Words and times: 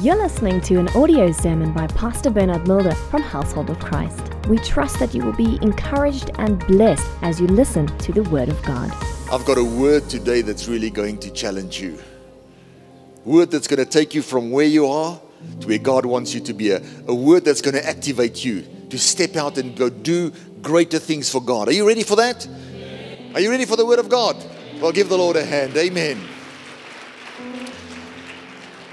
You're 0.00 0.16
listening 0.16 0.62
to 0.62 0.76
an 0.76 0.88
audio 0.96 1.30
sermon 1.32 1.74
by 1.74 1.86
Pastor 1.86 2.30
Bernard 2.30 2.66
Mulder 2.66 2.94
from 2.94 3.20
Household 3.20 3.68
of 3.68 3.78
Christ. 3.78 4.22
We 4.48 4.56
trust 4.56 4.98
that 5.00 5.14
you 5.14 5.22
will 5.22 5.34
be 5.34 5.58
encouraged 5.60 6.30
and 6.38 6.66
blessed 6.66 7.06
as 7.20 7.38
you 7.38 7.46
listen 7.46 7.86
to 7.98 8.10
the 8.10 8.22
Word 8.22 8.48
of 8.48 8.60
God. 8.62 8.90
I've 9.30 9.44
got 9.44 9.58
a 9.58 9.64
word 9.64 10.08
today 10.08 10.40
that's 10.40 10.66
really 10.66 10.88
going 10.88 11.18
to 11.18 11.30
challenge 11.30 11.78
you. 11.78 11.98
Word 13.26 13.50
that's 13.50 13.68
going 13.68 13.84
to 13.84 13.84
take 13.84 14.14
you 14.14 14.22
from 14.22 14.50
where 14.50 14.64
you 14.64 14.86
are 14.86 15.20
to 15.60 15.68
where 15.68 15.78
God 15.78 16.06
wants 16.06 16.32
you 16.32 16.40
to 16.40 16.54
be. 16.54 16.70
A, 16.70 16.80
a 17.06 17.14
word 17.14 17.44
that's 17.44 17.60
going 17.60 17.74
to 17.74 17.86
activate 17.86 18.42
you 18.42 18.64
to 18.88 18.98
step 18.98 19.36
out 19.36 19.58
and 19.58 19.76
go 19.76 19.90
do 19.90 20.32
greater 20.62 20.98
things 20.98 21.28
for 21.28 21.42
God. 21.42 21.68
Are 21.68 21.72
you 21.72 21.86
ready 21.86 22.02
for 22.02 22.16
that? 22.16 22.48
Are 23.34 23.40
you 23.40 23.50
ready 23.50 23.66
for 23.66 23.76
the 23.76 23.84
word 23.84 23.98
of 23.98 24.08
God? 24.08 24.42
Well, 24.80 24.92
give 24.92 25.10
the 25.10 25.18
Lord 25.18 25.36
a 25.36 25.44
hand. 25.44 25.76
Amen. 25.76 26.31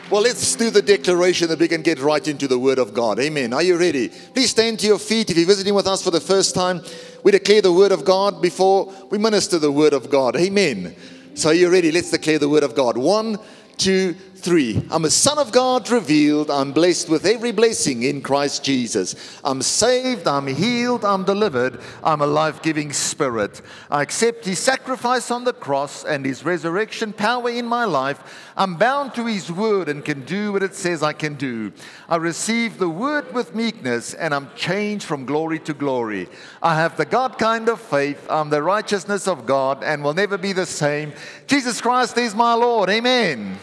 Well, 0.10 0.24
let's 0.24 0.56
do 0.56 0.72
the 0.72 0.82
declaration 0.82 1.50
that 1.50 1.60
we 1.60 1.68
can 1.68 1.84
get 1.84 2.00
right 2.00 2.28
into 2.28 2.48
the 2.48 2.58
Word 2.58 2.80
of 2.80 2.96
God. 2.96 3.20
Amen. 3.20 3.54
Are 3.54 3.62
you 3.62 3.78
ready? 3.78 4.10
Please 4.10 4.50
stand 4.50 4.80
to 4.80 4.88
your 4.88 4.98
feet. 4.98 5.30
If 5.30 5.38
you're 5.38 5.46
visiting 5.46 5.76
with 5.76 5.86
us 5.86 6.02
for 6.02 6.10
the 6.10 6.20
first 6.20 6.56
time, 6.56 6.82
we 7.24 7.32
declare 7.32 7.62
the 7.62 7.72
Word 7.72 7.92
of 7.92 8.06
God 8.06 8.42
before 8.42 8.92
we 9.12 9.20
minister 9.20 9.60
the 9.60 9.72
Word 9.72 9.94
of 9.94 10.10
God. 10.10 10.36
Amen. 10.36 10.96
So, 11.36 11.50
are 11.50 11.54
you 11.54 11.70
ready? 11.70 11.92
Let's 11.92 12.10
declare 12.10 12.40
the 12.40 12.50
Word 12.50 12.64
of 12.64 12.74
God. 12.74 12.98
One, 12.98 13.38
two, 13.78 14.16
three. 14.40 14.84
I'm 14.90 15.06
a 15.06 15.10
son 15.10 15.38
of 15.38 15.52
God 15.52 15.90
revealed. 15.90 16.50
I'm 16.50 16.72
blessed 16.72 17.10
with 17.10 17.26
every 17.26 17.52
blessing 17.52 18.04
in 18.04 18.22
Christ 18.22 18.64
Jesus. 18.64 19.40
I'm 19.44 19.62
saved. 19.62 20.28
I'm 20.28 20.48
healed. 20.48 21.06
I'm 21.06 21.24
delivered. 21.24 21.82
I'm 22.04 22.22
a 22.22 22.28
life 22.28 22.62
giving 22.62 22.92
spirit. 22.92 23.62
I 23.92 24.02
accept 24.02 24.46
his 24.46 24.60
sacrifice 24.60 25.30
on 25.30 25.44
the 25.44 25.54
cross 25.54 26.04
and 26.04 26.26
his 26.26 26.44
resurrection 26.44 27.14
power 27.14 27.50
in 27.50 27.66
my 27.66 27.86
life. 27.86 28.52
I'm 28.58 28.76
bound 28.76 29.14
to 29.16 29.26
his 29.26 29.52
word 29.52 29.90
and 29.90 30.04
can 30.04 30.26
do 30.26 30.54
what 30.54 30.64
it 30.64 30.76
says 30.76 31.04
I 31.04 31.14
can 31.14 31.36
do. 31.36 31.72
I 32.08 32.16
receive 32.16 32.78
the 32.78 32.90
word 32.90 33.34
with 33.34 33.56
meekness 33.56 34.14
and 34.14 34.34
I'm 34.34 34.50
changed 34.56 35.06
from 35.06 35.26
glory 35.26 35.60
to 35.60 35.74
glory. 35.74 36.28
I 36.62 36.76
have 36.76 36.98
the 36.98 37.06
God 37.06 37.38
kind 37.38 37.70
of 37.70 37.80
faith. 37.80 38.26
I'm 38.30 38.50
the 38.50 38.64
righteousness 38.64 39.28
of 39.28 39.46
God 39.46 39.84
and 39.84 40.04
will 40.04 40.14
never 40.14 40.38
be 40.38 40.54
the 40.54 40.66
same. 40.66 41.14
Jesus 41.48 41.82
Christ 41.82 42.18
is 42.18 42.34
my 42.34 42.54
Lord. 42.54 42.90
Amen. 42.90 43.58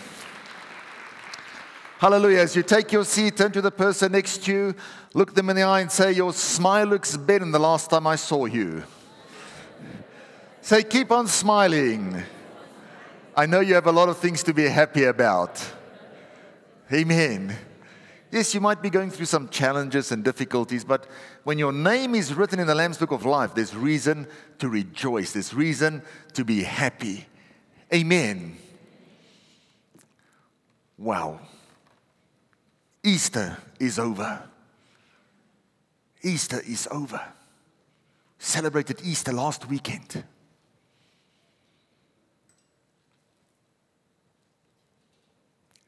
Hallelujah. 1.98 2.40
As 2.40 2.54
you 2.54 2.62
take 2.62 2.92
your 2.92 3.06
seat, 3.06 3.38
turn 3.38 3.52
to 3.52 3.62
the 3.62 3.70
person 3.70 4.12
next 4.12 4.44
to 4.44 4.52
you, 4.52 4.74
look 5.14 5.34
them 5.34 5.48
in 5.48 5.56
the 5.56 5.62
eye, 5.62 5.80
and 5.80 5.90
say, 5.90 6.12
Your 6.12 6.34
smile 6.34 6.86
looks 6.86 7.16
better 7.16 7.38
than 7.38 7.52
the 7.52 7.58
last 7.58 7.88
time 7.88 8.06
I 8.06 8.16
saw 8.16 8.44
you. 8.44 8.84
Say, 10.60 10.82
Keep 10.82 11.10
on 11.10 11.26
smiling. 11.26 12.22
I 13.34 13.46
know 13.46 13.60
you 13.60 13.74
have 13.74 13.86
a 13.86 13.92
lot 13.92 14.10
of 14.10 14.18
things 14.18 14.42
to 14.42 14.52
be 14.52 14.64
happy 14.64 15.04
about. 15.04 15.64
Amen. 16.92 17.56
Yes, 18.30 18.54
you 18.54 18.60
might 18.60 18.82
be 18.82 18.90
going 18.90 19.10
through 19.10 19.26
some 19.26 19.48
challenges 19.48 20.12
and 20.12 20.22
difficulties, 20.22 20.84
but 20.84 21.06
when 21.44 21.58
your 21.58 21.72
name 21.72 22.14
is 22.14 22.34
written 22.34 22.58
in 22.58 22.66
the 22.66 22.74
Lamb's 22.74 22.98
Book 22.98 23.12
of 23.12 23.24
Life, 23.24 23.54
there's 23.54 23.74
reason 23.74 24.26
to 24.58 24.68
rejoice, 24.68 25.32
there's 25.32 25.54
reason 25.54 26.02
to 26.34 26.44
be 26.44 26.62
happy. 26.62 27.26
Amen. 27.94 28.58
Wow. 30.98 31.40
Easter 33.06 33.56
is 33.78 34.00
over. 34.00 34.42
Easter 36.22 36.60
is 36.66 36.88
over. 36.90 37.20
Celebrated 38.36 39.00
Easter 39.04 39.32
last 39.32 39.68
weekend. 39.68 40.24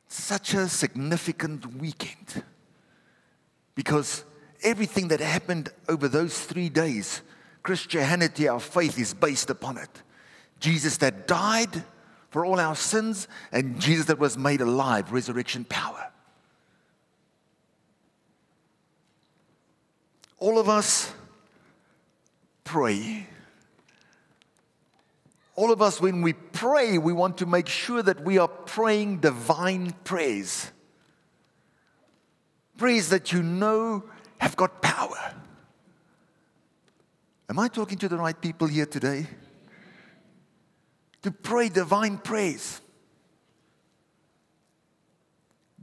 Such 0.06 0.54
a 0.54 0.68
significant 0.68 1.66
weekend 1.74 2.44
because 3.74 4.22
everything 4.62 5.08
that 5.08 5.18
happened 5.18 5.70
over 5.88 6.06
those 6.06 6.38
three 6.38 6.68
days, 6.68 7.22
Christianity, 7.64 8.46
our 8.46 8.60
faith, 8.60 8.96
is 8.96 9.12
based 9.12 9.50
upon 9.50 9.76
it. 9.76 10.02
Jesus 10.60 10.96
that 10.98 11.26
died 11.26 11.82
for 12.30 12.44
all 12.44 12.60
our 12.60 12.76
sins, 12.76 13.26
and 13.50 13.80
Jesus 13.80 14.06
that 14.06 14.20
was 14.20 14.38
made 14.38 14.60
alive, 14.60 15.10
resurrection 15.10 15.64
power. 15.64 16.12
All 20.38 20.58
of 20.58 20.68
us 20.68 21.12
pray. 22.64 23.26
All 25.56 25.72
of 25.72 25.82
us, 25.82 26.00
when 26.00 26.22
we 26.22 26.34
pray, 26.34 26.98
we 26.98 27.12
want 27.12 27.38
to 27.38 27.46
make 27.46 27.66
sure 27.66 28.02
that 28.02 28.24
we 28.24 28.38
are 28.38 28.46
praying 28.46 29.18
divine 29.18 29.92
prayers. 30.04 30.70
Praise 32.76 33.08
that 33.08 33.32
you 33.32 33.42
know 33.42 34.04
have 34.38 34.54
got 34.54 34.80
power. 34.80 35.34
Am 37.50 37.58
I 37.58 37.66
talking 37.66 37.98
to 37.98 38.08
the 38.08 38.16
right 38.16 38.40
people 38.40 38.68
here 38.68 38.86
today? 38.86 39.26
To 41.22 41.32
pray 41.32 41.68
divine 41.68 42.18
prayers. 42.18 42.80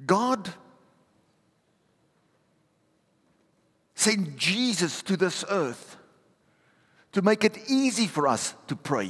God 0.06 0.54
sent 4.06 4.38
Jesus 4.38 5.02
to 5.02 5.18
this 5.18 5.44
earth 5.50 5.98
to 7.12 7.24
make 7.24 7.44
it 7.44 7.58
easy 7.68 8.06
for 8.06 8.28
us 8.28 8.54
to 8.68 8.76
pray. 8.76 9.10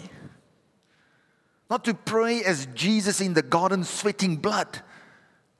Not 1.69 1.83
to 1.83 1.93
pray 1.93 2.41
as 2.45 2.67
Jesus 2.67 3.19
in 3.19 3.33
the 3.33 3.41
garden 3.41 3.83
sweating 3.83 4.37
blood, 4.37 4.79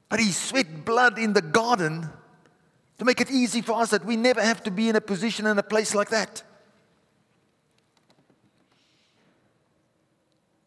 but 0.08 0.22
he 0.22 0.32
sweat 0.32 0.86
blood 0.86 1.20
in 1.20 1.34
the 1.34 1.42
garden 1.42 2.10
to 2.98 3.04
make 3.04 3.20
it 3.20 3.30
easy 3.30 3.62
for 3.62 3.74
us 3.74 3.90
that 3.90 4.06
we 4.06 4.16
never 4.16 4.42
have 4.42 4.64
to 4.64 4.72
be 4.72 4.88
in 4.88 4.96
a 4.96 5.02
position 5.02 5.46
in 5.48 5.60
a 5.60 5.64
place 5.64 5.94
like 5.94 6.12
that. 6.12 6.42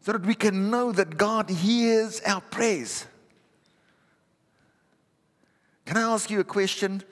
So 0.02 0.12
that 0.12 0.26
we 0.26 0.34
can 0.34 0.70
know 0.70 0.92
that 0.92 1.16
God 1.16 1.48
hears 1.48 2.20
our 2.20 2.42
prayers. 2.42 3.06
Can 5.86 5.96
I 5.96 6.02
ask 6.02 6.28
you 6.28 6.40
a 6.40 6.44
question? 6.44 7.02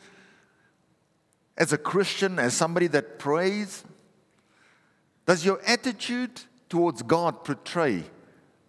As 1.56 1.72
a 1.72 1.78
Christian, 1.78 2.38
as 2.38 2.54
somebody 2.54 2.86
that 2.88 3.18
prays? 3.18 3.84
Does 5.24 5.44
your 5.44 5.60
attitude 5.66 6.42
towards 6.68 7.02
God 7.02 7.44
portray 7.44 8.04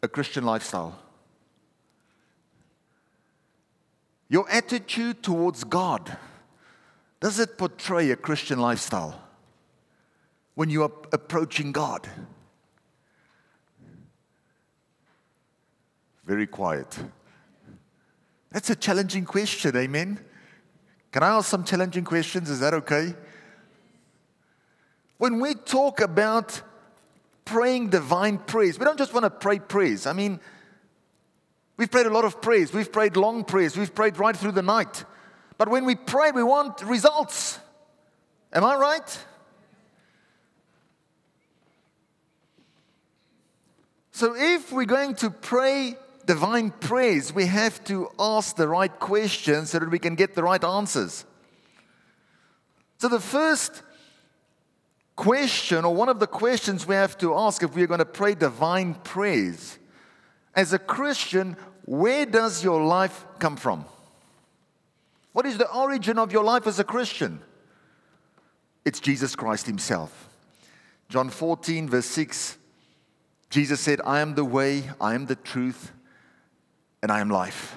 a 0.01 0.07
Christian 0.07 0.43
lifestyle? 0.45 0.97
Your 4.29 4.49
attitude 4.49 5.23
towards 5.23 5.63
God, 5.63 6.17
does 7.19 7.39
it 7.39 7.57
portray 7.57 8.11
a 8.11 8.15
Christian 8.15 8.59
lifestyle 8.59 9.21
when 10.55 10.69
you 10.69 10.83
are 10.83 10.91
approaching 11.13 11.71
God? 11.71 12.07
Very 16.25 16.47
quiet. 16.47 16.99
That's 18.51 18.69
a 18.69 18.75
challenging 18.75 19.23
question, 19.23 19.77
amen? 19.77 20.19
Can 21.17 21.23
I 21.23 21.29
ask 21.29 21.49
some 21.49 21.63
challenging 21.63 22.03
questions? 22.03 22.47
Is 22.47 22.59
that 22.59 22.75
okay? 22.75 23.15
When 25.17 25.39
we 25.39 25.55
talk 25.55 25.99
about 25.99 26.61
praying 27.43 27.89
divine 27.89 28.37
prayers, 28.37 28.77
we 28.77 28.85
don't 28.85 28.99
just 28.99 29.15
want 29.15 29.23
to 29.23 29.31
pray 29.31 29.57
praise. 29.57 30.05
I 30.05 30.13
mean, 30.13 30.39
we've 31.75 31.89
prayed 31.89 32.05
a 32.05 32.11
lot 32.11 32.23
of 32.23 32.39
praise, 32.39 32.71
we've 32.71 32.91
prayed 32.91 33.17
long 33.17 33.43
praise, 33.43 33.75
we've 33.75 33.95
prayed 33.95 34.19
right 34.19 34.37
through 34.37 34.51
the 34.51 34.61
night. 34.61 35.05
But 35.57 35.69
when 35.69 35.85
we 35.85 35.95
pray, 35.95 36.29
we 36.29 36.43
want 36.43 36.83
results. 36.83 37.57
Am 38.53 38.63
I 38.63 38.75
right? 38.75 39.25
So 44.11 44.35
if 44.35 44.71
we're 44.71 44.85
going 44.85 45.15
to 45.15 45.31
pray 45.31 45.97
divine 46.27 46.71
prayers, 46.71 47.33
we 47.33 47.45
have 47.47 47.83
to 47.85 48.09
ask 48.19 48.57
the 48.57 48.67
right 48.67 48.99
questions 48.99 49.71
so 49.71 49.79
that 49.79 49.89
we 49.89 49.97
can 49.97 50.13
get 50.13 50.35
the 50.35 50.43
right 50.43 50.63
answers. 50.63 51.25
So, 52.99 53.07
the 53.07 53.19
first 53.19 53.81
question, 55.15 55.85
or 55.85 55.95
one 55.95 56.09
of 56.09 56.19
the 56.19 56.27
questions 56.27 56.85
we 56.85 56.95
have 56.95 57.17
to 57.19 57.33
ask 57.33 57.63
if 57.63 57.73
we're 57.73 57.87
going 57.87 57.99
to 57.99 58.05
pray 58.05 58.35
divine 58.35 58.93
prayers, 58.93 59.79
as 60.53 60.73
a 60.73 60.79
Christian, 60.79 61.55
where 61.85 62.25
does 62.25 62.63
your 62.63 62.83
life 62.83 63.25
come 63.39 63.55
from? 63.55 63.85
What 65.31 65.45
is 65.45 65.57
the 65.57 65.71
origin 65.71 66.19
of 66.19 66.33
your 66.33 66.43
life 66.43 66.67
as 66.67 66.79
a 66.79 66.83
Christian? 66.83 67.39
It's 68.83 68.99
Jesus 68.99 69.35
Christ 69.35 69.65
Himself. 69.65 70.29
John 71.09 71.29
14, 71.29 71.87
verse 71.87 72.05
6, 72.07 72.57
Jesus 73.49 73.79
said, 73.79 74.01
I 74.03 74.19
am 74.19 74.35
the 74.35 74.43
way, 74.43 74.89
I 74.99 75.13
am 75.13 75.27
the 75.27 75.35
truth, 75.35 75.93
and 77.01 77.11
I 77.11 77.19
am 77.19 77.29
life. 77.29 77.75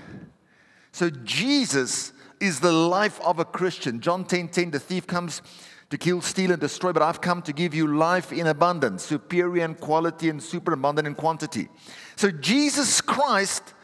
So 0.92 1.10
Jesus 1.10 2.12
is 2.40 2.60
the 2.60 2.72
life 2.72 3.20
of 3.20 3.38
a 3.38 3.44
Christian. 3.44 4.00
John 4.00 4.24
10 4.24 4.48
10, 4.48 4.70
the 4.70 4.80
thief 4.80 5.06
comes 5.06 5.42
to 5.90 5.98
kill, 5.98 6.20
steal, 6.20 6.52
and 6.52 6.60
destroy, 6.60 6.92
but 6.92 7.02
I've 7.02 7.20
come 7.20 7.42
to 7.42 7.52
give 7.52 7.74
you 7.74 7.86
life 7.86 8.32
in 8.32 8.46
abundance, 8.46 9.04
superior 9.04 9.64
in 9.64 9.74
quality 9.74 10.28
and 10.28 10.42
super 10.42 10.72
abundant 10.72 11.06
in 11.06 11.14
quantity. 11.14 11.68
So 12.16 12.30
Jesus 12.30 13.00
Christ 13.00 13.74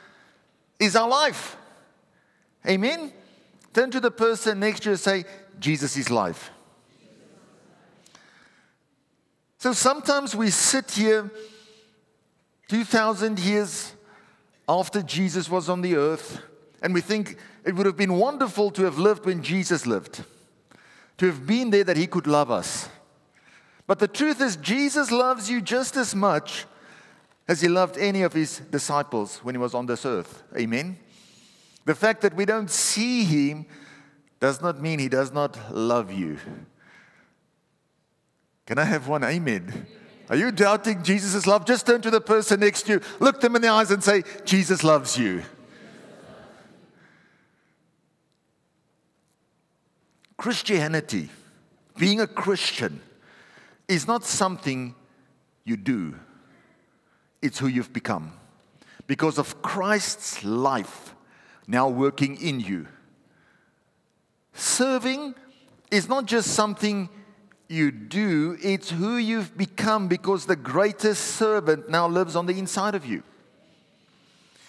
is 0.79 0.95
our 0.95 1.09
life. 1.09 1.57
Amen? 2.67 3.13
Turn 3.75 3.91
to 3.91 4.01
the 4.01 4.11
person 4.11 4.61
next 4.61 4.81
to 4.81 4.91
you 4.91 4.93
and 4.93 5.01
say, 5.01 5.25
Jesus 5.59 5.97
is 5.97 6.11
life. 6.11 6.51
So 9.59 9.73
sometimes 9.73 10.35
we 10.37 10.51
sit 10.51 10.93
here 10.93 11.31
2,000 12.69 13.39
years 13.41 13.96
after 14.69 15.03
Jesus 15.03 15.49
was 15.49 15.69
on 15.69 15.83
the 15.83 15.97
earth, 15.97 16.41
and 16.83 16.93
we 16.93 17.01
think 17.01 17.39
it 17.65 17.75
would 17.75 17.87
have 17.87 17.97
been 17.97 18.15
wonderful 18.15 18.71
to 18.73 18.85
have 18.85 18.99
lived 18.99 19.25
when 19.25 19.43
Jesus 19.43 19.87
lived, 19.87 20.25
to 21.19 21.27
have 21.27 21.47
been 21.47 21.71
there 21.71 21.85
that 21.85 21.97
he 21.97 22.07
could 22.07 22.27
love 22.27 22.51
us. 22.51 22.89
But 23.87 23.99
the 24.01 24.09
truth 24.09 24.41
is, 24.41 24.57
Jesus 24.57 25.11
loves 25.11 25.49
you 25.49 25.61
just 25.61 25.97
as 25.97 26.15
much 26.15 26.67
as 27.49 27.61
he 27.61 27.69
loved 27.69 27.97
any 27.97 28.23
of 28.23 28.33
his 28.33 28.59
disciples 28.59 29.39
when 29.39 29.55
he 29.55 29.59
was 29.61 29.75
on 29.75 29.87
this 29.87 30.05
earth. 30.05 30.43
Amen? 30.57 30.99
The 31.85 31.95
fact 31.95 32.21
that 32.23 32.35
we 32.35 32.45
don't 32.45 32.71
see 32.71 33.23
him 33.23 33.67
does 34.41 34.61
not 34.61 34.81
mean 34.81 34.99
he 34.99 35.09
does 35.09 35.33
not 35.33 35.73
love 35.73 36.13
you. 36.13 36.39
Can 38.67 38.79
I 38.79 38.85
have 38.85 39.07
one 39.07 39.23
amen? 39.23 39.87
Are 40.29 40.37
you 40.37 40.51
doubting 40.51 41.03
Jesus' 41.03 41.47
love? 41.47 41.65
Just 41.67 41.87
turn 41.87 42.03
to 42.03 42.11
the 42.11 42.21
person 42.21 42.61
next 42.61 42.83
to 42.83 42.95
you, 42.95 43.01
look 43.21 43.41
them 43.41 43.55
in 43.57 43.63
the 43.63 43.69
eyes, 43.69 43.91
and 43.91 44.03
say, 44.03 44.25
Jesus 44.45 44.83
loves 44.83 45.17
you. 45.17 45.43
Christianity, 50.37 51.31
being 51.97 52.21
a 52.21 52.27
Christian, 52.27 53.01
is 53.89 54.07
not 54.07 54.25
something 54.25 54.95
you 55.65 55.77
do, 55.77 56.15
it's 57.41 57.59
who 57.59 57.69
you've 57.69 57.93
become. 57.93 58.33
Because 59.07 59.39
of 59.39 59.63
Christ's 59.63 60.45
life 60.45 61.15
now 61.67 61.89
working 61.89 62.37
in 62.41 62.61
you. 62.61 62.89
Serving 64.53 65.35
is 65.91 66.09
not 66.09 66.27
just 66.27 66.49
something 66.53 67.09
you 67.69 67.91
do, 67.91 68.57
it's 68.63 68.91
who 68.91 69.17
you've 69.17 69.57
become 69.57 70.09
because 70.09 70.47
the 70.47 70.57
greatest 70.57 71.23
servant 71.37 71.89
now 71.89 72.07
lives 72.07 72.37
on 72.37 72.47
the 72.47 72.59
inside 72.59 72.95
of 72.95 73.05
you. 73.05 73.23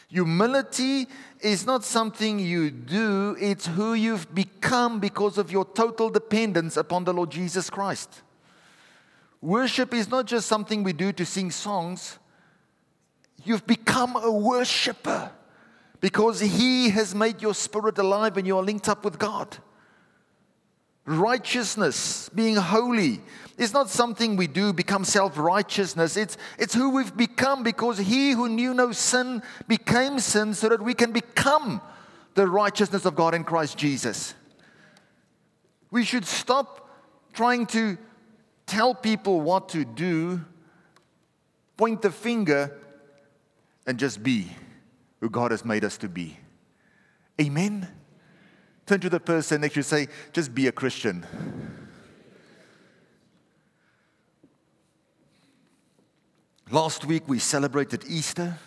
Humility 0.09 1.07
is 1.41 1.65
not 1.65 1.83
something 1.83 2.39
you 2.39 2.71
do, 2.71 3.35
it's 3.39 3.67
who 3.67 3.93
you've 3.93 4.33
become 4.33 4.99
because 4.99 5.37
of 5.37 5.51
your 5.51 5.65
total 5.65 6.09
dependence 6.09 6.77
upon 6.77 7.03
the 7.03 7.13
Lord 7.13 7.29
Jesus 7.29 7.69
Christ. 7.69 8.21
Worship 9.41 9.93
is 9.93 10.09
not 10.09 10.25
just 10.25 10.47
something 10.47 10.81
we 10.83 10.93
do 10.93 11.11
to 11.11 11.25
sing 11.25 11.51
songs, 11.51 12.17
you've 13.43 13.67
become 13.67 14.15
a 14.15 14.31
worshiper 14.31 15.29
because 15.99 16.39
He 16.39 16.89
has 16.89 17.13
made 17.13 17.41
your 17.41 17.53
spirit 17.53 17.97
alive 17.97 18.37
and 18.37 18.47
you 18.47 18.57
are 18.57 18.63
linked 18.63 18.89
up 18.89 19.03
with 19.03 19.19
God. 19.19 19.57
Righteousness, 21.07 22.27
being 22.35 22.57
holy, 22.57 23.21
is 23.57 23.71
not 23.71 23.89
something 23.89 24.35
we 24.35 24.45
do, 24.45 24.73
become 24.73 25.05
self 25.05 25.37
righteousness. 25.37 26.17
It's, 26.17 26.37
it's 26.59 26.73
who 26.73 26.89
we've 26.89 27.15
become 27.15 27.63
because 27.63 27.97
he 27.97 28.31
who 28.31 28.49
knew 28.49 28.73
no 28.73 28.91
sin 28.91 29.41
became 29.69 30.19
sin 30.19 30.53
so 30.53 30.67
that 30.67 30.81
we 30.81 30.93
can 30.93 31.13
become 31.13 31.81
the 32.35 32.45
righteousness 32.45 33.05
of 33.05 33.15
God 33.15 33.33
in 33.33 33.45
Christ 33.45 33.77
Jesus. 33.77 34.35
We 35.91 36.03
should 36.03 36.25
stop 36.25 36.89
trying 37.31 37.67
to 37.67 37.97
tell 38.65 38.93
people 38.93 39.39
what 39.39 39.69
to 39.69 39.85
do, 39.85 40.41
point 41.77 42.01
the 42.01 42.11
finger, 42.11 42.77
and 43.87 43.97
just 43.97 44.21
be 44.21 44.49
who 45.21 45.29
God 45.29 45.51
has 45.51 45.63
made 45.63 45.85
us 45.85 45.97
to 45.99 46.09
be. 46.09 46.37
Amen. 47.39 47.87
Turn 48.87 49.01
to 49.01 49.09
the 49.09 49.19
person 49.19 49.59
next 49.59 49.73
to 49.73 49.79
you 49.79 49.83
say, 49.83 50.07
just 50.31 50.55
be 50.55 50.67
a 50.67 50.71
Christian. 50.71 51.25
Last 56.71 57.03
week 57.03 57.27
we 57.27 57.39
celebrated 57.39 58.05
Easter, 58.07 58.57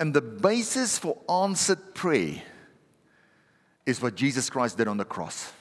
and 0.00 0.12
the 0.12 0.20
basis 0.20 0.98
for 0.98 1.18
answered 1.30 1.94
prayer 1.94 2.42
is 3.86 4.02
what 4.02 4.16
Jesus 4.16 4.50
Christ 4.50 4.76
did 4.76 4.88
on 4.88 4.96
the 4.96 5.04
cross. 5.04 5.52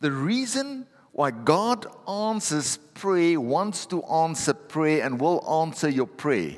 The 0.00 0.10
reason 0.10 0.86
why 1.12 1.32
God 1.32 1.86
answers 2.08 2.78
prayer, 2.94 3.38
wants 3.38 3.84
to 3.86 4.02
answer 4.04 4.54
prayer, 4.54 5.04
and 5.04 5.20
will 5.20 5.46
answer 5.62 5.90
your 5.90 6.06
prayer 6.06 6.56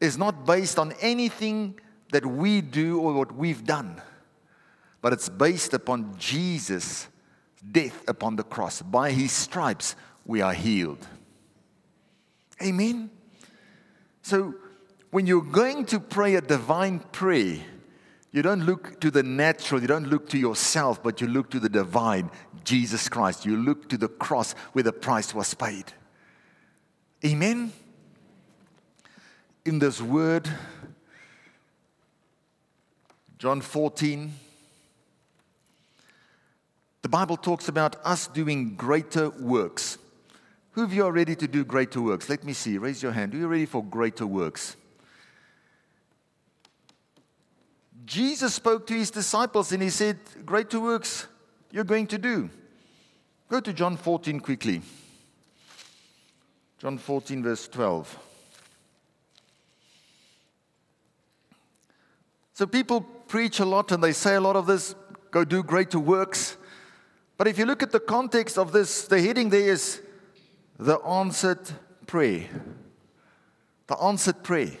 is 0.00 0.16
not 0.16 0.46
based 0.46 0.78
on 0.78 0.94
anything 1.02 1.78
that 2.10 2.24
we 2.24 2.62
do 2.62 2.98
or 3.00 3.12
what 3.12 3.34
we've 3.34 3.64
done 3.64 4.00
but 5.00 5.12
it's 5.12 5.28
based 5.28 5.74
upon 5.74 6.14
Jesus' 6.18 7.08
death 7.72 8.02
upon 8.08 8.36
the 8.36 8.42
cross. 8.42 8.82
By 8.82 9.12
his 9.12 9.32
stripes, 9.32 9.96
we 10.24 10.40
are 10.40 10.52
healed. 10.52 11.06
Amen. 12.62 13.10
So, 14.22 14.54
when 15.10 15.26
you're 15.26 15.42
going 15.42 15.86
to 15.86 15.98
pray 15.98 16.36
a 16.36 16.40
divine 16.40 17.00
prayer, 17.00 17.58
you 18.32 18.42
don't 18.42 18.64
look 18.64 19.00
to 19.00 19.10
the 19.10 19.22
natural, 19.22 19.80
you 19.80 19.88
don't 19.88 20.08
look 20.08 20.28
to 20.28 20.38
yourself, 20.38 21.02
but 21.02 21.20
you 21.20 21.26
look 21.26 21.50
to 21.50 21.58
the 21.58 21.68
divine, 21.68 22.30
Jesus 22.62 23.08
Christ. 23.08 23.44
You 23.44 23.56
look 23.56 23.88
to 23.88 23.98
the 23.98 24.08
cross 24.08 24.52
where 24.72 24.84
the 24.84 24.92
price 24.92 25.34
was 25.34 25.52
paid. 25.54 25.92
Amen. 27.24 27.72
In 29.64 29.78
this 29.80 30.00
word, 30.00 30.48
John 33.38 33.60
14, 33.60 34.32
the 37.02 37.08
Bible 37.08 37.36
talks 37.36 37.68
about 37.68 37.96
us 38.04 38.26
doing 38.26 38.74
greater 38.74 39.30
works. 39.30 39.98
Who 40.72 40.84
of 40.84 40.92
you 40.92 41.04
are 41.04 41.12
ready 41.12 41.34
to 41.36 41.48
do 41.48 41.64
greater 41.64 42.00
works? 42.00 42.28
Let 42.28 42.44
me 42.44 42.52
see. 42.52 42.78
Raise 42.78 43.02
your 43.02 43.12
hand. 43.12 43.34
Are 43.34 43.38
you 43.38 43.48
ready 43.48 43.66
for 43.66 43.82
greater 43.82 44.26
works? 44.26 44.76
Jesus 48.04 48.54
spoke 48.54 48.86
to 48.88 48.94
his 48.94 49.10
disciples 49.10 49.72
and 49.72 49.82
he 49.82 49.90
said, 49.90 50.18
Greater 50.44 50.80
works 50.80 51.26
you're 51.70 51.84
going 51.84 52.06
to 52.08 52.18
do. 52.18 52.50
Go 53.48 53.60
to 53.60 53.72
John 53.72 53.96
14 53.96 54.40
quickly. 54.40 54.82
John 56.78 56.98
14, 56.98 57.42
verse 57.42 57.68
12. 57.68 58.18
So 62.54 62.66
people 62.66 63.00
preach 63.00 63.60
a 63.60 63.64
lot 63.64 63.92
and 63.92 64.02
they 64.02 64.12
say 64.12 64.34
a 64.34 64.40
lot 64.40 64.56
of 64.56 64.66
this 64.66 64.94
go 65.30 65.44
do 65.44 65.62
greater 65.62 65.98
works. 65.98 66.56
But 67.40 67.48
if 67.48 67.58
you 67.58 67.64
look 67.64 67.82
at 67.82 67.90
the 67.90 68.00
context 68.00 68.58
of 68.58 68.70
this, 68.70 69.08
the 69.08 69.18
heading 69.18 69.48
there 69.48 69.70
is 69.70 70.02
the 70.78 70.98
answered 70.98 71.70
prayer. 72.06 72.46
The 73.86 73.96
answered 73.96 74.42
prayer. 74.42 74.76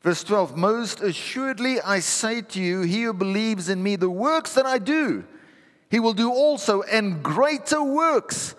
Verse 0.00 0.24
12 0.24 0.56
Most 0.56 1.02
assuredly 1.02 1.78
I 1.82 2.00
say 2.00 2.40
to 2.40 2.58
you, 2.58 2.80
he 2.80 3.02
who 3.02 3.12
believes 3.12 3.68
in 3.68 3.82
me, 3.82 3.96
the 3.96 4.08
works 4.08 4.54
that 4.54 4.64
I 4.64 4.78
do, 4.78 5.24
he 5.90 6.00
will 6.00 6.14
do 6.14 6.30
also, 6.30 6.80
and 6.84 7.22
greater 7.22 7.82
works 7.82 8.54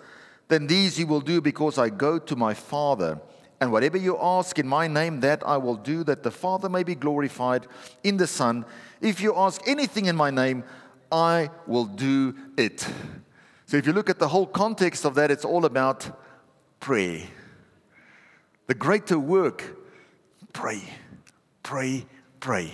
than 0.46 0.68
these 0.68 0.96
he 0.96 1.04
will 1.04 1.20
do, 1.20 1.40
because 1.40 1.78
I 1.78 1.88
go 1.88 2.20
to 2.20 2.36
my 2.36 2.54
Father. 2.54 3.20
And 3.60 3.72
whatever 3.72 3.96
you 3.96 4.16
ask 4.20 4.56
in 4.60 4.68
my 4.68 4.86
name, 4.86 5.18
that 5.20 5.42
I 5.44 5.56
will 5.56 5.76
do, 5.76 6.04
that 6.04 6.22
the 6.22 6.30
Father 6.30 6.68
may 6.68 6.84
be 6.84 6.94
glorified 6.94 7.66
in 8.04 8.18
the 8.18 8.28
Son. 8.28 8.66
If 9.00 9.20
you 9.20 9.36
ask 9.36 9.60
anything 9.66 10.06
in 10.06 10.14
my 10.14 10.30
name, 10.30 10.62
I 11.12 11.50
will 11.66 11.84
do 11.84 12.34
it. 12.56 12.88
So 13.66 13.76
if 13.76 13.86
you 13.86 13.92
look 13.92 14.10
at 14.10 14.18
the 14.18 14.28
whole 14.28 14.46
context 14.46 15.04
of 15.04 15.14
that, 15.14 15.30
it's 15.30 15.44
all 15.44 15.64
about 15.64 16.18
prayer. 16.80 17.22
The 18.66 18.74
greater 18.74 19.18
work, 19.18 19.76
pray, 20.52 20.82
pray, 21.62 22.06
pray. 22.40 22.72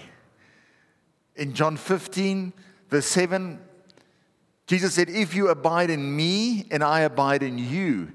In 1.36 1.52
John 1.52 1.76
15, 1.76 2.52
verse 2.88 3.06
7, 3.06 3.58
Jesus 4.66 4.94
said, 4.94 5.08
If 5.08 5.34
you 5.34 5.48
abide 5.48 5.90
in 5.90 6.16
me 6.16 6.66
and 6.70 6.82
I 6.82 7.00
abide 7.00 7.42
in 7.42 7.58
you, 7.58 8.12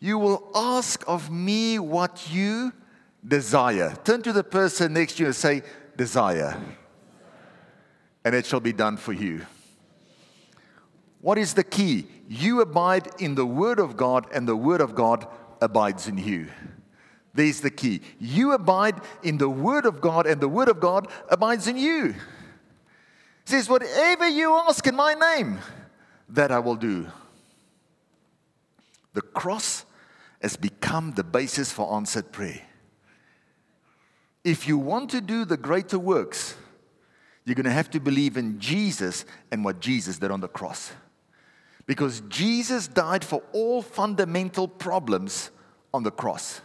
you 0.00 0.18
will 0.18 0.50
ask 0.54 1.02
of 1.06 1.30
me 1.30 1.78
what 1.78 2.30
you 2.30 2.72
desire. 3.26 3.96
Turn 4.04 4.22
to 4.22 4.32
the 4.32 4.44
person 4.44 4.92
next 4.92 5.14
to 5.14 5.22
you 5.22 5.26
and 5.26 5.36
say, 5.36 5.62
Desire 5.96 6.56
and 8.26 8.34
it 8.34 8.44
shall 8.44 8.58
be 8.58 8.72
done 8.72 8.96
for 8.96 9.12
you. 9.12 9.46
What 11.20 11.38
is 11.38 11.54
the 11.54 11.62
key? 11.62 12.08
You 12.28 12.60
abide 12.60 13.08
in 13.20 13.36
the 13.36 13.46
Word 13.46 13.78
of 13.78 13.96
God, 13.96 14.26
and 14.34 14.48
the 14.48 14.56
Word 14.56 14.80
of 14.80 14.96
God 14.96 15.28
abides 15.62 16.08
in 16.08 16.18
you. 16.18 16.48
There's 17.34 17.60
the 17.60 17.70
key. 17.70 18.00
You 18.18 18.50
abide 18.50 19.00
in 19.22 19.38
the 19.38 19.48
Word 19.48 19.86
of 19.86 20.00
God, 20.00 20.26
and 20.26 20.40
the 20.40 20.48
Word 20.48 20.68
of 20.68 20.80
God 20.80 21.06
abides 21.28 21.68
in 21.68 21.76
you. 21.76 22.16
It 23.44 23.48
says, 23.48 23.68
Whatever 23.68 24.26
you 24.26 24.52
ask 24.54 24.84
in 24.84 24.96
my 24.96 25.14
name, 25.14 25.60
that 26.28 26.50
I 26.50 26.58
will 26.58 26.74
do. 26.74 27.06
The 29.12 29.22
cross 29.22 29.84
has 30.42 30.56
become 30.56 31.12
the 31.12 31.22
basis 31.22 31.70
for 31.70 31.94
answered 31.94 32.32
prayer. 32.32 32.62
If 34.42 34.66
you 34.66 34.78
want 34.78 35.10
to 35.10 35.20
do 35.20 35.44
the 35.44 35.56
greater 35.56 36.00
works, 36.00 36.56
You're 37.46 37.54
going 37.54 37.64
to 37.64 37.70
have 37.70 37.90
to 37.90 38.00
believe 38.00 38.36
in 38.36 38.58
Jesus 38.58 39.24
and 39.52 39.64
what 39.64 39.80
Jesus 39.80 40.18
did 40.18 40.32
on 40.32 40.40
the 40.40 40.48
cross. 40.48 40.92
Because 41.86 42.20
Jesus 42.28 42.88
died 42.88 43.24
for 43.24 43.40
all 43.52 43.80
fundamental 43.80 44.66
problems 44.66 45.52
on 45.94 46.02
the 46.02 46.10
cross. 46.10 46.60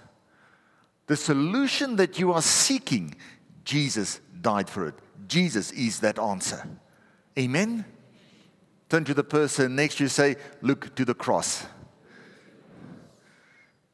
The 1.05 1.15
solution 1.15 1.97
that 1.97 2.17
you 2.17 2.33
are 2.33 2.41
seeking, 2.41 3.13
Jesus 3.63 4.19
died 4.41 4.69
for 4.69 4.87
it. 4.87 4.95
Jesus 5.27 5.71
is 5.71 5.99
that 5.99 6.17
answer. 6.17 6.67
Amen? 7.37 7.85
Turn 8.89 9.05
to 9.05 9.13
the 9.13 9.23
person 9.23 9.75
next 9.75 9.97
to 9.97 10.05
you, 10.05 10.09
say, 10.09 10.35
Look 10.61 10.95
to 10.95 11.05
the 11.05 11.13
cross. 11.13 11.65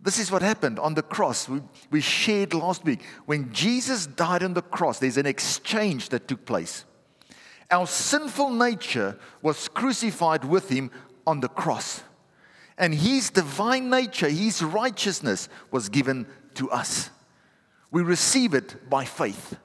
This 0.08 0.20
is 0.20 0.32
what 0.32 0.42
happened 0.42 0.80
on 0.80 0.94
the 0.94 1.02
cross. 1.02 1.50
We, 1.50 1.62
we 1.92 2.00
shared 2.00 2.54
last 2.54 2.86
week. 2.86 3.02
When 3.26 3.52
Jesus 3.52 4.06
died 4.08 4.42
on 4.42 4.54
the 4.54 4.62
cross, 4.62 5.00
there's 5.00 5.18
an 5.18 5.26
exchange 5.26 6.08
that 6.10 6.30
took 6.30 6.46
place. 6.46 6.86
Our 7.70 7.86
sinful 7.88 8.52
nature 8.52 9.20
was 9.42 9.68
crucified 9.68 10.46
with 10.46 10.70
him 10.70 10.92
on 11.26 11.42
the 11.42 11.50
cross. 11.50 12.04
And 12.78 12.96
his 12.96 13.32
divine 13.32 13.90
nature, 13.90 14.30
his 14.30 14.64
righteousness, 14.64 15.50
was 15.72 15.90
given 15.90 16.26
to 16.54 16.72
us. 16.72 17.10
We 17.92 18.02
receive 18.02 18.54
it 18.54 18.90
by 18.90 19.04
faith. 19.04 19.58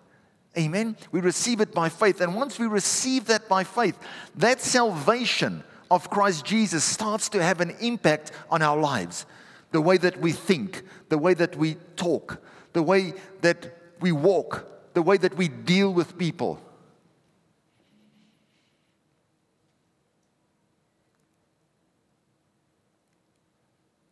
Amen. 0.58 0.96
We 1.12 1.20
receive 1.20 1.60
it 1.60 1.72
by 1.72 1.88
faith. 1.88 2.20
And 2.20 2.34
once 2.34 2.58
we 2.58 2.66
receive 2.66 3.26
that 3.26 3.48
by 3.48 3.62
faith, 3.62 3.96
that 4.34 4.60
salvation 4.60 5.62
of 5.88 6.10
Christ 6.10 6.44
Jesus 6.44 6.82
starts 6.82 7.28
to 7.28 7.40
have 7.40 7.60
an 7.60 7.76
impact 7.80 8.32
on 8.50 8.60
our 8.60 8.76
lives 8.76 9.24
the 9.72 9.80
way 9.80 9.96
that 9.96 10.20
we 10.20 10.32
think, 10.32 10.82
the 11.08 11.18
way 11.18 11.34
that 11.34 11.56
we 11.56 11.74
talk, 11.96 12.40
the 12.72 12.82
way 12.82 13.14
that 13.40 13.74
we 14.00 14.12
walk, 14.12 14.66
the 14.94 15.02
way 15.02 15.16
that 15.16 15.36
we 15.36 15.48
deal 15.48 15.92
with 15.92 16.16
people. 16.16 16.60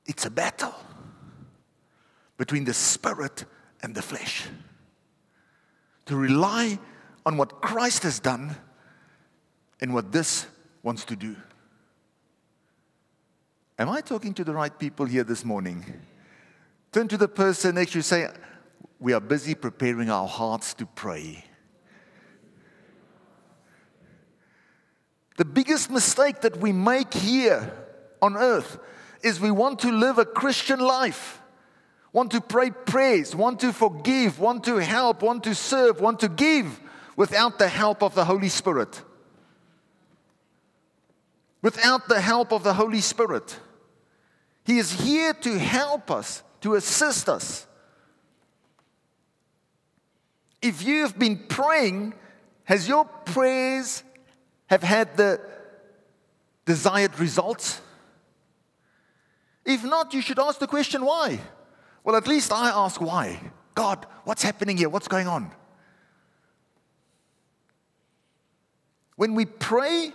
It's 0.07 0.27
a 0.27 0.31
battle 0.31 0.75
between 2.37 2.65
the 2.65 2.75
spirit 2.75 3.45
and 3.83 3.95
the 3.95 4.03
flesh. 4.03 4.47
To 6.07 6.17
rely 6.17 6.79
on 7.25 7.37
what 7.37 7.61
Christ 7.61 8.03
has 8.03 8.19
done 8.19 8.57
and 9.81 9.95
what 9.95 10.11
this 10.11 10.47
wants 10.83 11.05
to 11.05 11.17
do. 11.17 11.37
Am 13.81 13.89
I 13.89 14.03
talking 14.03 14.35
to 14.35 14.45
the 14.45 14.53
right 14.53 14.79
people 14.79 15.07
here 15.07 15.25
this 15.25 15.43
morning? 15.43 15.83
Turn 16.93 17.09
to 17.09 17.17
the 17.17 17.27
person 17.27 17.77
next 17.77 17.93
to 17.93 17.99
you 17.99 18.03
say, 18.03 18.29
We 18.99 19.15
are 19.15 19.21
busy 19.21 19.55
preparing 19.55 20.11
our 20.11 20.29
hearts 20.29 20.75
to 20.75 20.85
pray. 20.85 21.47
The 25.39 25.47
biggest 25.47 25.91
mistake 25.91 26.43
that 26.43 26.59
we 26.59 26.73
make 26.73 27.15
here 27.15 27.73
on 28.21 28.37
earth 28.37 28.79
is 29.23 29.41
we 29.41 29.51
want 29.51 29.79
to 29.79 29.91
live 29.91 30.19
a 30.19 30.27
Christian 30.27 30.81
life, 30.81 31.41
want 32.13 32.33
to 32.33 32.43
pray 32.43 32.73
prayers, 32.73 33.35
want 33.35 33.61
to 33.61 33.73
forgive, 33.73 34.39
want 34.39 34.63
to 34.65 34.77
help, 34.77 35.23
want 35.23 35.43
to 35.45 35.55
serve, 35.55 36.03
want 36.03 36.21
to 36.21 36.29
give 36.29 36.81
without 37.17 37.59
the 37.59 37.69
help 37.69 38.03
of 38.03 38.15
the 38.15 38.27
Holy 38.27 38.51
Spirit. 38.51 39.01
Without 41.63 42.09
the 42.09 42.21
help 42.21 42.53
of 42.53 42.63
the 42.63 42.75
Holy 42.75 43.01
Spirit. 43.01 43.59
He 44.65 44.79
is 44.79 44.93
here 44.93 45.33
to 45.33 45.59
help 45.59 46.11
us, 46.11 46.43
to 46.61 46.75
assist 46.75 47.29
us. 47.29 47.67
If 50.63 50.85
you 50.85 51.03
have 51.03 51.19
been 51.19 51.39
praying, 51.49 52.15
has 52.65 52.87
your 52.87 53.05
prayers 53.05 54.03
have 54.67 54.83
had 54.83 55.17
the 55.17 55.41
desired 56.67 57.19
results? 57.19 57.81
If 59.65 59.85
not, 59.85 60.15
you 60.15 60.21
should 60.21 60.39
ask 60.39 60.59
the 60.59 60.67
question 60.67 61.05
why. 61.05 61.41
Well, 62.05 62.17
at 62.17 62.27
least 62.27 62.53
I 62.53 62.71
ask 62.71 63.01
why. 63.01 63.41
God, 63.75 64.07
what's 64.25 64.43
happening 64.43 64.77
here? 64.77 64.89
What's 64.89 65.09
going 65.09 65.27
on? 65.27 65.51
When 69.17 69.35
we 69.35 69.45
pray, 69.45 70.13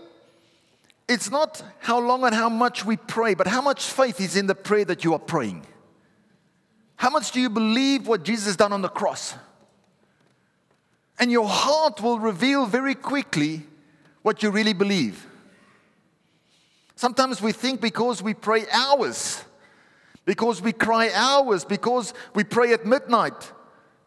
it's 1.15 1.31
not 1.31 1.63
how 1.79 1.97
long 1.97 2.25
and 2.25 2.35
how 2.35 2.49
much 2.49 2.83
we 2.83 2.97
pray, 2.97 3.35
but 3.35 3.47
how 3.47 3.61
much 3.61 3.85
faith 3.85 4.19
is 4.19 4.35
in 4.35 4.47
the 4.47 4.53
prayer 4.53 4.83
that 4.83 5.05
you 5.05 5.13
are 5.13 5.19
praying. 5.19 5.65
How 6.97 7.09
much 7.09 7.31
do 7.31 7.39
you 7.39 7.49
believe 7.49 8.05
what 8.05 8.23
Jesus 8.23 8.57
done 8.57 8.73
on 8.73 8.81
the 8.81 8.89
cross? 8.89 9.33
And 11.17 11.31
your 11.31 11.47
heart 11.47 12.01
will 12.01 12.19
reveal 12.19 12.65
very 12.65 12.95
quickly 12.95 13.63
what 14.23 14.43
you 14.43 14.51
really 14.51 14.73
believe. 14.73 15.25
Sometimes 16.97 17.41
we 17.41 17.53
think 17.53 17.79
because 17.79 18.21
we 18.21 18.33
pray 18.33 18.65
hours, 18.73 19.41
because 20.25 20.61
we 20.61 20.73
cry 20.73 21.11
hours, 21.13 21.63
because 21.63 22.13
we 22.33 22.43
pray 22.43 22.73
at 22.73 22.85
midnight, 22.85 23.53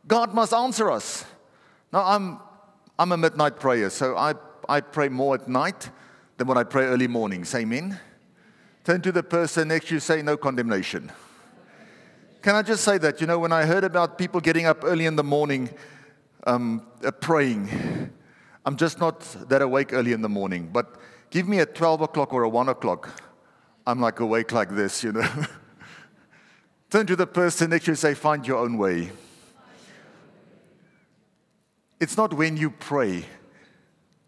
God 0.06 0.34
must 0.34 0.52
answer 0.52 0.90
us. 0.90 1.24
Now, 1.90 2.04
I'm, 2.04 2.38
I'm 2.98 3.12
a 3.12 3.16
midnight 3.16 3.58
prayer, 3.58 3.88
so 3.88 4.14
I, 4.14 4.34
I 4.68 4.82
pray 4.82 5.08
more 5.08 5.36
at 5.36 5.48
night 5.48 5.90
than 6.38 6.46
when 6.46 6.56
I 6.56 6.62
pray 6.62 6.84
early 6.86 7.08
mornings. 7.08 7.54
Amen. 7.54 7.98
Turn 8.84 9.02
to 9.02 9.12
the 9.12 9.22
person 9.22 9.68
next 9.68 9.88
to 9.88 9.94
you, 9.94 10.00
say, 10.00 10.22
No 10.22 10.36
condemnation. 10.36 11.12
Can 12.40 12.54
I 12.54 12.62
just 12.62 12.84
say 12.84 12.96
that? 12.98 13.20
You 13.20 13.26
know, 13.26 13.40
when 13.40 13.52
I 13.52 13.66
heard 13.66 13.84
about 13.84 14.16
people 14.16 14.40
getting 14.40 14.64
up 14.64 14.84
early 14.84 15.04
in 15.04 15.16
the 15.16 15.24
morning 15.24 15.68
um, 16.46 16.86
uh, 17.04 17.10
praying, 17.10 17.68
I'm 18.64 18.76
just 18.76 19.00
not 19.00 19.20
that 19.48 19.60
awake 19.60 19.92
early 19.92 20.12
in 20.12 20.22
the 20.22 20.28
morning. 20.28 20.70
But 20.72 20.94
give 21.30 21.48
me 21.48 21.58
a 21.58 21.66
12 21.66 22.02
o'clock 22.02 22.32
or 22.32 22.44
a 22.44 22.48
1 22.48 22.68
o'clock, 22.68 23.20
I'm 23.84 24.00
like 24.00 24.20
awake 24.20 24.52
like 24.52 24.70
this, 24.70 25.02
you 25.02 25.12
know. 25.12 25.28
Turn 26.90 27.06
to 27.06 27.16
the 27.16 27.26
person 27.26 27.70
next 27.70 27.86
to 27.86 27.90
you 27.90 27.94
say, 27.96 28.14
Find 28.14 28.46
your 28.46 28.58
own 28.58 28.78
way. 28.78 29.10
It's 32.00 32.16
not 32.16 32.32
when 32.32 32.56
you 32.56 32.70
pray, 32.70 33.24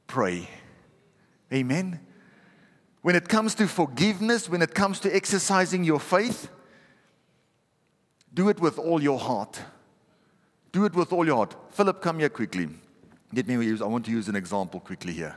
pray. 0.08 0.48
Amen. 1.52 2.00
When 3.02 3.16
it 3.16 3.28
comes 3.28 3.54
to 3.57 3.66
forgiveness, 3.66 4.49
when 4.49 4.62
it 4.62 4.75
comes 4.75 5.00
to 5.00 5.14
exercising 5.14 5.85
your 5.85 6.00
faith, 6.00 6.49
do 8.33 8.49
it 8.49 8.61
with 8.61 8.78
all 8.78 9.02
your 9.02 9.19
heart. 9.19 9.61
Do 10.73 10.85
it 10.85 10.95
with 10.95 11.12
all 11.12 11.26
your 11.26 11.37
heart. 11.37 11.57
Philip, 11.73 12.00
come 12.00 12.19
here 12.21 12.28
quickly. 12.28 12.69
Get 13.35 13.49
me, 13.49 13.54
use, 13.64 13.83
I 13.83 13.87
want 13.87 14.04
to 14.04 14.11
use 14.11 14.28
an 14.28 14.37
example 14.37 14.80
quickly 14.80 15.12
here. 15.12 15.37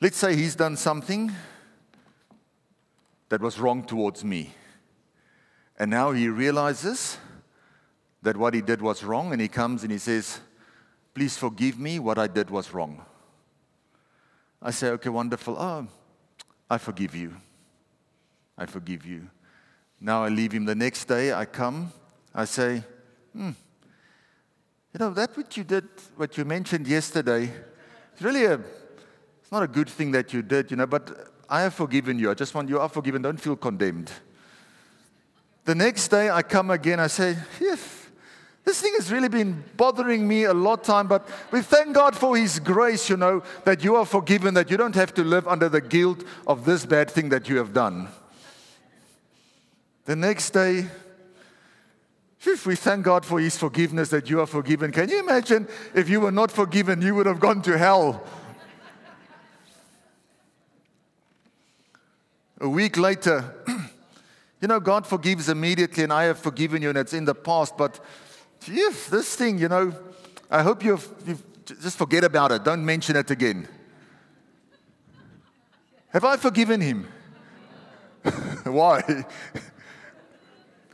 Let's 0.00 0.16
say 0.16 0.36
he's 0.36 0.54
done 0.54 0.76
something 0.76 1.32
that 3.28 3.40
was 3.40 3.58
wrong 3.58 3.84
towards 3.84 4.24
me. 4.24 4.52
And 5.78 5.90
now 5.90 6.12
he 6.12 6.28
realizes 6.28 7.18
that 8.22 8.36
what 8.36 8.54
he 8.54 8.60
did 8.60 8.82
was 8.82 9.04
wrong, 9.04 9.32
and 9.32 9.40
he 9.40 9.48
comes 9.48 9.82
and 9.82 9.92
he 9.92 9.98
says, 9.98 10.40
Please 11.16 11.34
forgive 11.38 11.78
me, 11.78 11.98
what 11.98 12.18
I 12.18 12.26
did 12.26 12.50
was 12.50 12.74
wrong. 12.74 13.02
I 14.60 14.70
say, 14.70 14.88
Okay, 14.90 15.08
wonderful. 15.08 15.56
Oh, 15.58 15.86
I 16.68 16.76
forgive 16.76 17.14
you. 17.14 17.34
I 18.58 18.66
forgive 18.66 19.06
you. 19.06 19.30
Now 19.98 20.24
I 20.24 20.28
leave 20.28 20.52
him 20.52 20.66
the 20.66 20.74
next 20.74 21.06
day. 21.06 21.32
I 21.32 21.46
come. 21.46 21.90
I 22.34 22.44
say, 22.44 22.82
hmm, 23.32 23.52
you 24.92 24.98
know, 25.00 25.08
that 25.14 25.34
what 25.34 25.56
you 25.56 25.64
did, 25.64 25.88
what 26.16 26.36
you 26.36 26.44
mentioned 26.44 26.86
yesterday, 26.86 27.50
it's 28.12 28.20
really 28.20 28.44
a, 28.44 28.60
it's 29.40 29.50
not 29.50 29.62
a 29.62 29.68
good 29.68 29.88
thing 29.88 30.10
that 30.10 30.34
you 30.34 30.42
did, 30.42 30.70
you 30.70 30.76
know, 30.76 30.86
but 30.86 31.32
I 31.48 31.62
have 31.62 31.72
forgiven 31.72 32.18
you. 32.18 32.30
I 32.30 32.34
just 32.34 32.54
want 32.54 32.68
you 32.68 32.78
are 32.78 32.90
forgiven. 32.90 33.22
Don't 33.22 33.40
feel 33.40 33.56
condemned. 33.56 34.12
The 35.64 35.74
next 35.74 36.08
day 36.08 36.28
I 36.28 36.42
come 36.42 36.70
again. 36.70 37.00
I 37.00 37.06
say, 37.06 37.38
yes, 37.58 37.95
this 38.66 38.82
thing 38.82 38.94
has 38.94 39.12
really 39.12 39.28
been 39.28 39.62
bothering 39.76 40.26
me 40.26 40.42
a 40.42 40.52
lot 40.52 40.82
time, 40.82 41.06
but 41.06 41.26
we 41.52 41.62
thank 41.62 41.94
God 41.94 42.16
for 42.16 42.36
His 42.36 42.58
grace, 42.58 43.08
you 43.08 43.16
know, 43.16 43.44
that 43.64 43.84
you 43.84 43.94
are 43.94 44.04
forgiven, 44.04 44.54
that 44.54 44.72
you 44.72 44.76
don't 44.76 44.96
have 44.96 45.14
to 45.14 45.22
live 45.22 45.46
under 45.46 45.68
the 45.68 45.80
guilt 45.80 46.24
of 46.48 46.64
this 46.64 46.84
bad 46.84 47.08
thing 47.08 47.28
that 47.28 47.48
you 47.48 47.58
have 47.58 47.72
done. 47.72 48.08
The 50.06 50.16
next 50.16 50.50
day, 50.50 50.88
we 52.66 52.74
thank 52.74 53.04
God 53.04 53.24
for 53.24 53.38
His 53.38 53.56
forgiveness 53.56 54.08
that 54.08 54.28
you 54.28 54.40
are 54.40 54.46
forgiven. 54.46 54.90
Can 54.90 55.10
you 55.10 55.20
imagine 55.20 55.68
if 55.94 56.08
you 56.08 56.20
were 56.20 56.32
not 56.32 56.50
forgiven, 56.50 57.00
you 57.00 57.14
would 57.14 57.26
have 57.26 57.38
gone 57.38 57.62
to 57.62 57.78
hell? 57.78 58.24
A 62.60 62.68
week 62.68 62.96
later, 62.96 63.54
you 64.60 64.66
know, 64.66 64.80
God 64.80 65.06
forgives 65.06 65.48
immediately, 65.48 66.02
and 66.02 66.12
I 66.12 66.24
have 66.24 66.40
forgiven 66.40 66.82
you, 66.82 66.88
and 66.88 66.98
it's 66.98 67.12
in 67.12 67.26
the 67.26 67.34
past, 67.34 67.76
but 67.76 68.00
Yes, 68.68 69.08
this 69.08 69.36
thing, 69.36 69.58
you 69.58 69.68
know, 69.68 69.92
I 70.50 70.62
hope 70.62 70.84
you've, 70.84 71.08
you've 71.26 71.42
just 71.64 71.98
forget 71.98 72.24
about 72.24 72.52
it. 72.52 72.64
Don't 72.64 72.84
mention 72.84 73.16
it 73.16 73.30
again. 73.30 73.68
Have 76.08 76.24
I 76.24 76.36
forgiven 76.36 76.80
him? 76.80 77.06
Why? 78.64 79.24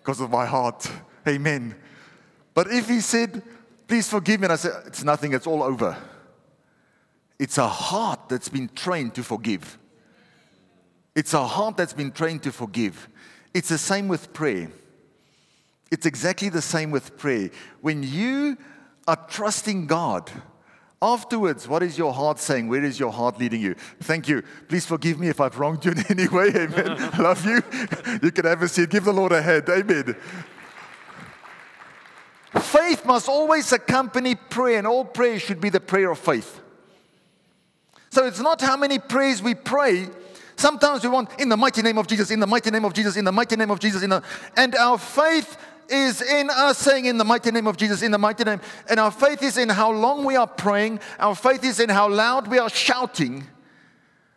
because 0.03 0.21
of 0.21 0.31
my 0.31 0.45
heart. 0.45 0.91
Amen. 1.27 1.77
But 2.55 2.71
if 2.71 2.89
he 2.89 3.01
said, 3.01 3.43
Please 3.87 4.09
forgive 4.09 4.41
me. 4.41 4.47
And 4.47 4.53
I 4.53 4.57
said, 4.57 4.73
It's 4.87 5.05
nothing, 5.05 5.33
it's 5.33 5.47
all 5.47 5.63
over. 5.63 5.97
It's 7.39 7.59
a 7.59 7.69
heart 7.69 8.29
that's 8.29 8.49
been 8.49 8.69
trained 8.69 9.15
to 9.17 9.23
forgive. 9.23 9.79
It's 11.15 11.35
a 11.35 11.47
heart 11.47 11.77
that's 11.77 11.93
been 11.93 12.11
trained 12.11 12.43
to 12.45 12.53
forgive. 12.53 13.09
It's 13.53 13.69
the 13.69 13.79
same 13.79 14.09
with 14.09 14.33
prayer. 14.33 14.71
It's 15.93 16.07
exactly 16.07 16.49
the 16.49 16.63
same 16.63 16.91
with 16.91 17.19
prayer. 17.19 17.51
When 17.83 18.03
you 18.03 18.57
are 19.07 19.27
trusting 19.29 19.89
God, 19.89 20.33
afterwards, 21.03 21.69
what 21.69 21.83
is 21.83 21.99
your 21.99 22.15
heart 22.15 22.39
saying? 22.39 22.67
Where 22.67 22.83
is 22.83 22.99
your 22.99 23.13
heart 23.13 23.39
leading 23.39 23.61
you? 23.61 23.75
Thank 24.01 24.27
you. 24.27 24.43
Please 24.69 24.87
forgive 24.87 25.21
me 25.21 25.29
if 25.29 25.39
I've 25.39 25.59
wronged 25.59 25.85
you 25.85 25.93
in 25.93 26.03
any 26.09 26.29
way. 26.29 26.49
Amen. 26.55 27.11
Love 27.19 27.45
you. 27.45 27.63
You 28.23 28.33
can 28.33 28.47
have 28.47 28.63
a 28.63 28.69
seat. 28.69 28.89
Give 28.89 29.05
the 29.05 29.13
Lord 29.13 29.33
a 29.33 29.43
hand. 29.43 29.69
Amen. 29.69 30.17
Faith 32.59 33.05
must 33.05 33.29
always 33.29 33.71
accompany 33.71 34.35
prayer, 34.35 34.79
and 34.79 34.87
all 34.87 35.05
prayer 35.05 35.39
should 35.39 35.61
be 35.61 35.69
the 35.69 35.81
prayer 35.81 36.11
of 36.11 36.19
faith. 36.19 36.59
So 38.09 38.27
it's 38.27 38.41
not 38.41 38.63
how 38.63 38.79
many 38.79 38.99
prayers 38.99 39.43
we 39.43 39.55
pray. 39.55 40.09
Sometimes 40.57 41.03
we 41.03 41.11
want 41.11 41.39
in 41.39 41.51
the 41.51 41.57
mighty 41.57 41.83
name 41.83 41.99
of 41.99 42.07
Jesus, 42.07 42.31
in 42.31 42.41
the 42.41 42.47
mighty 42.47 42.71
name 42.71 42.87
of 42.87 42.95
Jesus, 42.95 43.17
in 43.17 43.27
the 43.27 43.33
mighty 43.33 43.57
name 43.57 43.71
of 43.71 43.79
Jesus, 43.79 44.03
in 44.03 44.11
the, 44.11 44.23
and 44.57 44.75
our 44.77 44.97
faith 44.97 45.59
is 45.93 46.23
in 46.23 46.51
us 46.51 46.79
saying 46.79 47.05
in 47.05 47.19
the 47.19 47.25
mighty 47.25 47.51
name 47.51 47.67
of 47.67 47.77
Jesus, 47.77 48.03
in 48.03 48.11
the 48.11 48.19
mighty 48.19 48.45
name. 48.45 48.61
And 48.89 48.99
our 48.99 49.11
faith 49.11 49.43
is 49.43 49.59
in 49.59 49.69
how 49.69 49.93
long 49.93 50.25
we 50.25 50.37
are 50.37 50.47
praying, 50.47 51.01
our 51.19 51.35
faith 51.35 51.65
is 51.65 51.79
in 51.79 51.89
how 51.89 52.09
loud 52.09 52.49
we 52.49 52.59
are 52.59 52.71
shouting. 52.71 53.47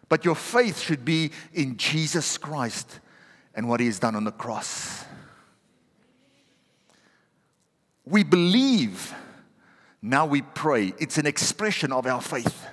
But 0.09 0.25
your 0.25 0.35
faith 0.35 0.79
should 0.79 1.03
be 1.03 1.31
in 1.53 1.77
Jesus 1.77 2.37
Christ 2.37 2.99
and 3.55 3.67
what 3.67 3.79
he 3.79 3.85
has 3.87 3.99
done 3.99 4.15
on 4.15 4.23
the 4.23 4.31
cross. 4.31 5.05
We 8.05 8.23
believe, 8.23 9.13
now 10.01 10.25
we 10.27 10.41
pray. 10.43 10.93
It's 10.99 11.17
an 11.17 11.25
expression 11.25 11.91
of 11.91 12.05
our 12.05 12.21
faith. 12.21 12.67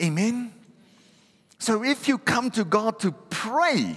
Amen? 0.00 0.52
So 1.58 1.82
if 1.82 2.08
you 2.08 2.18
come 2.18 2.50
to 2.52 2.64
God 2.64 2.98
to 3.00 3.12
pray, 3.12 3.96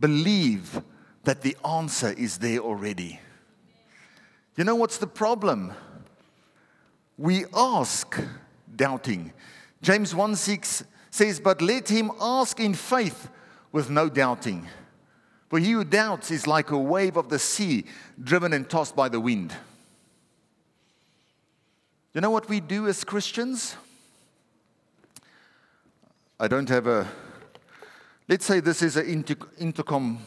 believe 0.00 0.82
that 1.24 1.42
the 1.42 1.56
answer 1.64 2.12
is 2.12 2.38
there 2.38 2.58
already. 2.58 3.20
You 4.56 4.64
know 4.64 4.74
what's 4.74 4.98
the 4.98 5.06
problem? 5.06 5.72
We 7.16 7.44
ask 7.54 8.18
doubting. 8.74 9.32
James 9.82 10.14
1 10.14 10.36
6 10.36 10.84
says, 11.10 11.38
But 11.40 11.62
let 11.62 11.88
him 11.88 12.10
ask 12.20 12.58
in 12.58 12.74
faith 12.74 13.28
with 13.72 13.90
no 13.90 14.08
doubting. 14.08 14.66
For 15.48 15.58
he 15.58 15.72
who 15.72 15.84
doubts 15.84 16.30
is 16.30 16.46
like 16.46 16.70
a 16.70 16.78
wave 16.78 17.16
of 17.16 17.28
the 17.28 17.38
sea 17.38 17.84
driven 18.22 18.52
and 18.52 18.68
tossed 18.68 18.94
by 18.94 19.08
the 19.08 19.20
wind. 19.20 19.52
You 22.14 22.20
know 22.20 22.30
what 22.30 22.48
we 22.48 22.60
do 22.60 22.88
as 22.88 23.04
Christians? 23.04 23.76
I 26.38 26.48
don't 26.48 26.68
have 26.68 26.86
a 26.86 27.06
Let's 28.30 28.46
say 28.46 28.60
this 28.60 28.80
is 28.80 28.96
an 28.96 29.06
inter- 29.06 29.48
intercom. 29.58 30.24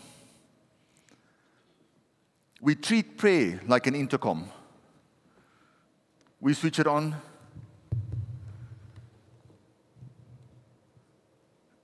We 2.59 2.75
treat 2.75 3.17
prayer 3.17 3.61
like 3.65 3.87
an 3.87 3.95
intercom. 3.95 4.49
We 6.41 6.53
switch 6.53 6.79
it 6.79 6.85
on. 6.85 7.15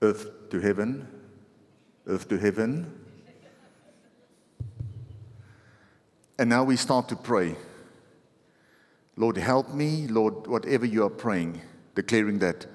Earth 0.02 0.28
to 0.50 0.60
heaven, 0.60 1.08
earth 2.06 2.28
to 2.28 2.38
heaven. 2.38 2.94
And 6.38 6.50
now 6.50 6.66
we 6.66 6.76
start 6.76 7.08
to 7.08 7.16
pray. 7.16 7.56
Lord, 9.16 9.38
help 9.38 9.74
me. 9.74 10.08
Lord, 10.08 10.48
whatever 10.48 10.86
you 10.86 11.06
are 11.06 11.10
praying, 11.10 11.62
declaring 11.96 12.39
that. 12.39 12.65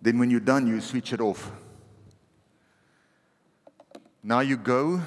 Then 0.00 0.18
when 0.18 0.30
you're 0.30 0.40
done, 0.40 0.66
you 0.66 0.80
switch 0.80 1.12
it 1.12 1.20
off. 1.20 1.52
Now 4.22 4.40
you 4.40 4.56
go 4.56 5.00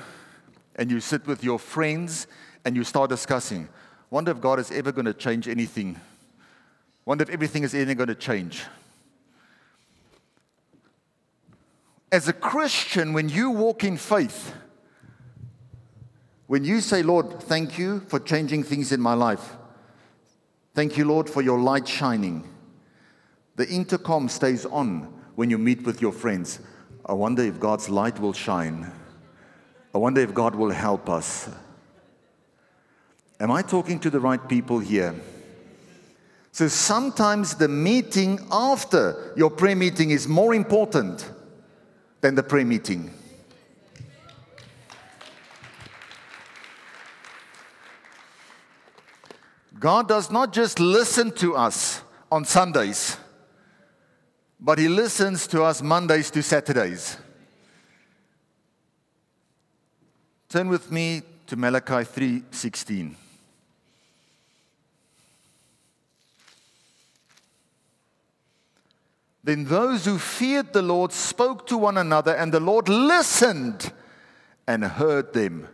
and 0.76 0.90
you 0.90 1.00
sit 1.00 1.28
with 1.28 1.44
your 1.44 1.60
friends 1.60 2.28
and 2.66 2.76
you 2.76 2.84
start 2.84 3.10
discussing. 3.10 3.70
Wonder 4.10 4.32
if 4.32 4.42
God 4.42 4.60
is 4.60 4.72
ever 4.72 4.92
going 4.92 5.06
to 5.06 5.14
change 5.14 5.48
anything. 5.48 6.00
Wonder 7.06 7.24
if 7.24 7.30
everything 7.30 7.64
is 7.64 7.76
ever 7.76 7.94
going 7.94 8.08
to 8.08 8.16
change. 8.16 8.64
As 12.12 12.28
a 12.28 12.34
Christian, 12.34 13.14
when 13.14 13.28
you 13.28 13.50
walk 13.50 13.84
in 13.84 13.98
faith, 13.98 14.54
when 16.48 16.64
you 16.64 16.80
say, 16.82 17.02
Lord, 17.02 17.42
thank 17.42 17.78
you 17.80 18.02
for 18.02 18.20
changing 18.20 18.64
things 18.64 18.92
in 18.92 19.02
my 19.02 19.16
life, 19.16 19.56
thank 20.76 20.98
you, 20.98 21.06
Lord, 21.06 21.30
for 21.30 21.42
your 21.42 21.60
light 21.60 21.88
shining, 21.88 22.48
the 23.56 23.68
intercom 23.68 24.30
stays 24.30 24.66
on 24.66 25.12
when 25.36 25.50
you 25.50 25.58
meet 25.58 25.84
with 25.84 26.02
your 26.02 26.12
friends. 26.12 26.60
I 27.06 27.14
wonder 27.14 27.44
if 27.44 27.60
God's 27.60 27.90
light 27.90 28.20
will 28.20 28.34
shine. 28.34 28.92
I 29.94 29.98
wonder 30.00 30.22
if 30.22 30.34
God 30.34 30.56
will 30.56 30.72
help 30.72 31.10
us. 31.10 31.50
Am 33.40 33.52
I 33.52 33.62
talking 33.62 34.00
to 34.00 34.10
the 34.10 34.20
right 34.20 34.48
people 34.48 34.80
here? 34.80 35.14
So 36.52 36.68
sometimes 36.68 37.56
the 37.56 37.68
meeting 37.68 38.40
after 38.52 39.34
your 39.36 39.50
prayer 39.50 39.76
meeting 39.76 40.12
is 40.12 40.28
more 40.28 40.54
important 40.54 41.30
than 42.22 42.36
the 42.36 42.44
prayer 42.44 42.66
meeting. 42.66 43.12
God 49.80 50.08
does 50.08 50.32
not 50.32 50.54
just 50.54 50.80
listen 50.80 51.32
to 51.32 51.56
us 51.56 52.02
on 52.32 52.46
Sundays, 52.46 53.18
but 54.60 54.80
He 54.80 54.88
listens 54.88 55.46
to 55.48 55.64
us 55.64 55.82
Mondays 55.82 56.32
to 56.32 56.42
Saturdays. 56.42 57.18
Turn 60.54 60.70
with 60.70 60.92
me 60.92 61.24
to 61.48 61.56
Malachi 61.56 62.04
3:16. 62.04 63.16
Then 69.44 69.66
those 69.66 70.06
who 70.06 70.20
feared 70.20 70.72
the 70.72 70.84
Lord 70.84 71.12
spoke 71.12 71.66
to 71.66 71.78
one 71.80 71.98
another, 71.98 72.36
and 72.36 72.54
the 72.54 72.60
Lord 72.60 72.88
listened 72.88 73.92
and 74.68 74.84
heard 74.84 75.34
them. 75.34 75.70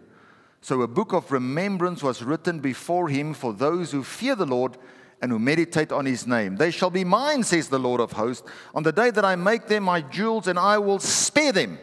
So 0.61 0.81
a 0.81 0.87
book 0.87 1.11
of 1.11 1.29
remembrance 1.29 2.01
was 2.01 2.23
written 2.23 2.61
before 2.61 3.09
him 3.09 3.33
for 3.33 3.51
those 3.51 3.91
who 3.91 4.01
fear 4.01 4.33
the 4.33 4.45
Lord 4.45 4.77
and 5.21 5.29
who 5.29 5.39
meditate 5.39 5.91
on 5.91 6.05
his 6.05 6.25
name. 6.25 6.55
They 6.55 6.71
shall 6.71 6.89
be 6.89 7.03
mine, 7.03 7.43
says 7.43 7.67
the 7.67 7.79
Lord 7.79 7.99
of 7.99 8.13
hosts, 8.13 8.47
on 8.73 8.83
the 8.83 8.93
day 8.93 9.11
that 9.11 9.25
I 9.25 9.35
make 9.35 9.67
them 9.67 9.83
my 9.83 9.99
jewels, 9.99 10.47
and 10.47 10.57
I 10.57 10.77
will 10.77 10.99
spare 10.99 11.51
them 11.51 11.79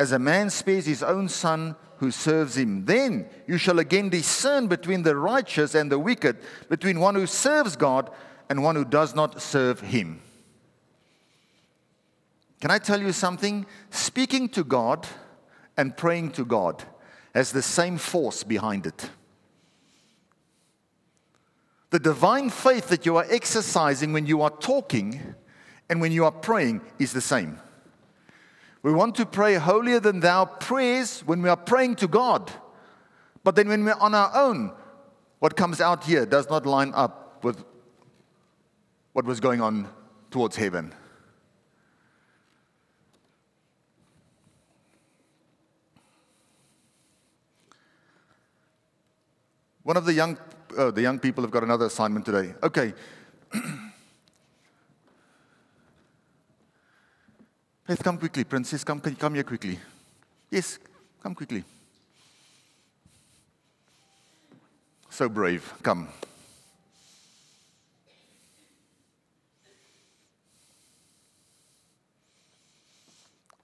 as 0.00 0.12
a 0.12 0.18
man 0.18 0.48
spares 0.48 0.86
his 0.86 1.02
own 1.02 1.28
son 1.28 1.76
who 1.98 2.10
serves 2.10 2.56
him. 2.56 2.86
Then 2.86 3.28
you 3.46 3.58
shall 3.58 3.78
again 3.78 4.08
discern 4.08 4.66
between 4.66 5.02
the 5.02 5.14
righteous 5.14 5.74
and 5.74 5.92
the 5.92 5.98
wicked, 5.98 6.38
between 6.70 7.00
one 7.00 7.14
who 7.14 7.26
serves 7.26 7.76
God 7.76 8.10
and 8.48 8.62
one 8.62 8.76
who 8.76 8.86
does 8.86 9.14
not 9.14 9.42
serve 9.42 9.80
him. 9.80 10.22
Can 12.62 12.70
I 12.70 12.78
tell 12.78 12.98
you 12.98 13.12
something? 13.12 13.66
Speaking 13.90 14.48
to 14.50 14.64
God 14.64 15.06
and 15.76 15.94
praying 15.94 16.30
to 16.32 16.46
God 16.46 16.82
has 17.34 17.52
the 17.52 17.60
same 17.60 17.98
force 17.98 18.42
behind 18.42 18.86
it. 18.86 19.10
The 21.90 21.98
divine 21.98 22.48
faith 22.48 22.88
that 22.88 23.04
you 23.04 23.18
are 23.18 23.26
exercising 23.28 24.14
when 24.14 24.24
you 24.24 24.40
are 24.40 24.50
talking 24.50 25.34
and 25.90 26.00
when 26.00 26.10
you 26.10 26.24
are 26.24 26.32
praying 26.32 26.80
is 26.98 27.12
the 27.12 27.20
same. 27.20 27.58
We 28.82 28.92
want 28.92 29.14
to 29.16 29.26
pray 29.26 29.54
holier 29.54 30.00
than 30.00 30.20
thou 30.20 30.46
prayers 30.46 31.20
when 31.20 31.42
we 31.42 31.48
are 31.48 31.56
praying 31.56 31.96
to 31.96 32.08
God. 32.08 32.50
But 33.44 33.56
then 33.56 33.68
when 33.68 33.84
we're 33.84 33.94
on 33.94 34.14
our 34.14 34.30
own, 34.34 34.72
what 35.38 35.56
comes 35.56 35.80
out 35.80 36.04
here 36.04 36.24
does 36.24 36.48
not 36.48 36.64
line 36.64 36.92
up 36.94 37.44
with 37.44 37.62
what 39.12 39.24
was 39.24 39.40
going 39.40 39.60
on 39.60 39.88
towards 40.30 40.56
heaven. 40.56 40.94
One 49.82 49.96
of 49.96 50.04
the 50.04 50.12
young, 50.12 50.38
uh, 50.76 50.90
the 50.90 51.02
young 51.02 51.18
people 51.18 51.42
have 51.42 51.50
got 51.50 51.64
another 51.64 51.86
assignment 51.86 52.24
today. 52.24 52.54
Okay. 52.62 52.94
Faith, 57.90 58.04
come 58.04 58.18
quickly. 58.18 58.44
Princess, 58.44 58.84
come, 58.84 59.00
come 59.00 59.34
here 59.34 59.42
quickly. 59.42 59.76
Yes, 60.48 60.78
come 61.20 61.34
quickly. 61.34 61.64
So 65.08 65.28
brave. 65.28 65.74
Come. 65.82 66.06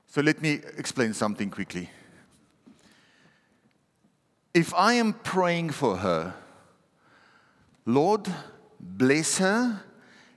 So 0.08 0.22
let 0.22 0.42
me 0.42 0.60
explain 0.76 1.14
something 1.14 1.48
quickly. 1.48 1.88
if 4.52 4.74
I 4.74 4.94
am 4.94 5.12
praying 5.12 5.70
for 5.70 5.98
her, 5.98 6.34
Lord, 7.84 8.26
bless 8.80 9.38
her, 9.38 9.82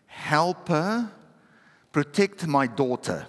help 0.06 0.67
her, 0.67 1.12
protect 1.91 2.45
my 2.45 2.67
daughter 2.67 3.25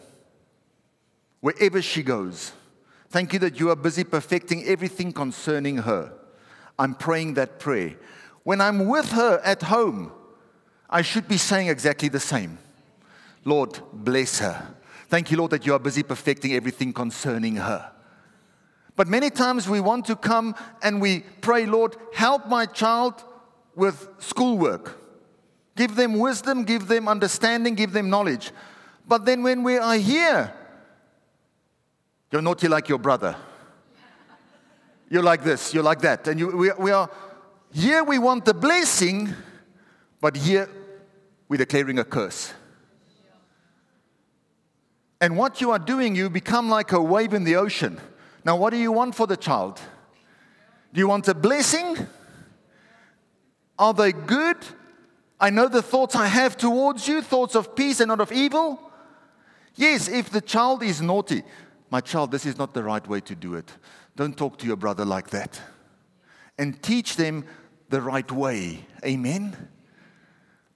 wherever 1.41 1.81
she 1.83 2.03
goes. 2.03 2.53
Thank 3.09 3.33
you 3.33 3.39
that 3.41 3.59
you 3.59 3.71
are 3.71 3.77
busy 3.77 4.05
perfecting 4.05 4.65
everything 4.65 5.13
concerning 5.13 5.79
her. 5.79 6.13
I'm 6.79 6.95
praying 6.95 7.35
that 7.35 7.59
prayer. 7.59 7.97
When 8.45 8.61
I'm 8.61 8.87
with 8.87 9.13
her 9.13 9.41
at 9.45 9.63
home, 9.63 10.13
I 10.89 11.03
should 11.03 11.29
be 11.29 11.37
saying 11.37 11.69
exactly 11.69 12.09
the 12.09 12.21
same. 12.21 12.59
Lord, 13.45 13.81
bless 13.93 14.39
her. 14.39 14.75
Thank 15.09 15.31
you, 15.31 15.37
Lord, 15.37 15.51
that 15.51 15.67
you 15.67 15.75
are 15.75 15.79
busy 15.79 16.03
perfecting 16.03 16.55
everything 16.55 16.93
concerning 16.93 17.57
her. 17.57 17.91
But 18.97 19.09
many 19.09 19.31
times 19.31 19.69
we 19.69 19.81
want 19.81 20.05
to 20.07 20.17
come 20.17 20.55
and 20.83 21.01
we 21.01 21.21
pray, 21.41 21.67
Lord, 21.67 21.97
help 22.15 22.47
my 22.47 22.67
child 22.67 23.25
with 23.75 24.09
schoolwork. 24.19 24.99
Give 25.77 25.97
them 25.97 26.19
wisdom, 26.19 26.65
give 26.65 26.87
them 26.87 27.09
understanding, 27.09 27.75
give 27.75 27.93
them 27.93 28.11
knowledge. 28.11 28.53
But 29.07 29.25
then 29.25 29.43
when 29.43 29.63
we 29.63 29.79
are 29.79 29.97
here, 29.97 30.53
you're 32.31 32.43
naughty 32.43 32.69
like 32.69 32.89
your 32.89 32.99
brother. 32.99 33.37
You're 35.09 35.23
like 35.23 35.43
this, 35.43 35.75
you're 35.75 35.83
like 35.83 36.01
that. 36.03 36.29
And 36.29 36.39
you, 36.39 36.57
we, 36.57 36.71
we 36.79 36.91
are, 36.93 37.11
here 37.73 38.05
we 38.05 38.19
want 38.19 38.45
the 38.45 38.55
blessing, 38.55 39.35
but 40.21 40.37
here 40.37 40.69
we're 41.49 41.57
declaring 41.57 41.99
a 41.99 42.05
curse. 42.05 42.53
And 45.21 45.37
what 45.37 45.61
you 45.61 45.73
are 45.73 45.79
doing, 45.79 46.15
you 46.15 46.31
become 46.31 46.71
like 46.71 46.93
a 46.93 47.03
wave 47.03 47.35
in 47.35 47.45
the 47.45 47.57
ocean. 47.57 48.01
Now, 48.45 48.57
what 48.57 48.71
do 48.71 48.79
you 48.79 48.93
want 48.93 49.15
for 49.15 49.27
the 49.27 49.37
child? 49.37 49.81
Do 50.93 51.01
you 51.01 51.09
want 51.09 51.29
a 51.29 51.35
blessing? 51.35 51.97
Are 53.79 53.93
they 53.93 54.13
good? 54.13 54.57
I 55.41 55.51
know 55.51 55.69
the 55.69 55.83
thoughts 55.83 56.15
I 56.15 56.27
have 56.27 56.57
towards 56.57 57.09
you, 57.09 57.21
thoughts 57.23 57.55
of 57.55 57.75
peace 57.75 58.01
and 58.01 58.09
not 58.09 58.21
of 58.21 58.31
evil. 58.31 58.81
Yes, 59.75 60.09
if 60.09 60.31
the 60.31 60.41
child 60.41 60.83
is 60.83 61.01
naughty, 61.01 61.43
my 61.91 62.01
child, 62.01 62.31
this 62.31 62.47
is 62.47 62.57
not 62.57 62.73
the 62.73 62.83
right 62.83 63.07
way 63.07 63.21
to 63.21 63.35
do 63.35 63.55
it. 63.55 63.71
Don't 64.17 64.37
talk 64.37 64.59
to 64.59 64.67
your 64.67 64.77
brother 64.77 65.05
like 65.05 65.31
that. 65.31 65.61
And 66.59 66.81
teach 66.83 67.17
them 67.17 67.45
the 67.89 68.01
right 68.01 68.31
way. 68.31 68.87
Amen? 69.05 69.57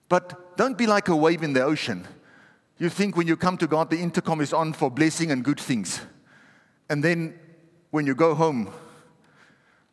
But 0.09 0.57
don't 0.57 0.77
be 0.77 0.87
like 0.87 1.09
a 1.09 1.17
wave 1.17 1.43
in 1.43 1.53
the 1.53 1.63
ocean. 1.63 2.07
You 2.79 2.89
think 2.89 3.17
when 3.17 3.27
you 3.27 3.37
come 3.37 3.57
to 3.59 3.67
God, 3.67 3.91
the 3.91 4.01
intercom 4.01 4.41
is 4.41 4.53
on 4.53 4.73
for 4.73 4.91
blessing 4.91 5.31
and 5.31 5.45
good 5.45 5.61
things. 5.61 6.01
And 6.89 7.03
then 7.03 7.39
when 7.91 8.07
you 8.07 8.15
go 8.15 8.35
home, 8.35 8.73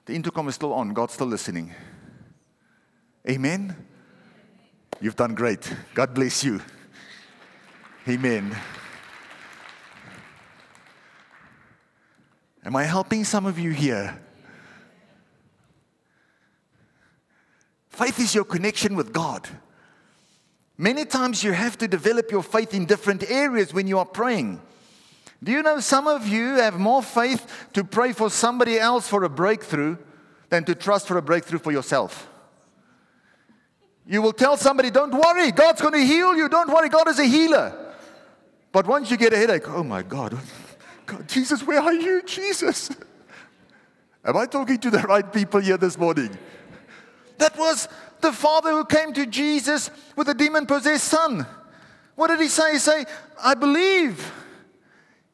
the 0.05 0.13
intercom 0.13 0.47
is 0.47 0.55
still 0.55 0.73
on, 0.73 0.93
God's 0.93 1.13
still 1.13 1.27
listening. 1.27 1.73
Amen? 3.29 3.75
You've 4.99 5.15
done 5.15 5.36
great. 5.36 5.71
God 5.93 6.13
bless 6.13 6.43
you. 6.43 6.62
Amen. 8.07 8.55
Am 12.63 12.76
I 12.76 12.84
helping 12.84 13.24
some 13.24 13.45
of 13.45 13.58
you 13.58 13.71
here? 13.71 14.19
Faith 17.89 18.19
is 18.19 18.34
your 18.34 18.45
connection 18.45 18.95
with 18.95 19.12
God. 19.12 19.47
Many 20.78 21.06
times 21.06 21.43
you 21.43 21.52
have 21.52 21.78
to 21.80 21.88
develop 21.88 22.32
your 22.32 22.41
faith 22.41 22.74
in 22.74 22.86
different 22.86 23.30
areas 23.30 23.74
when 23.74 23.88
you 23.88 24.00
are 24.00 24.06
praying. 24.06 24.62
Do 25.43 25.52
you 25.52 25.63
know 25.63 25.80
some 25.80 26.08
of 26.08 26.28
you 26.28 26.56
have 26.56 26.80
more 26.80 27.02
faith 27.02 27.67
to 27.74 27.84
pray 27.84 28.13
for 28.13 28.30
somebody 28.30 28.80
else 28.80 29.08
for 29.08 29.24
a 29.24 29.30
breakthrough 29.30 29.97
than 30.50 30.63
to 30.65 30.76
trust 30.76 31.08
for 31.08 31.17
a 31.17 31.21
breakthrough 31.21 31.60
for 31.60 31.71
yourself? 31.71 32.28
You 34.06 34.21
will 34.21 34.34
tell 34.34 34.58
somebody, 34.58 34.89
Don't 34.89 35.13
worry, 35.13 35.52
God's 35.52 35.82
going 35.82 35.93
to 35.93 36.06
heal 36.06 36.36
you. 36.36 36.50
Don't 36.50 36.69
worry, 36.69 36.89
God 36.89 37.08
is 37.08 37.19
a 37.19 37.26
healer. 37.26 37.93
But 38.71 38.88
once 38.88 39.12
you 39.12 39.17
get 39.17 39.34
a 39.34 39.38
headache, 39.38 39.67
oh 39.67 39.84
my 39.84 40.02
God, 40.02 40.38
God 41.05 41.27
Jesus, 41.27 41.63
where 41.63 41.79
are 41.79 41.93
you, 41.93 42.21
Jesus? 42.23 42.89
Am 44.23 44.37
I 44.37 44.45
talking 44.45 44.77
to 44.77 44.89
the 44.89 44.99
right 44.99 45.31
people 45.31 45.59
here 45.59 45.77
this 45.77 45.97
morning? 45.97 46.29
That 47.37 47.57
was 47.57 47.87
the 48.21 48.31
father 48.31 48.71
who 48.71 48.85
came 48.85 49.13
to 49.13 49.25
Jesus 49.25 49.89
with 50.15 50.29
a 50.29 50.33
demon 50.33 50.65
possessed 50.65 51.05
son. 51.05 51.45
What 52.15 52.27
did 52.27 52.39
he 52.39 52.47
say? 52.47 52.73
He 52.73 52.77
say, 52.77 53.05
I 53.43 53.55
believe 53.55 54.31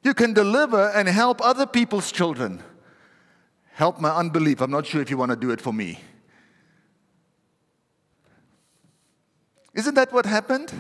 you 0.04 0.14
can 0.14 0.34
deliver 0.34 0.90
and 0.92 1.08
help 1.08 1.42
other 1.44 1.66
people's 1.66 2.12
children. 2.12 2.64
Help 3.74 4.00
my 4.00 4.10
unbelief. 4.10 4.62
I'm 4.62 4.72
not 4.72 4.86
sure 4.86 5.02
if 5.02 5.10
you 5.10 5.18
want 5.18 5.32
to 5.32 5.36
do 5.36 5.52
it 5.52 5.60
for 5.60 5.74
me. 5.74 6.00
Isn't 9.74 9.96
that 9.96 10.12
what 10.14 10.26
happened? 10.26 10.72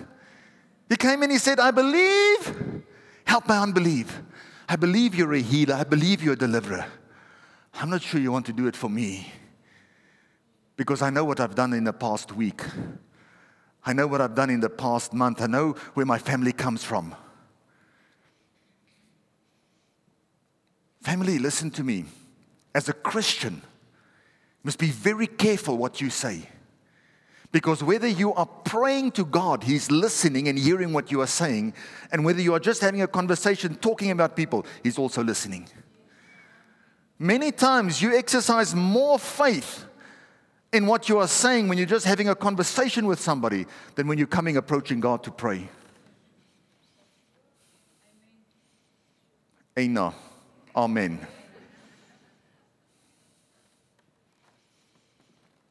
He 0.90 0.96
came 0.96 1.22
and 1.24 1.32
he 1.32 1.38
said, 1.38 1.60
I 1.60 1.72
believe. 1.72 2.84
Help 3.26 3.48
my 3.48 3.60
unbelief. 3.60 4.22
I 4.70 4.76
believe 4.76 5.16
you're 5.16 5.34
a 5.34 5.42
healer. 5.42 5.76
I 5.76 5.84
believe 5.84 6.22
you're 6.22 6.34
a 6.34 6.38
deliverer. 6.38 6.86
I'm 7.76 7.90
not 7.90 8.02
sure 8.02 8.20
you 8.20 8.32
want 8.32 8.46
to 8.48 8.54
do 8.54 8.68
it 8.68 8.76
for 8.76 8.90
me 8.90 9.32
because 10.76 11.02
I 11.02 11.10
know 11.10 11.24
what 11.24 11.40
I've 11.40 11.56
done 11.56 11.74
in 11.74 11.84
the 11.84 11.94
past 11.94 12.36
week. 12.36 12.62
I 13.86 13.94
know 13.94 14.08
what 14.08 14.20
I've 14.20 14.36
done 14.36 14.50
in 14.50 14.60
the 14.60 14.70
past 14.70 15.14
month. 15.14 15.42
I 15.42 15.48
know 15.48 15.72
where 15.94 16.06
my 16.06 16.18
family 16.18 16.52
comes 16.52 16.84
from. 16.84 17.16
Family, 21.02 21.40
listen 21.40 21.72
to 21.72 21.84
me. 21.84 22.06
As 22.76 22.90
a 22.90 22.94
Christian, 22.94 23.56
you 23.56 24.64
must 24.64 24.78
be 24.80 24.90
very 24.90 25.28
careful 25.28 25.78
what 25.78 26.02
you 26.02 26.10
say. 26.10 26.50
Because 27.52 27.82
whether 27.82 28.08
you 28.08 28.34
are 28.34 28.46
praying 28.46 29.12
to 29.12 29.26
God, 29.26 29.64
He's 29.64 29.90
listening 29.90 30.48
and 30.48 30.60
hearing 30.60 30.94
what 30.94 31.12
you 31.12 31.22
are 31.22 31.28
saying, 31.28 31.74
and 32.12 32.26
whether 32.26 32.42
you 32.42 32.54
are 32.54 32.60
just 32.60 32.82
having 32.82 33.02
a 33.02 33.08
conversation 33.08 33.76
talking 33.76 34.12
about 34.12 34.36
people, 34.36 34.66
He's 34.84 34.98
also 34.98 35.24
listening. 35.24 35.68
Many 37.20 37.52
times 37.52 38.02
you 38.02 38.16
exercise 38.16 38.76
more 38.76 39.18
faith 39.18 39.86
in 40.74 40.86
what 40.86 41.10
you 41.10 41.18
are 41.20 41.28
saying 41.28 41.68
when 41.68 41.78
you're 41.78 41.88
just 41.88 42.06
having 42.06 42.30
a 42.30 42.36
conversation 42.36 43.08
with 43.08 43.20
somebody 43.20 43.66
than 43.96 44.08
when 44.08 44.18
you're 44.18 44.28
coming 44.28 44.58
approaching 44.58 45.00
God 45.00 45.24
to 45.24 45.32
pray. 45.32 45.70
Amen. 49.80 50.12
Amen. 50.76 51.28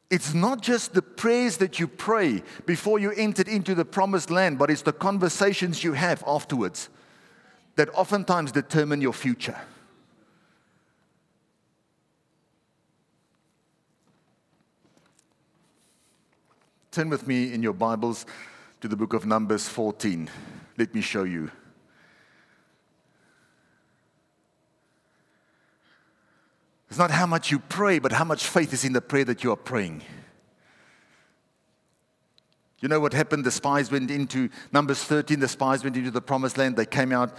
It's 0.08 0.34
not 0.34 0.62
just 0.62 0.94
the 0.94 1.02
prayers 1.02 1.56
that 1.56 1.80
you 1.80 1.88
pray 1.88 2.42
before 2.64 2.98
you 2.98 3.10
entered 3.12 3.48
into 3.48 3.74
the 3.74 3.84
promised 3.84 4.30
land, 4.30 4.58
but 4.58 4.70
it's 4.70 4.82
the 4.82 4.92
conversations 4.92 5.82
you 5.82 5.94
have 5.94 6.22
afterwards 6.26 6.88
that 7.74 7.92
oftentimes 7.92 8.52
determine 8.52 9.00
your 9.00 9.12
future. 9.12 9.58
Turn 16.92 17.10
with 17.10 17.26
me 17.26 17.52
in 17.52 17.62
your 17.62 17.74
Bibles 17.74 18.24
to 18.80 18.88
the 18.88 18.96
book 18.96 19.12
of 19.12 19.26
Numbers 19.26 19.68
14. 19.68 20.30
Let 20.78 20.94
me 20.94 21.00
show 21.00 21.24
you. 21.24 21.50
It's 26.88 26.98
not 26.98 27.10
how 27.10 27.26
much 27.26 27.50
you 27.50 27.58
pray, 27.58 27.98
but 27.98 28.12
how 28.12 28.24
much 28.24 28.46
faith 28.46 28.72
is 28.72 28.84
in 28.84 28.92
the 28.92 29.00
prayer 29.00 29.24
that 29.24 29.42
you 29.42 29.52
are 29.52 29.56
praying. 29.56 30.02
You 32.80 32.88
know 32.88 33.00
what 33.00 33.12
happened? 33.12 33.44
The 33.44 33.50
spies 33.50 33.90
went 33.90 34.10
into 34.10 34.48
Numbers 34.70 35.02
13, 35.02 35.40
the 35.40 35.48
spies 35.48 35.82
went 35.82 35.96
into 35.96 36.10
the 36.10 36.20
promised 36.20 36.58
land. 36.58 36.76
They 36.76 36.86
came 36.86 37.10
out, 37.10 37.36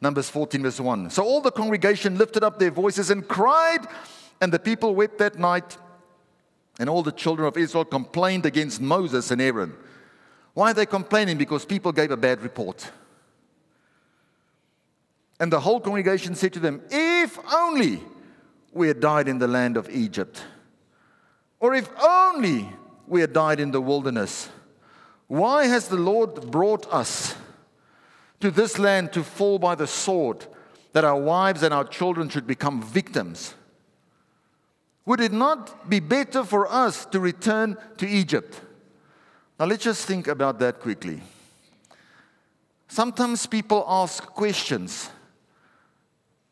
Numbers 0.00 0.28
14, 0.30 0.62
verse 0.62 0.80
1. 0.80 1.10
So 1.10 1.22
all 1.22 1.40
the 1.40 1.52
congregation 1.52 2.16
lifted 2.16 2.42
up 2.42 2.58
their 2.58 2.70
voices 2.70 3.10
and 3.10 3.26
cried, 3.28 3.86
and 4.40 4.52
the 4.52 4.58
people 4.58 4.94
wept 4.94 5.18
that 5.18 5.38
night 5.38 5.76
and 6.80 6.88
all 6.88 7.02
the 7.02 7.12
children 7.12 7.46
of 7.46 7.58
Israel 7.58 7.84
complained 7.84 8.46
against 8.46 8.80
Moses 8.80 9.30
and 9.30 9.40
Aaron. 9.40 9.74
Why 10.54 10.70
are 10.70 10.74
they 10.74 10.86
complaining? 10.86 11.36
Because 11.36 11.66
people 11.66 11.92
gave 11.92 12.10
a 12.10 12.16
bad 12.16 12.40
report. 12.40 12.90
And 15.38 15.52
the 15.52 15.60
whole 15.60 15.78
congregation 15.78 16.34
said 16.34 16.54
to 16.54 16.58
them, 16.58 16.80
If 16.90 17.38
only 17.52 18.00
we 18.72 18.88
had 18.88 19.00
died 19.00 19.28
in 19.28 19.38
the 19.38 19.48
land 19.48 19.76
of 19.76 19.88
Egypt, 19.90 20.44
or 21.58 21.74
if 21.74 21.90
only 22.00 22.68
we 23.06 23.20
had 23.20 23.32
died 23.32 23.60
in 23.60 23.70
the 23.70 23.80
wilderness. 23.80 24.48
Why 25.26 25.66
has 25.66 25.88
the 25.88 25.96
Lord 25.96 26.50
brought 26.50 26.92
us 26.92 27.34
to 28.40 28.50
this 28.50 28.78
land 28.78 29.12
to 29.12 29.22
fall 29.22 29.58
by 29.58 29.74
the 29.74 29.86
sword, 29.86 30.46
that 30.92 31.04
our 31.04 31.20
wives 31.20 31.62
and 31.62 31.74
our 31.74 31.84
children 31.84 32.28
should 32.28 32.46
become 32.46 32.82
victims? 32.82 33.54
Would 35.06 35.20
it 35.20 35.32
not 35.32 35.88
be 35.88 36.00
better 36.00 36.44
for 36.44 36.70
us 36.70 37.06
to 37.06 37.20
return 37.20 37.76
to 37.96 38.06
Egypt? 38.08 38.60
Now, 39.58 39.66
let's 39.66 39.84
just 39.84 40.06
think 40.06 40.28
about 40.28 40.58
that 40.60 40.80
quickly. 40.80 41.20
Sometimes 42.88 43.46
people 43.46 43.84
ask 43.86 44.24
questions, 44.26 45.10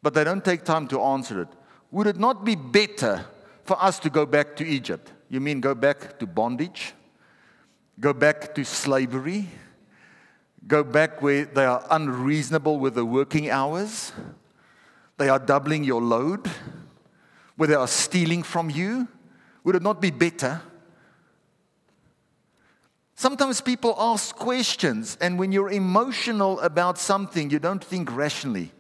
but 0.03 0.15
they 0.15 0.25
don't 0.25 0.45
take 0.45 0.65
time 0.65 0.87
to 0.89 1.01
answer 1.01 1.43
it. 1.43 1.49
Would 1.91 2.07
it 2.07 2.19
not 2.19 2.45
be 2.45 2.55
better 2.55 3.25
for 3.69 3.81
us 3.85 3.99
to 3.99 4.09
go 4.09 4.25
back 4.25 4.57
to 4.57 4.67
Egypt. 4.67 5.13
You 5.29 5.41
mean 5.41 5.61
go 5.61 5.75
back 5.75 6.19
to 6.21 6.27
bondage? 6.27 6.95
Go 8.01 8.15
back 8.15 8.55
to 8.55 8.65
slavery? 8.65 9.47
Go 10.67 10.83
back 10.83 11.21
where 11.21 11.45
they 11.45 11.67
are 11.67 11.87
unreasonable 11.91 12.79
with 12.79 12.95
the 12.95 13.05
working 13.05 13.51
hours? 13.51 14.13
They 15.19 15.29
are 15.29 15.39
doubling 15.39 15.85
your 15.85 16.01
load? 16.01 16.51
Where 17.57 17.67
they 17.67 17.75
are 17.75 17.87
stealing 17.87 18.43
from 18.43 18.71
you? 18.71 19.07
Would 19.65 19.77
it 19.77 19.83
not 19.83 20.01
be 20.01 20.11
better? 20.11 20.63
Sometimes 23.17 23.61
people 23.61 23.95
ask 23.99 24.35
questions, 24.35 25.19
and 25.21 25.39
when 25.39 25.53
you're 25.53 25.71
emotional 25.71 26.59
about 26.61 26.97
something, 26.97 27.51
you 27.51 27.59
don't 27.59 27.85
think 27.85 28.17
rationally. 28.17 28.73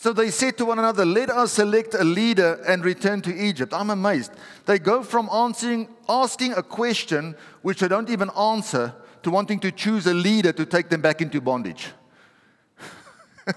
So 0.00 0.12
they 0.12 0.30
said 0.30 0.56
to 0.58 0.64
one 0.64 0.78
another, 0.78 1.04
Let 1.04 1.28
us 1.28 1.54
select 1.54 1.92
a 1.92 2.04
leader 2.04 2.62
and 2.68 2.84
return 2.84 3.20
to 3.22 3.34
Egypt. 3.34 3.74
I'm 3.74 3.90
amazed. 3.90 4.30
They 4.64 4.78
go 4.78 5.02
from 5.02 5.28
answering, 5.28 5.88
asking 6.08 6.52
a 6.52 6.62
question 6.62 7.34
which 7.62 7.80
they 7.80 7.88
don't 7.88 8.08
even 8.08 8.30
answer 8.38 8.94
to 9.24 9.30
wanting 9.32 9.58
to 9.58 9.72
choose 9.72 10.06
a 10.06 10.14
leader 10.14 10.52
to 10.52 10.64
take 10.64 10.88
them 10.88 11.00
back 11.00 11.20
into 11.20 11.40
bondage. 11.40 11.88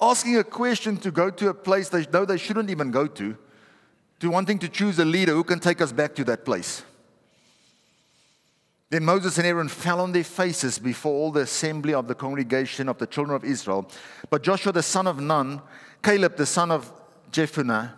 asking 0.00 0.38
a 0.38 0.44
question 0.44 0.96
to 0.96 1.12
go 1.12 1.30
to 1.30 1.50
a 1.50 1.54
place 1.54 1.88
they 1.88 2.04
know 2.06 2.24
they 2.24 2.36
shouldn't 2.36 2.68
even 2.70 2.90
go 2.90 3.06
to, 3.06 3.36
to 4.18 4.28
wanting 4.28 4.58
to 4.58 4.68
choose 4.68 4.98
a 4.98 5.04
leader 5.04 5.34
who 5.34 5.44
can 5.44 5.60
take 5.60 5.80
us 5.80 5.92
back 5.92 6.16
to 6.16 6.24
that 6.24 6.44
place. 6.44 6.82
Then 8.88 9.04
Moses 9.04 9.36
and 9.38 9.46
Aaron 9.46 9.68
fell 9.68 10.00
on 10.00 10.12
their 10.12 10.24
faces 10.24 10.78
before 10.78 11.12
all 11.12 11.32
the 11.32 11.40
assembly 11.40 11.92
of 11.92 12.06
the 12.06 12.14
congregation 12.14 12.88
of 12.88 12.98
the 12.98 13.06
children 13.06 13.34
of 13.34 13.44
Israel. 13.44 13.90
But 14.30 14.42
Joshua 14.42 14.72
the 14.72 14.82
son 14.82 15.06
of 15.08 15.20
Nun, 15.20 15.60
Caleb 16.02 16.36
the 16.36 16.46
son 16.46 16.70
of 16.70 16.92
Jephunneh, 17.32 17.92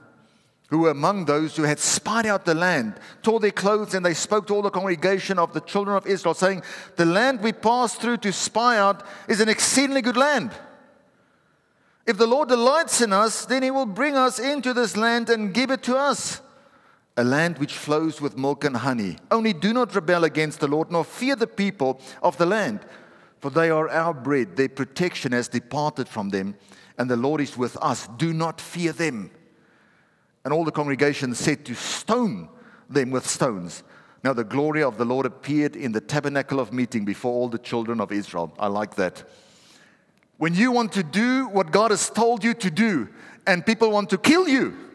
who 0.70 0.78
were 0.78 0.90
among 0.90 1.26
those 1.26 1.56
who 1.56 1.64
had 1.64 1.78
spied 1.78 2.24
out 2.24 2.46
the 2.46 2.54
land, 2.54 2.94
tore 3.22 3.40
their 3.40 3.50
clothes, 3.50 3.94
and 3.94 4.04
they 4.04 4.14
spoke 4.14 4.46
to 4.46 4.54
all 4.54 4.62
the 4.62 4.70
congregation 4.70 5.38
of 5.38 5.52
the 5.52 5.60
children 5.60 5.96
of 5.96 6.06
Israel, 6.06 6.34
saying, 6.34 6.62
The 6.96 7.06
land 7.06 7.40
we 7.40 7.52
passed 7.52 8.00
through 8.00 8.18
to 8.18 8.32
spy 8.32 8.78
out 8.78 9.02
is 9.28 9.40
an 9.40 9.48
exceedingly 9.48 10.02
good 10.02 10.16
land. 10.16 10.52
If 12.06 12.16
the 12.16 12.26
Lord 12.26 12.48
delights 12.48 13.02
in 13.02 13.12
us, 13.12 13.44
then 13.44 13.62
he 13.62 13.70
will 13.70 13.86
bring 13.86 14.14
us 14.16 14.38
into 14.38 14.72
this 14.72 14.96
land 14.96 15.28
and 15.28 15.52
give 15.52 15.70
it 15.70 15.82
to 15.84 15.96
us 15.96 16.40
a 17.18 17.24
land 17.24 17.58
which 17.58 17.76
flows 17.76 18.20
with 18.20 18.38
milk 18.38 18.62
and 18.62 18.76
honey. 18.76 19.16
Only 19.32 19.52
do 19.52 19.72
not 19.72 19.92
rebel 19.92 20.22
against 20.22 20.60
the 20.60 20.68
Lord, 20.68 20.92
nor 20.92 21.04
fear 21.04 21.34
the 21.34 21.48
people 21.48 22.00
of 22.22 22.38
the 22.38 22.46
land, 22.46 22.80
for 23.40 23.50
they 23.50 23.70
are 23.70 23.88
our 23.90 24.14
bread. 24.14 24.54
Their 24.54 24.68
protection 24.68 25.32
has 25.32 25.48
departed 25.48 26.08
from 26.08 26.28
them, 26.28 26.54
and 26.96 27.10
the 27.10 27.16
Lord 27.16 27.40
is 27.40 27.56
with 27.56 27.76
us. 27.78 28.08
Do 28.18 28.32
not 28.32 28.60
fear 28.60 28.92
them. 28.92 29.32
And 30.44 30.54
all 30.54 30.64
the 30.64 30.70
congregation 30.70 31.34
said 31.34 31.66
to 31.66 31.74
stone 31.74 32.48
them 32.88 33.10
with 33.10 33.26
stones. 33.26 33.82
Now 34.22 34.32
the 34.32 34.44
glory 34.44 34.84
of 34.84 34.96
the 34.96 35.04
Lord 35.04 35.26
appeared 35.26 35.74
in 35.74 35.90
the 35.90 36.00
tabernacle 36.00 36.60
of 36.60 36.72
meeting 36.72 37.04
before 37.04 37.32
all 37.32 37.48
the 37.48 37.58
children 37.58 38.00
of 38.00 38.12
Israel. 38.12 38.54
I 38.60 38.68
like 38.68 38.94
that. 38.94 39.28
When 40.36 40.54
you 40.54 40.70
want 40.70 40.92
to 40.92 41.02
do 41.02 41.48
what 41.48 41.72
God 41.72 41.90
has 41.90 42.08
told 42.10 42.44
you 42.44 42.54
to 42.54 42.70
do, 42.70 43.08
and 43.44 43.66
people 43.66 43.90
want 43.90 44.10
to 44.10 44.18
kill 44.18 44.48
you, 44.48 44.87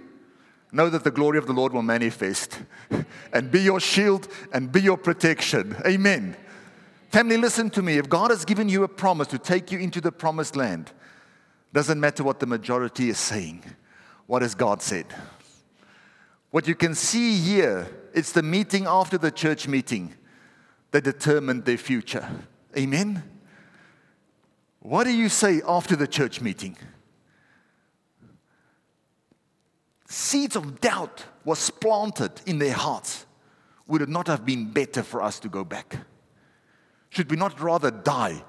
know 0.73 0.89
that 0.89 1.03
the 1.03 1.11
glory 1.11 1.37
of 1.37 1.45
the 1.45 1.53
Lord 1.53 1.71
will 1.71 1.83
manifest 1.83 2.59
and 3.31 3.51
be 3.51 3.61
your 3.61 3.79
shield 3.79 4.27
and 4.51 4.71
be 4.71 4.81
your 4.81 4.97
protection. 4.97 5.77
Amen. 5.85 6.35
Family, 7.09 7.37
listen 7.37 7.69
to 7.71 7.81
me. 7.81 7.97
If 7.97 8.09
God 8.09 8.31
has 8.31 8.43
given 8.43 8.67
you 8.67 8.83
a 8.83 8.87
promise 8.87 9.27
to 9.29 9.37
take 9.37 9.71
you 9.71 9.79
into 9.79 10.01
the 10.01 10.11
promised 10.11 10.55
land, 10.55 10.91
doesn't 11.71 11.99
matter 11.99 12.23
what 12.23 12.39
the 12.39 12.47
majority 12.47 13.09
is 13.09 13.19
saying. 13.19 13.63
What 14.25 14.41
has 14.41 14.55
God 14.55 14.81
said? 14.81 15.05
What 16.49 16.67
you 16.67 16.75
can 16.75 16.95
see 16.95 17.35
here, 17.35 17.87
it's 18.13 18.31
the 18.31 18.43
meeting 18.43 18.85
after 18.87 19.17
the 19.17 19.31
church 19.31 19.67
meeting 19.67 20.13
that 20.91 21.03
determined 21.03 21.65
their 21.65 21.77
future. 21.77 22.27
Amen. 22.77 23.23
What 24.79 25.05
do 25.05 25.11
you 25.11 25.29
say 25.29 25.61
after 25.67 25.95
the 25.95 26.07
church 26.07 26.41
meeting? 26.41 26.77
Seeds 30.13 30.55
of 30.55 30.79
doubt 30.79 31.25
was 31.43 31.69
planted 31.69 32.31
in 32.45 32.59
their 32.59 32.73
hearts, 32.73 33.25
would 33.87 34.01
it 34.01 34.09
not 34.09 34.27
have 34.27 34.45
been 34.45 34.71
better 34.71 35.03
for 35.03 35.21
us 35.21 35.39
to 35.39 35.49
go 35.49 35.63
back? 35.63 35.97
Should 37.09 37.29
we 37.29 37.37
not 37.37 37.59
rather 37.59 37.91
die? 37.91 38.43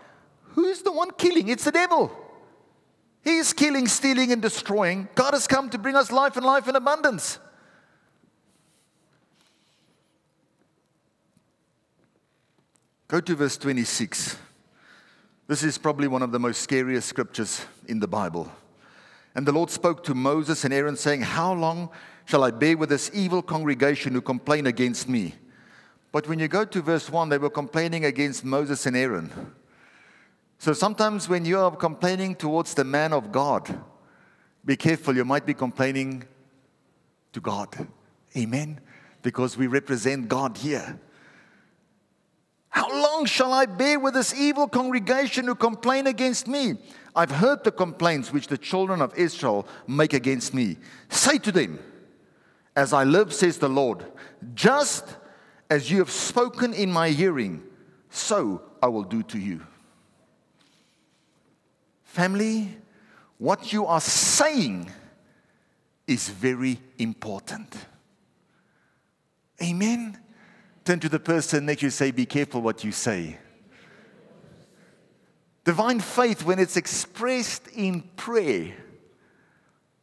Who's 0.53 0.83
the 0.83 0.93
one 0.93 1.11
killing? 1.13 1.49
It's 1.49 1.65
the 1.65 1.73
devil. 1.73 2.13
He's 3.23 3.53
killing, 3.53 3.89
stealing, 3.89 4.31
and 4.31 4.43
destroying. 4.43 5.09
God 5.15 5.33
has 5.33 5.47
come 5.47 5.71
to 5.71 5.79
bring 5.79 5.97
us 5.97 6.13
life 6.13 6.37
and 6.37 6.45
life 6.45 6.69
in 6.69 6.77
abundance. 6.77 7.39
Go 13.09 13.21
to 13.21 13.35
verse 13.35 13.57
26. 13.57 14.37
This 15.47 15.63
is 15.63 15.79
probably 15.79 16.09
one 16.09 16.23
of 16.23 16.33
the 16.33 16.39
most 16.39 16.61
scariest 16.61 17.09
scriptures 17.09 17.65
in 17.87 18.01
the 18.01 18.09
Bible. 18.09 18.51
And 19.35 19.47
the 19.47 19.53
Lord 19.53 19.71
spoke 19.71 20.05
to 20.05 20.15
Moses 20.15 20.65
and 20.65 20.73
Aaron, 20.73 20.97
saying, 20.97 21.23
How 21.23 21.53
long 21.53 21.91
shall 22.25 22.45
I 22.45 22.51
bear 22.51 22.77
with 22.77 22.89
this 22.89 23.11
evil 23.13 23.43
congregation 23.43 24.13
who 24.13 24.21
complain 24.21 24.67
against 24.67 25.09
me? 25.09 25.35
But 26.13 26.29
when 26.29 26.39
you 26.39 26.47
go 26.47 26.65
to 26.65 26.81
verse 26.81 27.11
1, 27.11 27.29
they 27.29 27.39
were 27.39 27.51
complaining 27.51 28.05
against 28.05 28.45
Moses 28.45 28.87
and 28.87 28.97
Aaron. 28.97 29.53
So 30.59 30.73
sometimes 30.73 31.29
when 31.29 31.45
you 31.45 31.59
are 31.59 31.75
complaining 31.75 32.37
towards 32.37 32.75
the 32.75 32.85
man 32.85 33.13
of 33.13 33.33
God, 33.33 33.83
be 34.65 34.77
careful, 34.77 35.17
you 35.17 35.25
might 35.25 35.45
be 35.45 35.55
complaining 35.55 36.25
to 37.33 37.41
God. 37.41 37.89
Amen? 38.37 38.81
Because 39.23 39.57
we 39.57 39.67
represent 39.67 40.29
God 40.29 40.57
here. 40.57 40.99
How 42.69 42.89
long 42.91 43.27
shall 43.27 43.53
I 43.53 43.67
bear 43.67 43.99
with 43.99 44.15
this 44.15 44.35
evil 44.35 44.69
congregation 44.69 45.45
who 45.47 45.55
complain 45.55 46.07
against 46.07 46.49
me? 46.49 46.77
I've 47.17 47.31
heard 47.31 47.63
the 47.63 47.71
complaints 47.71 48.33
which 48.33 48.49
the 48.49 48.59
children 48.59 49.01
of 49.01 49.17
Israel 49.17 49.67
make 49.87 50.13
against 50.13 50.53
me. 50.53 50.77
Say 51.09 51.39
to 51.39 51.53
them, 51.53 51.79
As 52.75 52.93
I 52.93 53.05
live, 53.05 53.33
says 53.33 53.59
the 53.59 53.69
Lord, 53.69 54.05
just 54.55 55.17
as 55.71 55.91
you 55.91 55.99
have 55.99 56.11
spoken 56.11 56.75
in 56.75 56.91
my 56.91 57.11
hearing, 57.11 57.63
so 58.11 58.63
I 58.83 58.89
will 58.89 59.05
do 59.05 59.23
to 59.25 59.39
you. 59.39 59.61
Family, 62.03 62.77
what 63.39 63.73
you 63.73 63.87
are 63.87 64.01
saying 64.01 64.91
is 66.07 66.29
very 66.29 66.79
important. 66.99 67.75
Amen. 69.63 70.19
Turn 70.85 71.01
to 71.01 71.09
the 71.09 71.19
person 71.19 71.67
next 71.67 71.81
to 71.81 71.87
you 71.87 71.91
say, 71.91 72.11
Be 72.11 72.27
careful 72.27 72.61
what 72.61 72.85
you 72.85 72.93
say. 72.93 73.39
Divine 75.65 76.01
faith, 76.01 76.45
when 76.45 76.59
it's 76.59 76.77
expressed 76.77 77.69
in 77.69 78.03
prayer, 78.17 78.75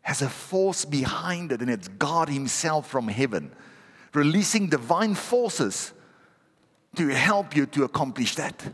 has 0.01 0.21
a 0.21 0.29
force 0.29 0.85
behind 0.85 1.51
it, 1.51 1.61
and 1.61 1.69
it's 1.69 1.87
God 1.87 2.29
Himself 2.29 2.87
from 2.87 3.07
heaven 3.07 3.51
releasing 4.13 4.67
divine 4.67 5.15
forces 5.15 5.93
to 6.95 7.07
help 7.07 7.55
you 7.55 7.65
to 7.67 7.83
accomplish 7.83 8.35
that. 8.35 8.73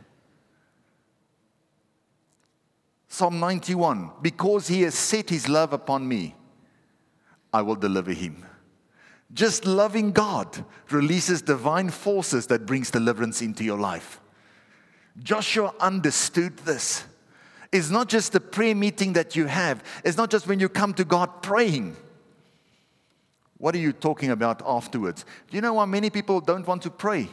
Psalm 3.08 3.39
91 3.39 4.12
Because 4.21 4.67
He 4.67 4.82
has 4.82 4.95
set 4.95 5.30
His 5.30 5.47
love 5.47 5.73
upon 5.73 6.08
me, 6.08 6.36
I 7.54 7.62
will 7.62 7.76
deliver 7.76 8.12
Him. 8.12 8.45
Just 9.34 9.65
loving 9.65 10.12
God 10.12 10.65
releases 10.89 11.41
divine 11.41 11.89
forces 11.89 12.47
that 12.47 12.65
brings 12.65 12.89
deliverance 12.91 13.41
into 13.41 13.63
your 13.63 13.78
life. 13.78 14.21
Joshua 15.23 15.73
understood 15.80 16.58
this. 16.58 17.03
It's 17.71 17.89
not 17.89 18.08
just 18.08 18.32
the 18.32 18.39
prayer 18.39 18.75
meeting 18.75 19.13
that 19.13 19.36
you 19.36 19.45
have, 19.45 19.84
it's 20.03 20.17
not 20.17 20.32
just 20.32 20.47
when 20.47 20.60
you 20.60 20.69
come 20.69 20.93
to 20.95 21.03
God 21.03 21.41
praying. 21.41 21.95
What 23.58 23.73
are 23.75 23.80
you 23.80 23.91
talking 23.91 24.30
about 24.30 24.62
afterwards? 24.65 25.25
Do 25.49 25.58
you 25.58 25.62
know 25.62 25.73
why 25.73 25.86
many 25.86 26.10
people 26.10 26.39
don't 26.39 26.65
want 26.65 26.84
to 26.84 26.91
pray? 26.91 27.27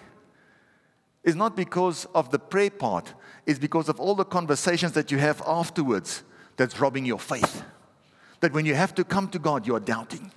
It's 1.22 1.36
not 1.36 1.56
because 1.56 2.06
of 2.14 2.30
the 2.30 2.38
prayer 2.38 2.70
part, 2.70 3.14
it's 3.46 3.58
because 3.58 3.88
of 3.88 4.00
all 4.00 4.14
the 4.14 4.24
conversations 4.24 4.92
that 4.92 5.10
you 5.10 5.18
have 5.18 5.42
afterwards 5.46 6.22
that's 6.56 6.80
robbing 6.80 7.04
your 7.04 7.18
faith. 7.18 7.62
That 8.40 8.52
when 8.52 8.66
you 8.66 8.74
have 8.74 8.94
to 8.96 9.04
come 9.04 9.28
to 9.28 9.38
God, 9.38 9.66
you 9.66 9.74
are 9.74 9.80
doubting. 9.80 10.32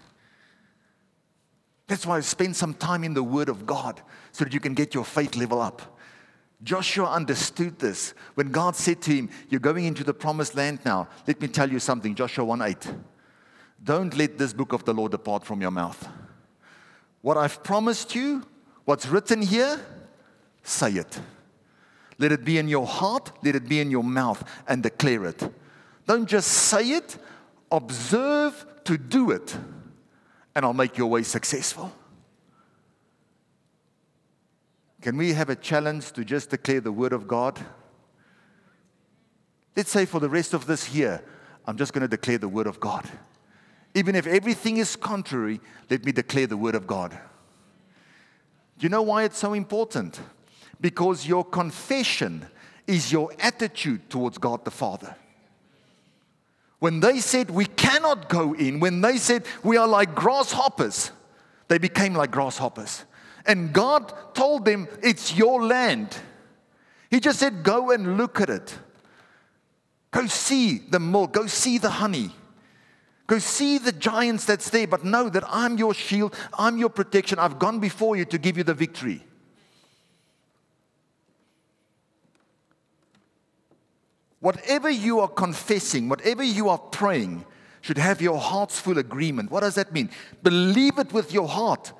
That's 1.87 2.05
why 2.05 2.19
spend 2.19 2.55
some 2.55 2.73
time 2.73 3.03
in 3.03 3.13
the 3.13 3.23
Word 3.23 3.49
of 3.49 3.65
God 3.65 4.01
so 4.31 4.43
that 4.43 4.53
you 4.53 4.59
can 4.59 4.73
get 4.73 4.93
your 4.93 5.05
faith 5.05 5.35
level 5.35 5.61
up. 5.61 5.96
Joshua 6.63 7.11
understood 7.11 7.77
this. 7.79 8.13
When 8.33 8.51
God 8.51 8.75
said 8.75 9.01
to 9.03 9.11
him, 9.11 9.29
You're 9.49 9.59
going 9.59 9.85
into 9.85 10.03
the 10.03 10.13
promised 10.13 10.55
land 10.55 10.79
now, 10.85 11.07
let 11.27 11.39
me 11.39 11.47
tell 11.47 11.69
you 11.69 11.79
something. 11.79 12.15
Joshua 12.15 12.43
1 12.45 12.61
8. 12.61 12.93
Don't 13.83 14.15
let 14.17 14.37
this 14.37 14.53
book 14.53 14.73
of 14.73 14.83
the 14.85 14.93
Lord 14.93 15.11
depart 15.11 15.45
from 15.45 15.61
your 15.61 15.71
mouth. 15.71 16.07
What 17.21 17.37
I've 17.37 17.63
promised 17.63 18.15
you, 18.15 18.43
what's 18.85 19.07
written 19.07 19.41
here, 19.41 19.79
say 20.63 20.93
it. 20.93 21.19
Let 22.17 22.31
it 22.31 22.43
be 22.43 22.57
in 22.57 22.67
your 22.67 22.87
heart, 22.87 23.31
let 23.43 23.55
it 23.55 23.69
be 23.69 23.79
in 23.79 23.91
your 23.91 24.03
mouth, 24.03 24.43
and 24.67 24.81
declare 24.81 25.25
it. 25.25 25.47
Don't 26.07 26.25
just 26.25 26.47
say 26.47 26.91
it, 26.91 27.17
observe 27.71 28.65
to 28.85 28.97
do 28.97 29.29
it, 29.31 29.55
and 30.55 30.65
I'll 30.65 30.73
make 30.73 30.97
your 30.97 31.07
way 31.07 31.21
successful. 31.21 31.93
Can 35.01 35.17
we 35.17 35.33
have 35.33 35.49
a 35.49 35.55
challenge 35.55 36.11
to 36.13 36.25
just 36.25 36.49
declare 36.49 36.81
the 36.81 36.91
word 36.91 37.13
of 37.13 37.27
God? 37.27 37.59
Let's 39.75 39.91
say 39.91 40.05
for 40.05 40.19
the 40.19 40.29
rest 40.29 40.53
of 40.53 40.65
this 40.65 40.93
year, 40.93 41.23
I'm 41.65 41.77
just 41.77 41.93
going 41.93 42.01
to 42.01 42.07
declare 42.07 42.39
the 42.39 42.47
word 42.47 42.65
of 42.67 42.79
God. 42.79 43.07
Even 43.93 44.15
if 44.15 44.25
everything 44.25 44.77
is 44.77 44.95
contrary, 44.95 45.59
let 45.89 46.03
me 46.03 46.11
declare 46.11 46.47
the 46.47 46.57
word 46.57 46.75
of 46.75 46.87
God. 46.87 47.11
Do 47.11 48.83
you 48.83 48.89
know 48.89 49.01
why 49.01 49.23
it's 49.23 49.37
so 49.37 49.53
important? 49.53 50.19
Because 50.79 51.27
your 51.27 51.43
confession 51.43 52.47
is 52.85 53.11
your 53.11 53.31
attitude 53.39 54.09
towards 54.09 54.37
God 54.37 54.63
the 54.65 54.71
Father. 54.71 55.15
When 56.79 56.99
they 56.99 57.19
said 57.19 57.49
we 57.49 57.65
cannot 57.65 58.29
go 58.29 58.53
in, 58.53 58.79
when 58.79 59.01
they 59.01 59.17
said 59.17 59.45
we 59.63 59.77
are 59.77 59.87
like 59.87 60.13
grasshoppers, 60.13 61.11
they 61.67 61.79
became 61.79 62.13
like 62.13 62.31
grasshoppers. 62.31 63.03
And 63.47 63.71
God 63.71 64.13
told 64.35 64.65
them, 64.65 64.87
It's 65.01 65.35
your 65.35 65.63
land. 65.63 66.15
He 67.09 67.21
just 67.21 67.39
said, 67.39 67.63
Go 67.63 67.91
and 67.91 68.17
look 68.17 68.41
at 68.41 68.49
it. 68.49 68.77
Go 70.11 70.27
see 70.27 70.79
the 70.79 70.99
milk, 70.99 71.33
go 71.33 71.47
see 71.47 71.77
the 71.77 71.89
honey. 71.89 72.31
Go 73.25 73.39
see 73.39 73.77
the 73.77 73.91
giants 73.91 74.45
that's 74.45 74.69
there, 74.69 74.87
but 74.87 75.03
know 75.03 75.27
that 75.29 75.43
I'm 75.47 75.77
your 75.77 75.93
shield, 75.93 76.33
I'm 76.57 76.77
your 76.77 76.89
protection. 76.89 77.39
I've 77.39 77.59
gone 77.59 77.79
before 77.79 78.15
you 78.15 78.23
to 78.25 78.37
give 78.37 78.57
you 78.57 78.63
the 78.63 78.73
victory. 78.73 79.23
Whatever 84.39 84.89
you 84.89 85.19
are 85.19 85.27
confessing, 85.27 86.07
whatever 86.07 86.43
you 86.43 86.69
are 86.69 86.77
praying, 86.77 87.45
should 87.81 87.97
have 87.97 88.21
your 88.21 88.37
heart's 88.37 88.79
full 88.79 88.97
agreement. 88.97 89.51
What 89.51 89.61
does 89.61 89.75
that 89.75 89.91
mean? 89.91 90.09
Believe 90.43 90.97
it 90.99 91.11
with 91.11 91.33
your 91.33 91.47
heart 91.47 91.91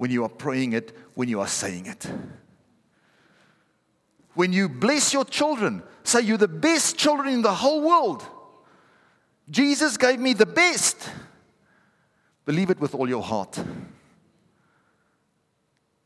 when 0.00 0.10
you 0.10 0.24
are 0.24 0.30
praying 0.30 0.72
it, 0.72 0.96
when 1.12 1.28
you 1.28 1.40
are 1.40 1.46
saying 1.46 1.84
it. 1.84 2.10
When 4.32 4.50
you 4.50 4.66
bless 4.66 5.12
your 5.12 5.26
children, 5.26 5.82
say 6.04 6.22
you're 6.22 6.38
the 6.38 6.48
best 6.48 6.96
children 6.96 7.28
in 7.28 7.42
the 7.42 7.52
whole 7.52 7.82
world. 7.82 8.26
Jesus 9.50 9.98
gave 9.98 10.18
me 10.18 10.32
the 10.32 10.46
best. 10.46 10.96
Believe 12.46 12.70
it 12.70 12.80
with 12.80 12.94
all 12.94 13.10
your 13.10 13.22
heart. 13.22 13.62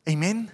Amen. 0.09 0.50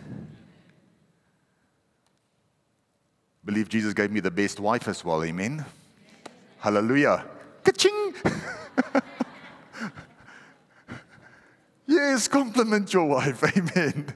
Believe 3.43 3.71
Jesus 3.71 3.95
gave 3.95 4.11
me 4.11 4.21
the 4.21 4.31
best 4.31 4.61
wife 4.61 4.87
as 4.87 5.03
well. 5.03 5.25
Amen. 5.25 5.65
Hallelujah. 6.59 7.25
Ka-ching! 7.65 8.13
Yes, 11.91 12.29
compliment 12.29 12.95
your 12.95 13.07
wife. 13.07 13.43
Amen. 13.57 14.15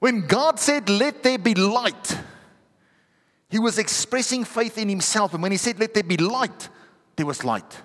When 0.00 0.26
God 0.26 0.60
said, 0.60 0.90
Let 0.90 1.22
there 1.22 1.38
be 1.38 1.54
light, 1.54 2.18
he 3.48 3.58
was 3.58 3.78
expressing 3.78 4.44
faith 4.44 4.76
in 4.76 4.90
himself. 4.90 5.32
And 5.32 5.42
when 5.42 5.50
he 5.50 5.56
said, 5.56 5.80
Let 5.80 5.94
there 5.94 6.02
be 6.02 6.18
light, 6.18 6.68
there 7.16 7.24
was 7.24 7.42
light. 7.42 7.80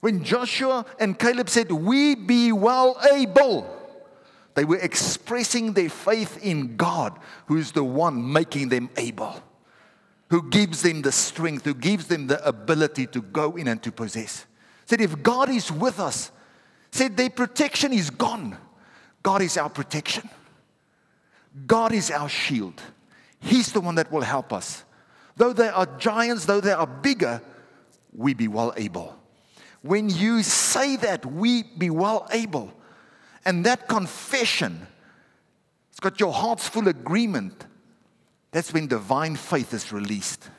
When 0.00 0.24
Joshua 0.24 0.84
and 0.98 1.16
Caleb 1.16 1.48
said, 1.48 1.70
We 1.70 2.16
be 2.16 2.50
well 2.50 3.00
able, 3.12 3.72
they 4.54 4.64
were 4.64 4.78
expressing 4.78 5.74
their 5.74 5.90
faith 5.90 6.44
in 6.44 6.76
God, 6.76 7.20
who 7.46 7.56
is 7.56 7.70
the 7.70 7.84
one 7.84 8.32
making 8.32 8.70
them 8.70 8.90
able, 8.96 9.40
who 10.28 10.50
gives 10.50 10.82
them 10.82 11.02
the 11.02 11.12
strength, 11.12 11.64
who 11.64 11.74
gives 11.74 12.08
them 12.08 12.26
the 12.26 12.44
ability 12.44 13.06
to 13.06 13.22
go 13.22 13.54
in 13.54 13.68
and 13.68 13.80
to 13.84 13.92
possess. 13.92 14.44
Said, 14.86 15.00
If 15.00 15.22
God 15.22 15.50
is 15.50 15.70
with 15.70 16.00
us, 16.00 16.32
said 16.90 17.16
their 17.16 17.30
protection 17.30 17.92
is 17.92 18.10
gone. 18.10 18.56
God 19.22 19.42
is 19.42 19.56
our 19.56 19.68
protection. 19.68 20.28
God 21.66 21.92
is 21.92 22.10
our 22.10 22.28
shield. 22.28 22.80
He's 23.40 23.72
the 23.72 23.80
one 23.80 23.96
that 23.96 24.10
will 24.10 24.22
help 24.22 24.52
us. 24.52 24.84
Though 25.36 25.52
they 25.52 25.68
are 25.68 25.86
giants, 25.98 26.44
though 26.44 26.60
they 26.60 26.72
are 26.72 26.86
bigger, 26.86 27.40
we 28.14 28.34
be 28.34 28.48
well 28.48 28.72
able. 28.76 29.16
When 29.82 30.10
you 30.10 30.42
say 30.42 30.96
that, 30.96 31.24
we 31.24 31.62
be 31.62 31.90
well 31.90 32.26
able, 32.32 32.72
and 33.44 33.64
that 33.64 33.88
confession, 33.88 34.86
it's 35.90 36.00
got 36.00 36.18
your 36.18 36.32
heart's 36.32 36.68
full 36.68 36.88
agreement, 36.88 37.66
that's 38.50 38.72
when 38.72 38.88
divine 38.88 39.36
faith 39.36 39.72
is 39.72 39.92
released. 39.92 40.50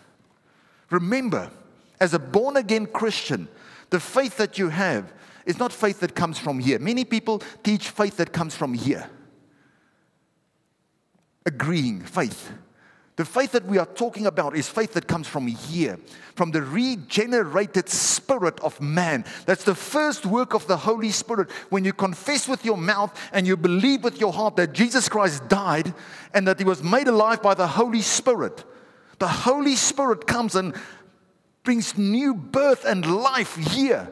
Remember, 0.89 1.51
as 1.99 2.13
a 2.13 2.19
born 2.19 2.55
again 2.55 2.85
Christian, 2.85 3.49
the 3.89 3.99
faith 3.99 4.37
that 4.37 4.57
you 4.57 4.69
have 4.69 5.11
it's 5.45 5.59
not 5.59 5.73
faith 5.73 5.99
that 6.01 6.15
comes 6.15 6.37
from 6.37 6.59
here. 6.59 6.79
Many 6.79 7.05
people 7.05 7.41
teach 7.63 7.89
faith 7.89 8.17
that 8.17 8.31
comes 8.31 8.55
from 8.55 8.73
here. 8.73 9.09
Agreeing, 11.45 12.01
faith. 12.01 12.51
The 13.19 13.25
faith 13.25 13.51
that 13.51 13.65
we 13.65 13.77
are 13.77 13.85
talking 13.85 14.27
about 14.27 14.55
is 14.55 14.69
faith 14.69 14.93
that 14.93 15.05
comes 15.05 15.27
from 15.27 15.45
here, 15.45 15.99
from 16.35 16.51
the 16.51 16.61
regenerated 16.61 17.89
spirit 17.89 18.57
of 18.61 18.79
man. 18.79 19.25
That's 19.45 19.65
the 19.65 19.75
first 19.75 20.25
work 20.25 20.53
of 20.53 20.67
the 20.67 20.77
Holy 20.77 21.11
Spirit. 21.11 21.51
When 21.69 21.83
you 21.83 21.91
confess 21.91 22.47
with 22.47 22.63
your 22.63 22.77
mouth 22.77 23.13
and 23.33 23.45
you 23.45 23.57
believe 23.57 24.05
with 24.05 24.21
your 24.21 24.31
heart 24.31 24.55
that 24.55 24.71
Jesus 24.71 25.09
Christ 25.09 25.49
died 25.49 25.93
and 26.33 26.47
that 26.47 26.59
he 26.59 26.63
was 26.63 26.81
made 26.81 27.09
alive 27.09 27.41
by 27.41 27.55
the 27.55 27.67
Holy 27.67 28.01
Spirit, 28.01 28.63
the 29.17 29.27
Holy 29.27 29.75
Spirit 29.75 30.25
comes 30.25 30.55
and 30.55 30.73
brings 31.63 31.97
new 31.97 32.33
birth 32.33 32.85
and 32.85 33.05
life 33.05 33.57
here. 33.57 34.09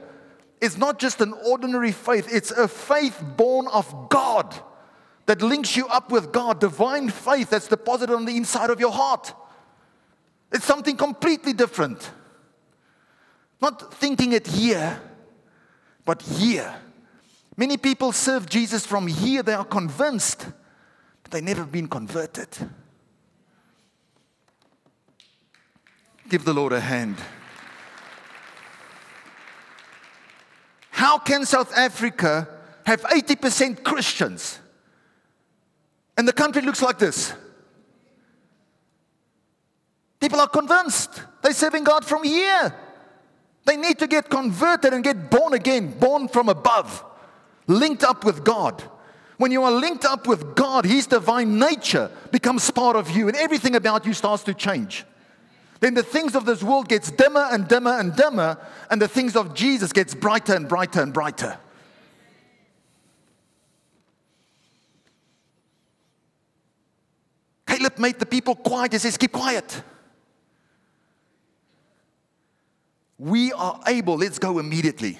It's 0.59 0.77
not 0.77 0.97
just 0.99 1.21
an 1.21 1.33
ordinary 1.45 1.91
faith, 1.91 2.27
it's 2.31 2.51
a 2.51 2.67
faith 2.67 3.23
born 3.35 3.67
of 3.67 4.09
God 4.09 4.55
that 5.27 5.41
links 5.41 5.75
you 5.75 5.87
up 5.87 6.11
with 6.11 6.31
God, 6.31 6.59
divine 6.59 7.09
faith 7.09 7.49
that's 7.49 7.67
deposited 7.67 8.13
on 8.13 8.25
the 8.25 8.35
inside 8.35 8.69
of 8.69 8.79
your 8.79 8.91
heart. 8.91 9.33
It's 10.51 10.65
something 10.65 10.95
completely 10.95 11.53
different. 11.53 12.11
Not 13.61 13.93
thinking 13.93 14.31
it 14.31 14.47
here, 14.47 15.01
but 16.05 16.21
here. 16.21 16.73
Many 17.57 17.77
people 17.77 18.11
serve 18.11 18.47
Jesus 18.47 18.85
from 18.85 19.07
here, 19.07 19.43
they 19.43 19.53
are 19.53 19.65
convinced, 19.65 20.47
but 21.23 21.31
they 21.31 21.41
never 21.41 21.65
been 21.65 21.87
converted. 21.87 22.49
Give 26.29 26.43
the 26.43 26.53
Lord 26.53 26.73
a 26.73 26.79
hand. 26.79 27.17
How 30.97 31.19
can 31.19 31.45
South 31.45 31.71
Africa 31.77 32.47
have 32.83 33.03
80% 33.03 33.83
Christians? 33.83 34.57
And 36.17 36.27
the 36.27 36.33
country 36.33 36.63
looks 36.63 36.81
like 36.81 36.97
this. 36.97 37.35
People 40.19 40.39
are 40.39 40.47
convinced 40.47 41.21
they're 41.43 41.53
serving 41.53 41.83
God 41.83 42.03
from 42.03 42.23
here. 42.23 42.73
They 43.65 43.77
need 43.77 43.99
to 43.99 44.07
get 44.07 44.27
converted 44.27 44.91
and 44.91 45.03
get 45.03 45.29
born 45.29 45.53
again, 45.53 45.99
born 45.99 46.27
from 46.29 46.49
above, 46.49 47.05
linked 47.67 48.03
up 48.03 48.25
with 48.25 48.43
God. 48.43 48.81
When 49.37 49.51
you 49.51 49.61
are 49.65 49.71
linked 49.71 50.03
up 50.03 50.25
with 50.25 50.55
God, 50.55 50.83
His 50.83 51.05
divine 51.05 51.59
nature 51.59 52.09
becomes 52.31 52.71
part 52.71 52.95
of 52.95 53.11
you, 53.11 53.27
and 53.27 53.37
everything 53.37 53.75
about 53.75 54.07
you 54.07 54.13
starts 54.13 54.41
to 54.45 54.55
change 54.55 55.05
then 55.79 55.93
the 55.93 56.03
things 56.03 56.35
of 56.35 56.45
this 56.45 56.63
world 56.63 56.87
gets 56.87 57.11
dimmer 57.11 57.47
and 57.51 57.67
dimmer 57.67 57.99
and 57.99 58.15
dimmer, 58.15 58.57
and 58.89 59.01
the 59.01 59.07
things 59.07 59.35
of 59.35 59.53
Jesus 59.53 59.93
gets 59.93 60.15
brighter 60.15 60.55
and 60.55 60.67
brighter 60.67 61.01
and 61.01 61.13
brighter. 61.13 61.57
Caleb 67.67 67.99
made 67.99 68.17
the 68.19 68.25
people 68.25 68.55
quiet. 68.55 68.93
He 68.93 68.97
says, 68.97 69.17
Keep 69.17 69.33
quiet. 69.33 69.83
We 73.19 73.51
are 73.53 73.79
able, 73.87 74.17
let's 74.17 74.39
go 74.39 74.59
immediately. 74.59 75.13
He 75.13 75.19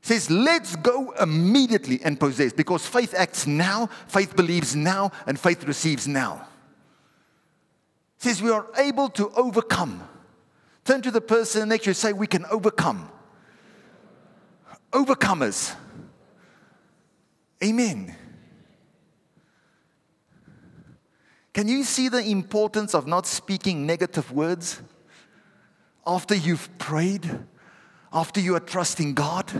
says, 0.00 0.30
Let's 0.30 0.74
go 0.76 1.12
immediately 1.20 2.00
and 2.02 2.18
possess 2.18 2.52
because 2.52 2.84
faith 2.86 3.14
acts 3.16 3.46
now, 3.46 3.88
faith 4.08 4.34
believes 4.34 4.74
now, 4.74 5.12
and 5.26 5.38
faith 5.38 5.64
receives 5.64 6.08
now 6.08 6.48
says 8.22 8.40
we 8.40 8.50
are 8.50 8.66
able 8.78 9.08
to 9.08 9.30
overcome. 9.30 10.08
Turn 10.84 11.02
to 11.02 11.10
the 11.10 11.20
person 11.20 11.68
next 11.68 11.84
to 11.84 11.90
you 11.90 11.94
say, 11.94 12.12
We 12.12 12.26
can 12.26 12.46
overcome. 12.46 13.10
Overcomers. 14.92 15.74
Amen. 17.62 18.14
Can 21.52 21.68
you 21.68 21.84
see 21.84 22.08
the 22.08 22.22
importance 22.22 22.94
of 22.94 23.06
not 23.06 23.26
speaking 23.26 23.86
negative 23.86 24.32
words 24.32 24.80
after 26.06 26.34
you've 26.34 26.68
prayed, 26.78 27.28
after 28.12 28.40
you 28.40 28.54
are 28.54 28.60
trusting 28.60 29.14
God? 29.14 29.50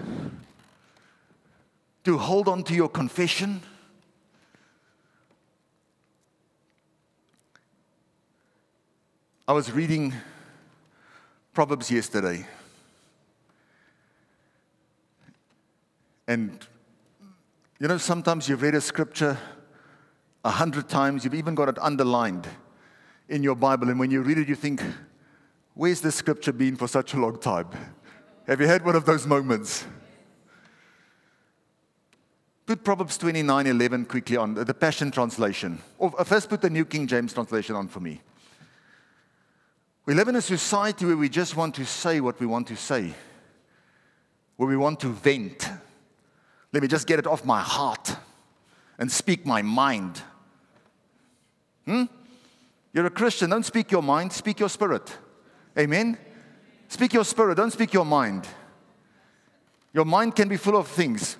To 2.04 2.18
hold 2.18 2.48
on 2.48 2.62
to 2.64 2.74
your 2.74 2.88
confession? 2.88 3.62
I 9.49 9.53
was 9.53 9.72
reading 9.72 10.14
Proverbs 11.53 11.90
yesterday. 11.90 12.47
And 16.28 16.64
you 17.80 17.88
know, 17.88 17.99
sometimes 17.99 18.49
you've 18.49 18.62
read 18.62 18.76
a 18.76 18.80
scripture 18.80 19.36
a 20.45 20.51
hundred 20.51 20.88
times, 20.88 21.24
you've 21.24 21.34
even 21.34 21.57
got 21.57 21.68
it 21.68 21.76
underlined 21.80 22.47
in 23.28 23.43
your 23.43 23.57
Bible, 23.57 23.90
and 23.90 23.99
when 23.99 24.12
you 24.12 24.22
read 24.22 24.38
it, 24.38 24.49
you 24.49 24.55
think, 24.55 24.80
Where's 25.74 26.01
this 26.01 26.14
scripture 26.14 26.53
been 26.53 26.76
for 26.76 26.86
such 26.86 27.14
a 27.14 27.16
long 27.16 27.38
time? 27.38 27.66
Have 28.47 28.61
you 28.61 28.66
had 28.68 28.84
one 28.84 28.95
of 28.95 29.07
those 29.07 29.26
moments? 29.26 29.84
Put 32.66 32.84
Proverbs 32.84 33.18
29 33.18 33.66
11 33.66 34.05
quickly 34.05 34.36
on 34.36 34.55
the 34.55 34.74
Passion 34.74 35.11
Translation. 35.11 35.80
Or 35.99 36.14
uh, 36.16 36.22
first, 36.22 36.49
put 36.49 36.61
the 36.61 36.70
New 36.70 36.84
King 36.84 37.09
James 37.09 37.32
Translation 37.32 37.74
on 37.74 37.88
for 37.88 37.99
me. 37.99 38.20
We 40.05 40.14
live 40.14 40.28
in 40.28 40.36
a 40.36 40.42
society 40.42 41.07
where 41.07 41.16
we 41.16 41.28
just 41.28 41.57
want 41.57 41.76
to 41.76 41.86
say 41.86 42.20
what 42.20 42.40
we 42.40 42.46
want 42.46 42.66
to 42.68 42.76
say, 42.76 43.14
where 44.57 44.68
we 44.68 44.76
want 44.76 44.98
to 45.00 45.09
vent. 45.09 45.68
Let 46.72 46.82
me 46.82 46.88
just 46.88 47.07
get 47.07 47.18
it 47.18 47.26
off 47.26 47.44
my 47.44 47.61
heart 47.61 48.16
and 48.98 49.11
speak 49.11 49.46
my 49.46 49.62
mind. 49.62 50.20
Hmm? 51.86 52.05
You're 52.92 53.07
a 53.07 53.11
Christian, 53.11 53.50
don't 53.50 53.64
speak 53.64 53.90
your 53.90 54.03
mind, 54.03 54.32
speak 54.32 54.59
your 54.59 54.68
spirit. 54.68 55.16
Amen? 55.78 56.18
Speak 56.88 57.12
your 57.14 57.24
spirit, 57.24 57.57
don't 57.57 57.72
speak 57.72 57.92
your 57.92 58.05
mind. 58.05 58.46
Your 59.94 60.05
mind 60.05 60.34
can 60.34 60.48
be 60.48 60.57
full 60.57 60.76
of 60.76 60.88
things. 60.88 61.36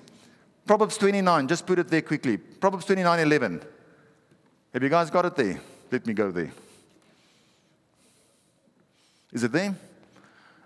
Proverbs 0.65 0.97
29, 0.97 1.47
just 1.47 1.65
put 1.65 1.79
it 1.79 1.89
there 1.89 2.01
quickly. 2.01 2.37
Proverbs 2.37 2.85
29 2.85 3.19
11. 3.19 3.61
Have 4.73 4.83
you 4.83 4.89
guys 4.89 5.09
got 5.09 5.25
it 5.25 5.35
there? 5.35 5.59
Let 5.91 6.07
me 6.07 6.13
go 6.13 6.31
there. 6.31 6.51
Is 9.33 9.43
it 9.43 9.51
there? 9.51 9.75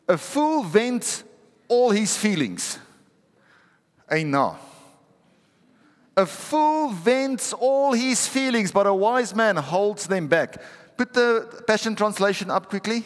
A 0.08 0.18
fool 0.18 0.64
vents 0.64 1.24
all 1.68 1.90
his 1.92 2.16
feelings. 2.16 2.78
Now. 4.12 4.60
A 6.16 6.26
fool 6.26 6.90
vents 6.90 7.54
all 7.54 7.94
his 7.94 8.28
feelings, 8.28 8.72
but 8.72 8.88
a 8.88 8.94
wise 8.94 9.36
man 9.36 9.56
holds 9.56 10.08
them 10.08 10.28
back. 10.28 10.62
Put 10.98 11.14
the 11.14 11.64
Passion 11.68 11.96
Translation 11.96 12.50
up 12.50 12.70
quickly. 12.70 13.04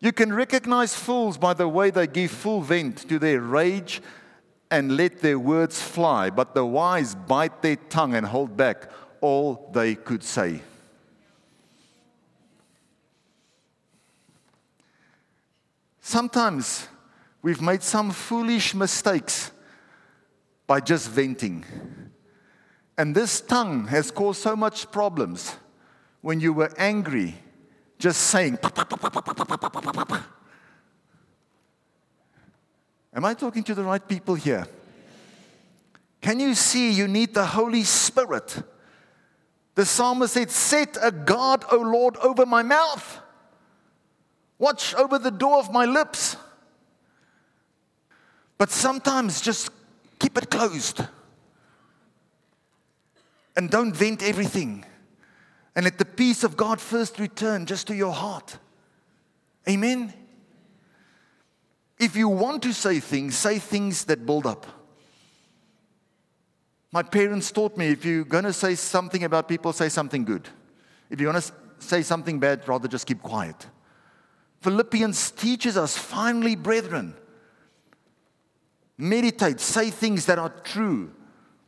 You 0.00 0.12
can 0.12 0.32
recognize 0.34 0.94
fools 0.94 1.38
by 1.38 1.54
the 1.54 1.66
way 1.66 1.90
they 1.90 2.06
give 2.06 2.30
full 2.30 2.60
vent 2.60 3.08
to 3.08 3.18
their 3.18 3.40
rage 3.40 4.02
and 4.70 4.96
let 4.96 5.20
their 5.20 5.38
words 5.38 5.80
fly, 5.80 6.28
but 6.28 6.54
the 6.54 6.66
wise 6.66 7.14
bite 7.14 7.62
their 7.62 7.76
tongue 7.76 8.14
and 8.14 8.26
hold 8.26 8.56
back 8.56 8.90
all 9.22 9.70
they 9.72 9.94
could 9.94 10.22
say. 10.22 10.60
Sometimes 16.06 16.86
we've 17.40 17.62
made 17.62 17.82
some 17.82 18.10
foolish 18.10 18.74
mistakes 18.74 19.52
by 20.66 20.78
just 20.78 21.08
venting. 21.08 21.64
And 22.98 23.14
this 23.14 23.40
tongue 23.40 23.86
has 23.86 24.10
caused 24.10 24.42
so 24.42 24.54
much 24.54 24.92
problems 24.92 25.56
when 26.20 26.40
you 26.40 26.52
were 26.52 26.70
angry 26.76 27.34
just 27.98 28.20
saying. 28.20 28.58
Am 33.14 33.24
I 33.24 33.32
talking 33.32 33.62
to 33.62 33.74
the 33.74 33.82
right 33.82 34.06
people 34.06 34.34
here? 34.34 34.66
Can 36.20 36.38
you 36.38 36.54
see 36.54 36.92
you 36.92 37.08
need 37.08 37.32
the 37.32 37.46
Holy 37.46 37.82
Spirit? 37.82 38.62
The 39.74 39.86
psalmist 39.86 40.34
said, 40.34 40.50
Set 40.50 40.98
a 41.00 41.10
guard, 41.10 41.64
O 41.72 41.78
Lord, 41.78 42.18
over 42.18 42.44
my 42.44 42.62
mouth. 42.62 43.22
Watch 44.58 44.94
over 44.94 45.18
the 45.18 45.30
door 45.30 45.58
of 45.58 45.72
my 45.72 45.84
lips. 45.84 46.36
But 48.56 48.70
sometimes 48.70 49.40
just 49.40 49.70
keep 50.18 50.38
it 50.38 50.50
closed. 50.50 51.02
And 53.56 53.70
don't 53.70 53.94
vent 53.94 54.22
everything 54.22 54.84
and 55.76 55.84
let 55.84 55.98
the 55.98 56.04
peace 56.04 56.44
of 56.44 56.56
God 56.56 56.80
first 56.80 57.18
return 57.18 57.66
just 57.66 57.86
to 57.88 57.94
your 57.94 58.12
heart. 58.12 58.58
Amen. 59.68 60.12
If 61.98 62.16
you 62.16 62.28
want 62.28 62.62
to 62.62 62.72
say 62.72 63.00
things, 63.00 63.36
say 63.36 63.58
things 63.58 64.04
that 64.04 64.26
build 64.26 64.46
up. 64.46 64.66
My 66.92 67.02
parents 67.02 67.50
taught 67.50 67.76
me 67.76 67.88
if 67.88 68.04
you're 68.04 68.24
going 68.24 68.44
to 68.44 68.52
say 68.52 68.76
something 68.76 69.24
about 69.24 69.48
people, 69.48 69.72
say 69.72 69.88
something 69.88 70.24
good. 70.24 70.48
If 71.10 71.20
you're 71.20 71.32
going 71.32 71.42
to 71.42 71.52
say 71.78 72.02
something 72.02 72.38
bad, 72.38 72.68
rather 72.68 72.86
just 72.86 73.06
keep 73.06 73.20
quiet. 73.22 73.66
Philippians 74.64 75.32
teaches 75.32 75.76
us, 75.76 75.98
finally, 75.98 76.56
brethren, 76.56 77.14
meditate, 78.96 79.60
say 79.60 79.90
things 79.90 80.24
that 80.24 80.38
are 80.38 80.48
true, 80.48 81.12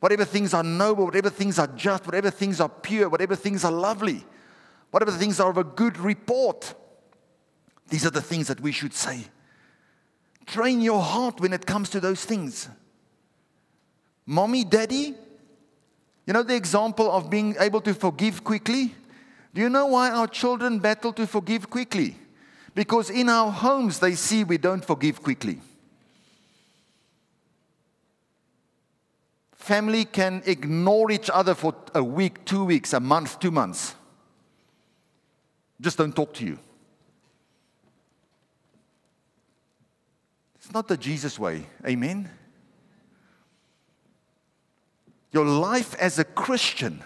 whatever 0.01 0.25
things 0.25 0.55
are 0.55 0.63
noble, 0.63 1.05
whatever 1.05 1.29
things 1.29 1.59
are 1.59 1.67
just, 1.67 2.07
whatever 2.07 2.31
things 2.31 2.59
are 2.59 2.71
pure, 2.71 3.11
whatever 3.11 3.37
things 3.37 3.67
are 3.67 3.71
lovely, 3.71 4.25
whatever 4.93 5.11
things 5.11 5.39
are 5.39 5.51
of 5.51 5.59
a 5.59 5.65
good 5.65 5.99
report. 5.99 6.73
These 7.91 8.07
are 8.07 8.11
the 8.11 8.23
things 8.23 8.49
that 8.49 8.63
we 8.63 8.73
should 8.73 8.95
say. 8.95 9.25
Train 10.47 10.81
your 10.81 11.03
heart 11.03 11.39
when 11.39 11.53
it 11.53 11.67
comes 11.67 11.91
to 11.91 12.01
those 12.01 12.25
things. 12.25 12.67
Mommy, 14.25 14.65
daddy, 14.65 15.15
you 16.27 16.33
know 16.33 16.43
the 16.43 16.57
example 16.57 17.13
of 17.13 17.29
being 17.29 17.57
able 17.61 17.83
to 17.83 17.93
forgive 17.93 18.43
quickly? 18.43 18.95
Do 19.53 19.61
you 19.61 19.69
know 19.69 19.85
why 19.85 20.11
our 20.13 20.27
children 20.27 20.79
battle 20.79 21.13
to 21.13 21.27
forgive 21.27 21.69
quickly? 21.69 22.17
Because 22.77 23.09
in 23.09 23.31
our 23.31 23.51
homes 23.51 24.01
they 24.01 24.15
see 24.15 24.45
we 24.45 24.59
don't 24.59 24.85
forgive 24.85 25.23
quickly. 25.23 25.61
Family 29.55 30.05
can 30.05 30.43
ignore 30.45 31.11
each 31.11 31.31
other 31.31 31.55
for 31.55 31.75
a 31.95 32.05
week, 32.05 32.45
two 32.45 32.67
weeks, 32.67 32.93
a 32.93 33.01
month, 33.01 33.41
two 33.41 33.51
months. 33.51 33.95
Just 35.81 35.97
don't 35.97 36.15
talk 36.15 36.35
to 36.35 36.45
you. 36.45 36.59
It's 40.57 40.71
not 40.71 40.87
the 40.87 40.99
Jesus 40.99 41.39
way. 41.39 41.65
Amen. 41.87 42.29
Your 45.33 45.47
life 45.47 45.95
as 45.95 46.19
a 46.19 46.25
Christian 46.25 47.03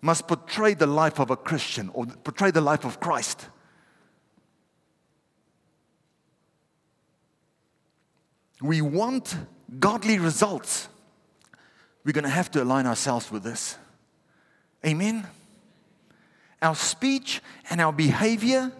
must 0.00 0.26
portray 0.26 0.72
the 0.72 0.86
life 0.86 1.20
of 1.20 1.30
a 1.30 1.36
Christian 1.36 1.90
or 1.92 2.06
portray 2.06 2.50
the 2.50 2.62
life 2.62 2.86
of 2.86 2.98
Christ. 2.98 3.48
We 8.64 8.80
want 8.80 9.36
godly 9.78 10.18
results 10.18 10.88
we're 12.02 12.12
going 12.12 12.24
to 12.24 12.30
have 12.30 12.50
to 12.52 12.62
align 12.62 12.86
ourselves 12.86 13.30
with 13.30 13.42
this. 13.42 13.76
Amen? 14.86 15.26
Our 16.62 16.74
speech 16.74 17.42
and 17.68 17.78
our 17.78 17.92
behavior 17.92 18.72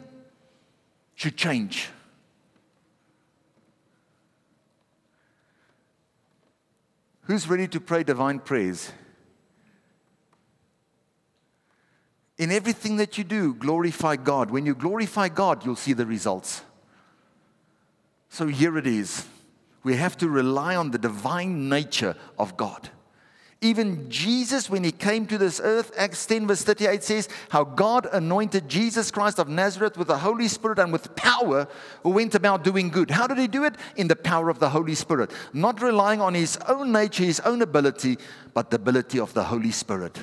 should 1.14 1.37
change. 1.37 1.91
Who's 7.22 7.47
ready 7.47 7.68
to 7.68 7.80
pray 7.80 8.05
divine 8.05 8.39
prayers? 8.39 8.91
In 12.39 12.51
everything 12.51 12.97
that 12.97 13.18
you 13.18 13.24
do, 13.24 13.53
glorify 13.55 14.16
God. 14.16 14.51
When 14.51 14.64
you 14.64 14.74
glorify 14.74 15.28
God, 15.28 15.64
you'll 15.64 15.76
see 15.76 15.93
the 15.93 16.07
results. 16.07 16.62
So 18.30 18.47
here 18.47 18.78
it 18.78 18.87
is. 18.87 19.26
We 19.85 19.97
have 19.97 20.16
to 20.18 20.28
rely 20.28 20.74
on 20.74 20.91
the 20.91 20.99
divine 20.99 21.68
nature 21.68 22.16
of 22.39 22.57
God. 22.57 22.91
Even 23.61 24.11
Jesus, 24.11 24.68
when 24.68 24.85
he 24.85 24.93
came 24.93 25.26
to 25.26 25.39
this 25.39 25.59
earth, 25.62 25.91
Acts 25.97 26.26
10, 26.26 26.47
verse 26.47 26.62
38 26.62 27.03
says, 27.03 27.28
How 27.49 27.64
God 27.64 28.07
anointed 28.12 28.68
Jesus 28.68 29.11
Christ 29.11 29.39
of 29.39 29.49
Nazareth 29.49 29.97
with 29.97 30.09
the 30.09 30.18
Holy 30.18 30.49
Spirit 30.49 30.78
and 30.78 30.93
with 30.93 31.16
power, 31.16 31.66
who 32.03 32.11
went 32.11 32.35
about 32.35 32.62
doing 32.62 32.91
good. 32.91 33.11
How 33.11 33.26
did 33.26 33.39
he 33.39 33.47
do 33.47 33.64
it? 33.64 33.76
In 33.97 34.09
the 34.09 34.16
power 34.16 34.51
of 34.51 34.59
the 34.59 34.68
Holy 34.68 34.95
Spirit. 34.95 35.30
Not 35.55 35.80
relying 35.80 36.20
on 36.20 36.35
his 36.35 36.59
own 36.68 36.93
nature, 36.93 37.24
his 37.24 37.41
own 37.41 37.62
ability, 37.62 38.18
but 38.53 38.70
the 38.70 38.76
ability 38.76 39.18
of 39.18 39.32
the 39.32 39.45
Holy 39.45 39.70
Spirit. 39.70 40.18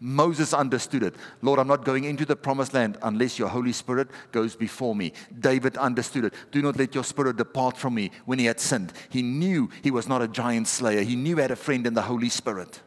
Moses 0.00 0.54
understood 0.54 1.02
it. 1.02 1.14
Lord, 1.42 1.58
I'm 1.58 1.66
not 1.66 1.84
going 1.84 2.04
into 2.04 2.24
the 2.24 2.36
promised 2.36 2.74
land 2.74 2.98
unless 3.02 3.38
your 3.38 3.48
Holy 3.48 3.72
Spirit 3.72 4.08
goes 4.30 4.54
before 4.54 4.94
me. 4.94 5.12
David 5.40 5.76
understood 5.76 6.26
it. 6.26 6.34
Do 6.52 6.62
not 6.62 6.76
let 6.76 6.94
your 6.94 7.04
spirit 7.04 7.36
depart 7.36 7.76
from 7.76 7.94
me 7.94 8.12
when 8.24 8.38
he 8.38 8.44
had 8.44 8.60
sinned. 8.60 8.92
He 9.08 9.22
knew 9.22 9.68
he 9.82 9.90
was 9.90 10.08
not 10.08 10.22
a 10.22 10.28
giant 10.28 10.68
slayer, 10.68 11.02
he 11.02 11.16
knew 11.16 11.36
he 11.36 11.42
had 11.42 11.50
a 11.50 11.56
friend 11.56 11.86
in 11.86 11.94
the 11.94 12.02
Holy 12.02 12.28
Spirit. 12.28 12.80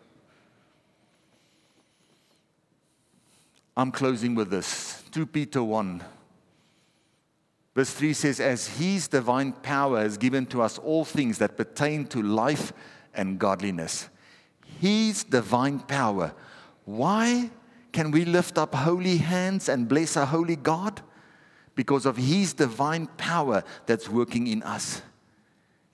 I'm 3.76 3.91
closing 3.91 4.36
with 4.36 4.49
this 4.49 5.03
2 5.12 5.26
Peter 5.26 5.64
1. 5.64 6.03
Verse 7.74 7.93
3 7.93 8.14
says, 8.14 8.39
As 8.39 8.68
his 8.68 9.07
divine 9.07 9.53
power 9.53 9.99
has 10.01 10.18
given 10.18 10.45
to 10.47 10.62
us 10.62 10.78
all 10.78 11.05
things 11.05 11.38
that 11.38 11.57
pertain 11.57 12.05
to 12.07 12.22
life 12.22 12.74
and 13.14 13.39
godliness. 13.39 14.09
His 14.80 15.24
divine 15.24 15.80
power 15.80 16.34
why 16.97 17.49
can 17.91 18.11
we 18.11 18.25
lift 18.25 18.57
up 18.57 18.73
holy 18.73 19.17
hands 19.17 19.69
and 19.69 19.87
bless 19.87 20.15
our 20.17 20.25
holy 20.25 20.55
God? 20.55 21.01
Because 21.75 22.05
of 22.05 22.17
His 22.17 22.53
divine 22.53 23.07
power 23.17 23.63
that's 23.85 24.09
working 24.09 24.47
in 24.47 24.63
us. 24.63 25.01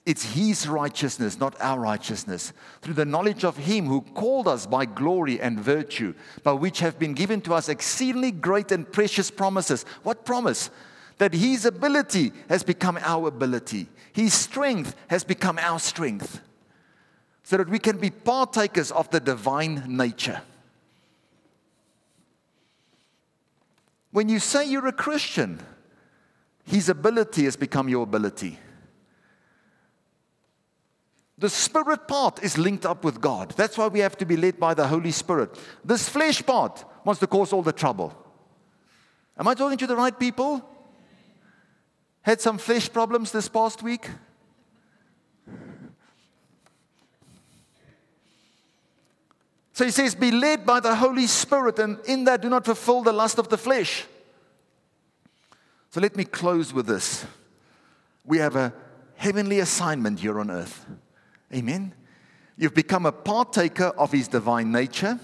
It's 0.04 0.34
His 0.34 0.66
righteousness, 0.66 1.38
not 1.38 1.54
our 1.60 1.78
righteousness, 1.78 2.52
through 2.80 2.94
the 2.94 3.04
knowledge 3.04 3.44
of 3.44 3.58
Him 3.58 3.86
who 3.86 4.00
called 4.00 4.48
us 4.48 4.66
by 4.66 4.86
glory 4.86 5.40
and 5.40 5.60
virtue, 5.60 6.14
by 6.42 6.52
which 6.52 6.78
have 6.80 6.98
been 6.98 7.14
given 7.14 7.40
to 7.42 7.54
us 7.54 7.68
exceedingly 7.68 8.30
great 8.30 8.72
and 8.72 8.90
precious 8.90 9.30
promises. 9.30 9.84
What 10.02 10.24
promise? 10.24 10.70
That 11.18 11.34
His 11.34 11.66
ability 11.66 12.32
has 12.48 12.62
become 12.62 12.98
our 13.02 13.28
ability, 13.28 13.88
His 14.12 14.32
strength 14.32 14.94
has 15.08 15.24
become 15.24 15.58
our 15.58 15.78
strength, 15.78 16.40
so 17.42 17.56
that 17.56 17.68
we 17.68 17.78
can 17.78 17.98
be 17.98 18.10
partakers 18.10 18.90
of 18.90 19.10
the 19.10 19.20
divine 19.20 19.84
nature. 19.88 20.40
When 24.10 24.28
you 24.28 24.38
say 24.38 24.68
you're 24.68 24.86
a 24.86 24.92
Christian, 24.92 25.60
his 26.64 26.88
ability 26.88 27.44
has 27.44 27.56
become 27.56 27.88
your 27.88 28.02
ability. 28.02 28.58
The 31.38 31.48
spirit 31.48 32.08
part 32.08 32.42
is 32.42 32.58
linked 32.58 32.84
up 32.84 33.04
with 33.04 33.20
God. 33.20 33.54
That's 33.56 33.78
why 33.78 33.86
we 33.86 34.00
have 34.00 34.16
to 34.18 34.26
be 34.26 34.36
led 34.36 34.58
by 34.58 34.74
the 34.74 34.88
Holy 34.88 35.12
Spirit. 35.12 35.56
This 35.84 36.08
flesh 36.08 36.44
part 36.44 36.84
wants 37.04 37.20
to 37.20 37.28
cause 37.28 37.52
all 37.52 37.62
the 37.62 37.72
trouble. 37.72 38.12
Am 39.38 39.46
I 39.46 39.54
talking 39.54 39.78
to 39.78 39.86
the 39.86 39.94
right 39.94 40.18
people? 40.18 40.68
Had 42.22 42.40
some 42.40 42.58
flesh 42.58 42.92
problems 42.92 43.30
this 43.30 43.48
past 43.48 43.82
week? 43.82 44.08
So 49.78 49.84
he 49.84 49.92
says, 49.92 50.16
Be 50.16 50.32
led 50.32 50.66
by 50.66 50.80
the 50.80 50.96
Holy 50.96 51.28
Spirit, 51.28 51.78
and 51.78 52.00
in 52.04 52.24
that 52.24 52.42
do 52.42 52.48
not 52.48 52.64
fulfill 52.64 53.04
the 53.04 53.12
lust 53.12 53.38
of 53.38 53.48
the 53.48 53.56
flesh. 53.56 54.06
So 55.90 56.00
let 56.00 56.16
me 56.16 56.24
close 56.24 56.72
with 56.74 56.88
this. 56.88 57.24
We 58.24 58.38
have 58.38 58.56
a 58.56 58.74
heavenly 59.14 59.60
assignment 59.60 60.18
here 60.18 60.40
on 60.40 60.50
earth. 60.50 60.84
Amen. 61.54 61.94
You've 62.56 62.74
become 62.74 63.06
a 63.06 63.12
partaker 63.12 63.92
of 63.96 64.10
his 64.10 64.26
divine 64.26 64.72
nature. 64.72 65.20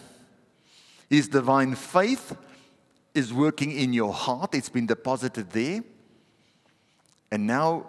His 1.11 1.26
divine 1.26 1.74
faith 1.74 2.36
is 3.12 3.32
working 3.32 3.72
in 3.72 3.92
your 3.92 4.12
heart, 4.12 4.55
it's 4.55 4.68
been 4.68 4.86
deposited 4.86 5.50
there. 5.50 5.82
And 7.32 7.44
now 7.44 7.88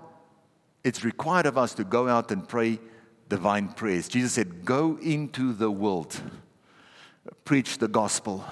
it's 0.83 1.03
required 1.03 1.45
of 1.45 1.59
us 1.59 1.75
to 1.75 1.83
go 1.83 2.09
out 2.09 2.31
and 2.31 2.49
pray 2.49 2.79
divine 3.29 3.67
prayers. 3.67 4.07
Jesus 4.07 4.33
said, 4.33 4.65
Go 4.65 4.97
into 4.99 5.53
the 5.53 5.69
world 5.69 6.19
preach 7.43 7.77
the 7.77 7.87
gospel, 7.87 8.45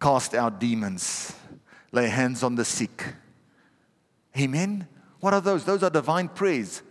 cast 0.00 0.34
out 0.34 0.60
demons, 0.60 1.34
lay 1.92 2.08
hands 2.08 2.42
on 2.42 2.54
the 2.54 2.64
sick. 2.64 3.14
Amen. 4.36 4.86
What 5.20 5.34
are 5.34 5.40
those? 5.40 5.64
Those 5.64 5.82
are 5.82 5.90
divine 5.90 6.28
prayers. 6.28 6.82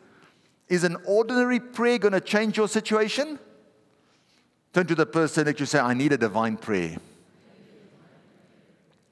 Is 0.67 0.83
an 0.83 0.97
ordinary 1.05 1.59
prayer 1.59 1.97
going 1.97 2.13
to 2.13 2.19
change 2.21 2.57
your 2.57 2.67
situation? 2.67 3.39
Turn 4.73 4.85
to 4.87 4.95
the 4.95 5.05
person 5.05 5.45
that 5.45 5.59
you 5.59 5.65
say, 5.65 5.79
I 5.79 5.93
need 5.93 6.11
a 6.11 6.17
divine 6.17 6.57
prayer. 6.57 6.97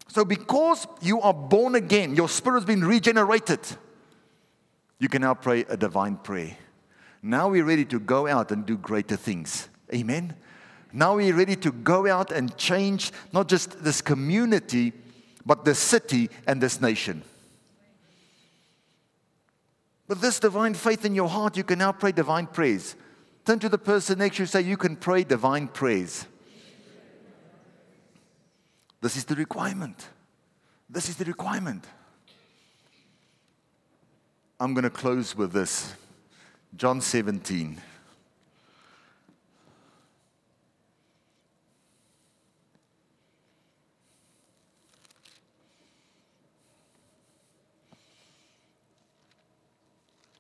So, 0.10 0.24
because 0.24 0.86
you 1.02 1.22
are 1.22 1.34
born 1.34 1.76
again, 1.76 2.16
your 2.16 2.30
spirit's 2.30 2.66
been 2.66 2.84
regenerated, 2.84 3.60
you 5.00 5.10
can 5.10 5.22
now 5.22 5.34
pray 5.34 5.66
a 5.68 5.76
divine 5.76 6.18
prayer. 6.18 6.58
Now 7.22 7.50
we're 7.50 7.66
ready 7.66 7.86
to 7.86 8.00
go 8.00 8.28
out 8.28 8.52
and 8.52 8.66
do 8.66 8.78
greater 8.78 9.16
things. 9.16 9.68
Amen. 9.94 10.36
Now 10.96 11.18
we're 11.18 11.36
ready 11.36 11.58
to 11.58 11.74
go 11.74 12.08
out 12.08 12.32
and 12.32 12.56
change 12.56 13.12
not 13.34 13.50
just 13.50 13.84
this 13.84 14.02
community, 14.02 14.94
but 15.46 15.66
the 15.66 15.76
city 15.76 16.30
and 16.48 16.62
this 16.62 16.80
nation. 16.80 17.22
With 20.08 20.22
this 20.22 20.40
divine 20.40 20.74
faith 20.74 21.04
in 21.04 21.14
your 21.14 21.28
heart, 21.28 21.58
you 21.58 21.66
can 21.66 21.80
now 21.80 21.92
pray 21.92 22.14
divine 22.14 22.48
prayers. 22.48 22.96
Turn 23.44 23.60
to 23.60 23.68
the 23.68 23.78
person 23.78 24.20
next 24.20 24.38
to 24.38 24.44
you 24.44 24.48
say, 24.48 24.62
You 24.62 24.78
can 24.78 24.96
pray 24.96 25.26
divine 25.26 25.68
prayers. 25.68 26.26
This 29.02 29.18
is 29.18 29.26
the 29.26 29.36
requirement. 29.36 30.08
This 30.90 31.10
is 31.10 31.18
the 31.18 31.26
requirement. 31.26 31.86
I'm 34.62 34.74
going 34.74 34.86
to 34.86 34.90
close 34.90 35.36
with 35.36 35.52
this 35.52 35.94
John 36.78 37.02
17. 37.02 37.82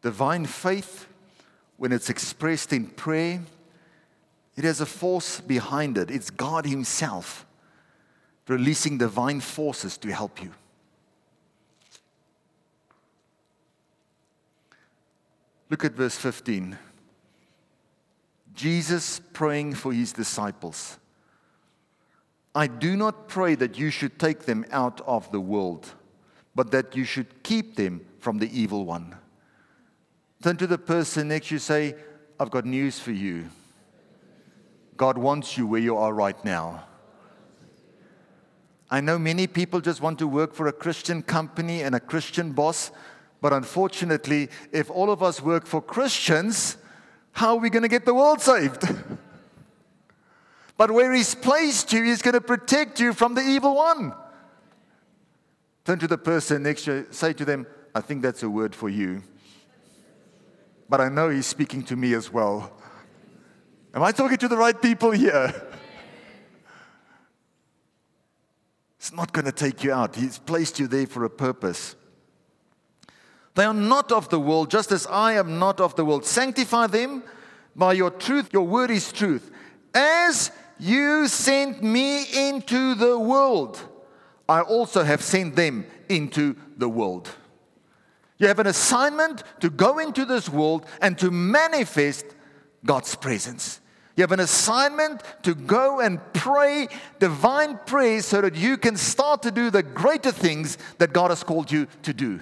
Divine 0.05 0.45
faith, 0.45 1.07
when 1.77 1.91
it's 1.91 2.11
expressed 2.11 2.71
in 2.71 2.85
prayer, 2.85 3.41
it 4.55 4.63
has 4.63 4.79
a 4.79 4.85
force 4.85 5.41
behind 5.41 5.97
it. 5.97 6.11
It's 6.11 6.29
God 6.29 6.67
Himself 6.67 7.43
releasing 8.47 8.99
divine 8.99 9.39
forces 9.39 9.97
to 9.97 10.13
help 10.13 10.43
you. 10.43 10.51
Look 15.71 15.83
at 15.83 15.93
verse 15.93 16.15
15. 16.15 16.77
Jesus 18.53 19.21
praying 19.33 19.73
for 19.73 19.91
his 19.91 20.13
disciples. 20.13 20.99
I 22.53 22.67
do 22.67 22.95
not 22.95 23.27
pray 23.27 23.55
that 23.55 23.79
you 23.79 23.89
should 23.89 24.19
take 24.19 24.41
them 24.41 24.65
out 24.71 25.01
of 25.07 25.31
the 25.31 25.41
world, 25.41 25.95
but 26.53 26.69
that 26.69 26.95
you 26.95 27.05
should 27.05 27.41
keep 27.41 27.75
them 27.75 28.01
from 28.19 28.37
the 28.37 28.55
evil 28.55 28.85
one. 28.85 29.15
Turn 30.45 30.57
to 30.57 30.67
the 30.67 30.77
person 30.77 31.29
next 31.29 31.47
to 31.47 31.55
you, 31.55 31.59
say, 31.59 31.95
I've 32.39 32.51
got 32.51 32.65
news 32.65 32.99
for 32.99 33.11
you. 33.11 33.49
God 34.95 35.17
wants 35.17 35.57
you 35.57 35.65
where 35.65 35.81
you 35.81 35.97
are 35.97 36.13
right 36.13 36.37
now. 36.45 36.83
I 38.91 39.01
know 39.01 39.17
many 39.17 39.47
people 39.47 39.81
just 39.81 40.01
want 40.01 40.19
to 40.19 40.27
work 40.27 40.53
for 40.53 40.67
a 40.67 40.71
Christian 40.71 41.23
company 41.23 41.81
and 41.81 41.95
a 41.95 41.99
Christian 41.99 42.51
boss, 42.51 42.91
but 43.41 43.53
unfortunately, 43.53 44.49
if 44.71 44.91
all 44.91 45.09
of 45.09 45.23
us 45.23 45.41
work 45.41 45.65
for 45.65 45.81
Christians, 45.81 46.77
how 47.31 47.55
are 47.55 47.59
we 47.59 47.71
going 47.71 47.81
to 47.81 47.89
get 47.89 48.05
the 48.05 48.13
world 48.13 48.39
saved? 48.39 48.83
but 50.77 50.91
where 50.91 51.11
He's 51.11 51.33
placed 51.33 51.91
you, 51.91 52.03
He's 52.03 52.21
going 52.21 52.35
to 52.35 52.39
protect 52.39 52.99
you 52.99 53.13
from 53.13 53.33
the 53.33 53.41
evil 53.41 53.73
one. 53.73 54.13
Turn 55.85 55.97
to 55.97 56.07
the 56.07 56.19
person 56.19 56.61
next 56.61 56.83
to 56.83 56.93
you, 56.93 57.07
say 57.09 57.33
to 57.33 57.45
them, 57.45 57.65
I 57.95 58.01
think 58.01 58.21
that's 58.21 58.43
a 58.43 58.49
word 58.51 58.75
for 58.75 58.89
you 58.89 59.23
but 60.89 61.01
I 61.01 61.09
know 61.09 61.29
He's 61.29 61.45
speaking 61.45 61.83
to 61.83 61.95
me 61.95 62.13
as 62.13 62.31
well. 62.31 62.71
Am 63.93 64.03
I 64.03 64.11
talking 64.11 64.37
to 64.37 64.47
the 64.47 64.57
right 64.57 64.79
people 64.79 65.11
here? 65.11 65.53
It's 68.97 69.13
not 69.13 69.31
going 69.33 69.45
to 69.45 69.51
take 69.51 69.83
you 69.83 69.93
out. 69.93 70.15
He's 70.15 70.39
placed 70.39 70.79
you 70.79 70.87
there 70.87 71.05
for 71.05 71.25
a 71.25 71.29
purpose. 71.29 71.95
They 73.53 73.63
are 73.63 73.73
not 73.73 74.11
of 74.11 74.29
the 74.29 74.39
world, 74.39 74.71
just 74.71 74.91
as 74.91 75.05
I 75.07 75.33
am 75.33 75.59
not 75.59 75.79
of 75.79 75.95
the 75.95 76.03
world. 76.03 76.25
Sanctify 76.25 76.87
them 76.87 77.23
by 77.75 77.93
your 77.93 78.09
truth. 78.09 78.49
Your 78.51 78.67
word 78.67 78.91
is 78.91 79.11
truth. 79.11 79.51
As 79.93 80.51
you 80.79 81.27
sent 81.27 81.81
me 81.83 82.49
into 82.49 82.95
the 82.95 83.17
world, 83.17 83.79
I 84.49 84.61
also 84.61 85.03
have 85.03 85.21
sent 85.21 85.55
them 85.55 85.85
into 86.09 86.55
the 86.75 86.89
world. 86.89 87.29
You 88.37 88.47
have 88.47 88.59
an 88.59 88.67
assignment 88.67 89.43
to 89.61 89.69
go 89.69 89.99
into 89.99 90.25
this 90.25 90.49
world 90.49 90.85
and 91.01 91.17
to 91.19 91.31
manifest 91.31 92.25
God's 92.85 93.15
presence. 93.15 93.79
You 94.15 94.21
have 94.21 94.31
an 94.31 94.39
assignment 94.39 95.21
to 95.43 95.53
go 95.53 95.99
and 95.99 96.19
pray 96.33 96.87
divine 97.19 97.79
prayers 97.85 98.25
so 98.25 98.41
that 98.41 98.55
you 98.55 98.77
can 98.77 98.95
start 98.95 99.41
to 99.43 99.51
do 99.51 99.69
the 99.69 99.83
greater 99.83 100.31
things 100.31 100.77
that 100.99 101.13
God 101.13 101.31
has 101.31 101.43
called 101.43 101.71
you 101.71 101.87
to 102.03 102.13
do. 102.13 102.41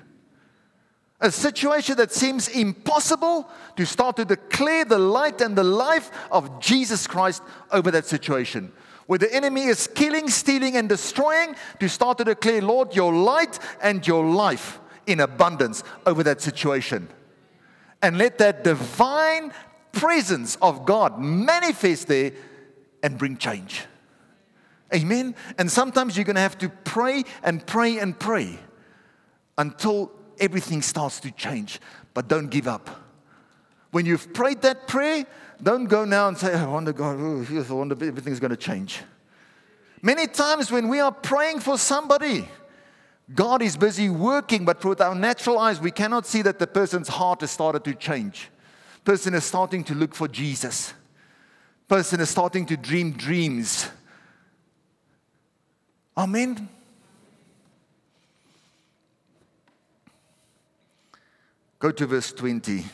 A 1.19 1.31
situation 1.31 1.97
that 1.97 2.11
seems 2.11 2.47
impossible 2.47 3.49
to 3.77 3.85
start 3.85 4.17
to 4.17 4.25
declare 4.25 4.85
the 4.85 4.99
light 4.99 5.41
and 5.41 5.55
the 5.55 5.63
life 5.63 6.11
of 6.31 6.59
Jesus 6.59 7.07
Christ 7.07 7.41
over 7.71 7.89
that 7.91 8.05
situation. 8.05 8.71
Where 9.07 9.19
the 9.19 9.33
enemy 9.33 9.63
is 9.63 9.87
killing, 9.87 10.29
stealing, 10.29 10.75
and 10.75 10.89
destroying, 10.89 11.55
to 11.79 11.87
start 11.87 12.17
to 12.19 12.23
declare, 12.23 12.61
Lord, 12.61 12.95
your 12.95 13.13
light 13.13 13.57
and 13.81 14.05
your 14.05 14.25
life 14.25 14.79
in 15.07 15.19
abundance 15.19 15.83
over 16.05 16.23
that 16.23 16.41
situation. 16.41 17.07
And 18.01 18.17
let 18.17 18.37
that 18.39 18.63
divine 18.63 19.53
presence 19.91 20.57
of 20.61 20.85
God 20.85 21.19
manifest 21.19 22.07
there 22.07 22.31
and 23.01 23.17
bring 23.17 23.37
change. 23.37 23.85
Amen. 24.93 25.35
And 25.57 25.71
sometimes 25.71 26.15
you're 26.15 26.25
going 26.25 26.35
to 26.35 26.41
have 26.41 26.57
to 26.59 26.69
pray 26.69 27.23
and 27.43 27.65
pray 27.65 27.99
and 27.99 28.17
pray 28.17 28.59
until 29.57 30.11
everything 30.39 30.81
starts 30.81 31.19
to 31.21 31.31
change. 31.31 31.79
But 32.13 32.27
don't 32.27 32.49
give 32.49 32.67
up. 32.67 32.89
When 33.91 34.05
you've 34.05 34.33
prayed 34.33 34.61
that 34.63 34.87
prayer, 34.87 35.25
don't 35.61 35.85
go 35.85 36.03
now 36.05 36.27
and 36.27 36.37
say, 36.37 36.53
oh, 36.53 36.63
I 36.63 36.67
wonder, 36.67 36.93
God, 36.93 37.17
oh, 37.19 37.45
I 37.47 37.73
wonder 37.73 37.95
everything's 38.05 38.39
going 38.39 38.51
to 38.51 38.57
change. 38.57 39.01
Many 40.01 40.27
times 40.27 40.71
when 40.71 40.89
we 40.89 40.99
are 40.99 41.11
praying 41.11 41.61
for 41.61 41.77
somebody, 41.77 42.47
God 43.33 43.61
is 43.61 43.77
busy 43.77 44.09
working, 44.09 44.65
but 44.65 44.83
with 44.83 44.99
our 44.99 45.15
natural 45.15 45.57
eyes, 45.57 45.79
we 45.79 45.91
cannot 45.91 46.25
see 46.25 46.41
that 46.41 46.59
the 46.59 46.67
person's 46.67 47.07
heart 47.07 47.41
has 47.41 47.51
started 47.51 47.83
to 47.85 47.95
change. 47.95 48.49
Person 49.05 49.33
is 49.33 49.43
starting 49.45 49.83
to 49.85 49.95
look 49.95 50.13
for 50.13 50.27
Jesus. 50.27 50.93
Person 51.87 52.19
is 52.19 52.29
starting 52.29 52.65
to 52.65 52.77
dream 52.77 53.11
dreams. 53.11 53.89
Amen. 56.17 56.67
Go 61.79 61.91
to 61.91 62.05
verse 62.05 62.31
20. 62.31 62.85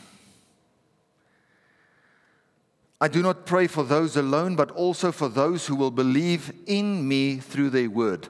I 3.00 3.08
do 3.08 3.22
not 3.22 3.46
pray 3.46 3.66
for 3.66 3.82
those 3.82 4.16
alone, 4.16 4.56
but 4.56 4.70
also 4.72 5.10
for 5.10 5.28
those 5.28 5.66
who 5.66 5.74
will 5.74 5.90
believe 5.90 6.52
in 6.66 7.06
me 7.06 7.36
through 7.36 7.70
their 7.70 7.88
word. 7.88 8.28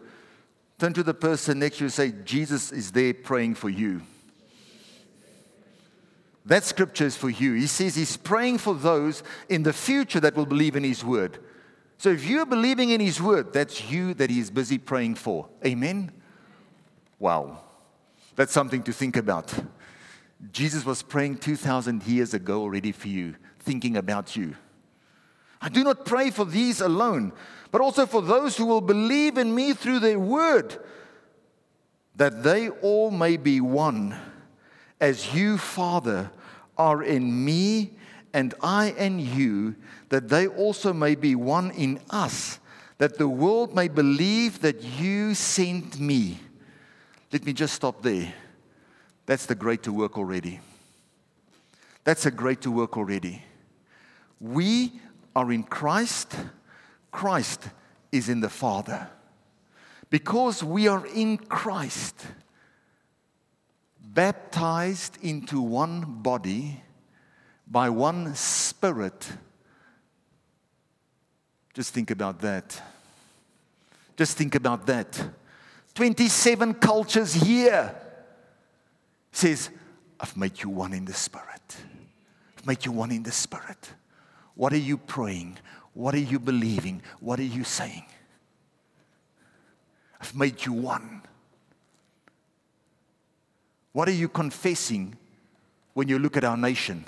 Turn 0.80 0.94
to 0.94 1.02
the 1.02 1.12
person 1.12 1.58
next 1.58 1.76
to 1.76 1.80
you 1.82 1.86
and 1.86 1.92
say, 1.92 2.10
Jesus 2.24 2.72
is 2.72 2.90
there 2.90 3.12
praying 3.12 3.54
for 3.54 3.68
you. 3.68 4.00
That 6.46 6.64
scripture 6.64 7.04
is 7.04 7.18
for 7.18 7.28
you. 7.28 7.52
He 7.52 7.66
says 7.66 7.96
he's 7.96 8.16
praying 8.16 8.58
for 8.58 8.74
those 8.74 9.22
in 9.50 9.62
the 9.62 9.74
future 9.74 10.20
that 10.20 10.34
will 10.34 10.46
believe 10.46 10.76
in 10.76 10.82
his 10.82 11.04
word. 11.04 11.38
So 11.98 12.08
if 12.08 12.24
you're 12.24 12.46
believing 12.46 12.88
in 12.88 13.00
his 13.00 13.20
word, 13.20 13.52
that's 13.52 13.90
you 13.90 14.14
that 14.14 14.30
he 14.30 14.40
is 14.40 14.50
busy 14.50 14.78
praying 14.78 15.16
for. 15.16 15.50
Amen? 15.66 16.12
Wow. 17.18 17.58
That's 18.34 18.54
something 18.54 18.82
to 18.84 18.92
think 18.94 19.18
about. 19.18 19.52
Jesus 20.50 20.86
was 20.86 21.02
praying 21.02 21.36
2,000 21.36 22.04
years 22.04 22.32
ago 22.32 22.62
already 22.62 22.92
for 22.92 23.08
you, 23.08 23.34
thinking 23.58 23.98
about 23.98 24.34
you. 24.34 24.56
I 25.60 25.68
do 25.68 25.84
not 25.84 26.06
pray 26.06 26.30
for 26.30 26.46
these 26.46 26.80
alone, 26.80 27.34
but 27.70 27.80
also 27.80 28.06
for 28.06 28.22
those 28.22 28.56
who 28.56 28.66
will 28.66 28.80
believe 28.80 29.38
in 29.38 29.54
me 29.54 29.72
through 29.72 30.00
their 30.00 30.18
word, 30.18 30.76
that 32.16 32.42
they 32.42 32.68
all 32.68 33.10
may 33.10 33.36
be 33.36 33.60
one, 33.60 34.16
as 35.00 35.34
you, 35.34 35.56
Father, 35.56 36.30
are 36.76 37.02
in 37.02 37.44
me 37.44 37.92
and 38.32 38.54
I 38.62 38.90
in 38.92 39.18
you, 39.18 39.76
that 40.08 40.28
they 40.28 40.46
also 40.46 40.92
may 40.92 41.14
be 41.14 41.34
one 41.34 41.70
in 41.70 42.00
us, 42.10 42.58
that 42.98 43.18
the 43.18 43.28
world 43.28 43.74
may 43.74 43.88
believe 43.88 44.60
that 44.60 44.82
you 44.82 45.34
sent 45.34 45.98
me. 45.98 46.38
Let 47.32 47.44
me 47.44 47.52
just 47.52 47.74
stop 47.74 48.02
there. 48.02 48.34
That's 49.26 49.46
the 49.46 49.54
great 49.54 49.82
to 49.84 49.92
work 49.92 50.18
already. 50.18 50.60
That's 52.04 52.26
a 52.26 52.30
great 52.30 52.60
to 52.62 52.70
work 52.70 52.96
already. 52.96 53.44
We 54.40 55.00
are 55.36 55.52
in 55.52 55.62
Christ, 55.62 56.34
Christ 57.10 57.68
is 58.12 58.28
in 58.28 58.40
the 58.40 58.48
Father. 58.48 59.08
Because 60.08 60.64
we 60.64 60.88
are 60.88 61.06
in 61.06 61.38
Christ, 61.38 62.26
baptized 64.02 65.18
into 65.22 65.60
one 65.60 66.22
body 66.22 66.82
by 67.66 67.88
one 67.90 68.34
Spirit. 68.34 69.28
Just 71.74 71.94
think 71.94 72.10
about 72.10 72.40
that. 72.40 72.82
Just 74.16 74.36
think 74.36 74.56
about 74.56 74.86
that. 74.86 75.30
27 75.94 76.74
cultures 76.74 77.32
here 77.32 77.94
says, 79.32 79.70
I've 80.18 80.36
made 80.36 80.60
you 80.60 80.70
one 80.70 80.92
in 80.92 81.04
the 81.04 81.14
Spirit. 81.14 81.76
I've 82.58 82.66
made 82.66 82.84
you 82.84 82.92
one 82.92 83.12
in 83.12 83.22
the 83.22 83.32
Spirit. 83.32 83.92
What 84.54 84.72
are 84.72 84.78
you 84.78 84.98
praying? 84.98 85.56
What 85.94 86.14
are 86.14 86.18
you 86.18 86.38
believing? 86.38 87.02
What 87.20 87.38
are 87.40 87.44
you 87.44 87.64
saying? 87.64 88.04
I've 90.20 90.34
made 90.34 90.64
you 90.64 90.72
one. 90.72 91.22
What 93.92 94.08
are 94.08 94.12
you 94.12 94.28
confessing 94.28 95.16
when 95.94 96.08
you 96.08 96.18
look 96.18 96.36
at 96.36 96.44
our 96.44 96.56
nation? 96.56 97.04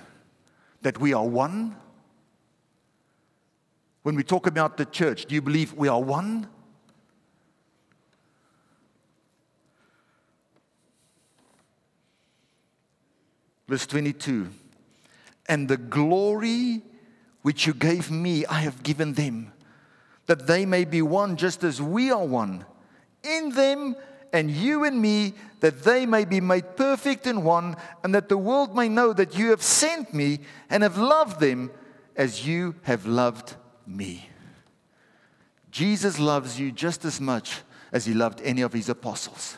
That 0.83 0.99
we 0.99 1.13
are 1.13 1.25
one? 1.25 1.77
When 4.03 4.17
we 4.17 4.25
talk 4.25 4.47
about 4.47 4.77
the 4.77 4.85
church, 4.85 5.27
do 5.27 5.35
you 5.35 5.43
believe 5.43 5.75
we 5.75 5.87
are 5.87 6.01
one? 6.01 6.49
Verse 13.69 13.87
22 13.87 14.49
And 15.49 15.69
the 15.69 15.77
glory 15.77 16.83
which 17.43 17.67
you 17.67 17.75
gave 17.75 18.11
me, 18.11 18.47
I 18.47 18.61
have 18.61 18.83
given 18.83 19.15
them, 19.15 19.53
that 20.27 20.47
they 20.47 20.65
may 20.65 20.85
be 20.85 21.03
one 21.03 21.37
just 21.37 21.65
as 21.65 21.83
we 21.83 22.11
are 22.11 22.25
one. 22.25 22.65
In 23.23 23.51
them 23.51 23.97
and 24.33 24.51
you 24.51 24.85
and 24.85 25.01
me, 25.01 25.35
that 25.61 25.83
they 25.83 26.07
may 26.07 26.25
be 26.25 26.41
made 26.41 26.77
perfect 26.77 27.27
in 27.27 27.45
one, 27.45 27.77
and 28.03 28.15
that 28.15 28.29
the 28.29 28.39
world 28.39 28.75
may 28.75 28.89
know 28.89 29.13
that 29.13 29.37
you 29.37 29.51
have 29.51 29.63
sent 29.63 30.15
me 30.15 30.41
and 30.71 30.83
have 30.83 30.97
loved 30.97 31.39
them 31.39 31.71
as 32.17 32.47
you 32.47 32.75
have 32.83 33.07
loved 33.07 33.55
me. 33.87 34.29
Jesus 35.71 36.19
loves 36.19 36.59
you 36.59 36.73
just 36.73 37.05
as 37.05 37.21
much 37.21 37.61
as 37.93 38.07
he 38.07 38.15
loved 38.15 38.41
any 38.43 38.63
of 38.63 38.73
his 38.73 38.89
apostles. 38.89 39.57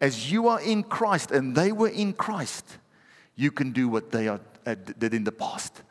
As 0.00 0.30
you 0.30 0.48
are 0.48 0.60
in 0.60 0.82
Christ 0.82 1.30
and 1.30 1.54
they 1.54 1.72
were 1.72 1.88
in 1.88 2.12
Christ, 2.12 2.78
you 3.34 3.50
can 3.50 3.72
do 3.72 3.88
what 3.88 4.10
they 4.10 4.28
are, 4.28 4.40
uh, 4.66 4.74
did 4.98 5.14
in 5.14 5.24
the 5.24 5.32
past. 5.32 5.82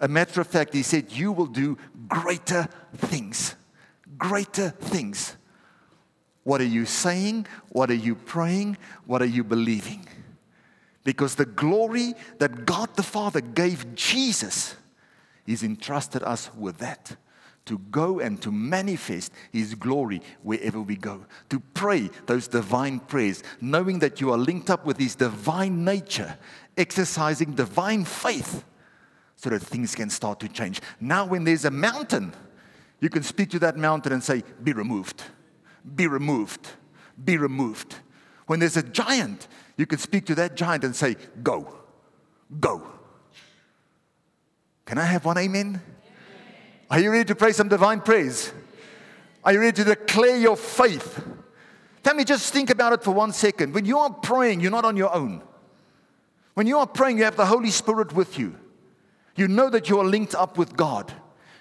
A 0.00 0.08
matter 0.08 0.40
of 0.40 0.46
fact, 0.46 0.74
he 0.74 0.82
said, 0.82 1.12
You 1.12 1.32
will 1.32 1.46
do 1.46 1.78
greater 2.08 2.68
things. 2.96 3.54
Greater 4.18 4.70
things. 4.70 5.36
What 6.44 6.60
are 6.60 6.64
you 6.64 6.84
saying? 6.84 7.46
What 7.70 7.90
are 7.90 7.94
you 7.94 8.14
praying? 8.14 8.76
What 9.06 9.22
are 9.22 9.26
you 9.26 9.42
believing? 9.42 10.06
Because 11.02 11.34
the 11.34 11.46
glory 11.46 12.14
that 12.38 12.66
God 12.66 12.94
the 12.94 13.02
Father 13.02 13.40
gave 13.40 13.94
Jesus, 13.94 14.76
He's 15.44 15.62
entrusted 15.62 16.22
us 16.22 16.50
with 16.54 16.78
that. 16.78 17.16
To 17.66 17.78
go 17.78 18.20
and 18.20 18.40
to 18.42 18.52
manifest 18.52 19.32
His 19.50 19.74
glory 19.74 20.20
wherever 20.42 20.80
we 20.80 20.94
go. 20.96 21.26
To 21.48 21.58
pray 21.74 22.10
those 22.26 22.46
divine 22.46 23.00
prayers, 23.00 23.42
knowing 23.60 23.98
that 24.00 24.20
you 24.20 24.30
are 24.30 24.38
linked 24.38 24.70
up 24.70 24.84
with 24.84 24.98
His 24.98 25.16
divine 25.16 25.84
nature, 25.84 26.38
exercising 26.76 27.54
divine 27.54 28.04
faith 28.04 28.64
so 29.36 29.50
that 29.50 29.60
things 29.60 29.94
can 29.94 30.10
start 30.10 30.40
to 30.40 30.48
change. 30.48 30.80
Now, 31.00 31.26
when 31.26 31.44
there's 31.44 31.64
a 31.64 31.70
mountain, 31.70 32.32
you 33.00 33.10
can 33.10 33.22
speak 33.22 33.50
to 33.50 33.58
that 33.60 33.76
mountain 33.76 34.12
and 34.12 34.24
say, 34.24 34.42
Be 34.62 34.72
removed, 34.72 35.22
be 35.94 36.06
removed, 36.06 36.68
be 37.22 37.36
removed. 37.36 37.96
When 38.46 38.60
there's 38.60 38.76
a 38.76 38.82
giant, 38.82 39.48
you 39.76 39.86
can 39.86 39.98
speak 39.98 40.24
to 40.26 40.34
that 40.36 40.56
giant 40.56 40.84
and 40.84 40.96
say, 40.96 41.16
Go, 41.42 41.74
go. 42.58 42.82
Can 44.86 44.98
I 44.98 45.04
have 45.04 45.24
one 45.24 45.36
amen? 45.36 45.82
Are 46.90 47.00
you 47.00 47.10
ready 47.10 47.24
to 47.24 47.34
pray 47.34 47.52
some 47.52 47.68
divine 47.68 48.00
prayers? 48.00 48.52
Are 49.44 49.52
you 49.52 49.60
ready 49.60 49.82
to 49.82 49.84
declare 49.84 50.38
your 50.38 50.56
faith? 50.56 51.24
Tell 52.02 52.14
me, 52.14 52.24
just 52.24 52.52
think 52.52 52.70
about 52.70 52.92
it 52.92 53.02
for 53.02 53.10
one 53.10 53.32
second. 53.32 53.74
When 53.74 53.84
you 53.84 53.98
are 53.98 54.12
praying, 54.12 54.60
you're 54.60 54.70
not 54.70 54.84
on 54.84 54.96
your 54.96 55.12
own. 55.12 55.42
When 56.54 56.68
you 56.68 56.78
are 56.78 56.86
praying, 56.86 57.18
you 57.18 57.24
have 57.24 57.36
the 57.36 57.46
Holy 57.46 57.70
Spirit 57.70 58.14
with 58.14 58.38
you. 58.38 58.56
You 59.36 59.48
know 59.48 59.70
that 59.70 59.88
you 59.88 60.00
are 60.00 60.04
linked 60.04 60.34
up 60.34 60.58
with 60.58 60.76
God. 60.76 61.12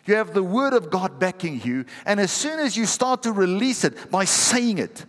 You 0.05 0.15
have 0.15 0.33
the 0.33 0.43
Word 0.43 0.73
of 0.73 0.89
God 0.89 1.19
backing 1.19 1.61
you. 1.61 1.85
And 2.05 2.19
as 2.19 2.31
soon 2.31 2.59
as 2.59 2.77
you 2.77 2.85
start 2.85 3.23
to 3.23 3.31
release 3.31 3.83
it 3.83 4.09
by 4.11 4.25
saying 4.25 4.77
it, 4.77 5.05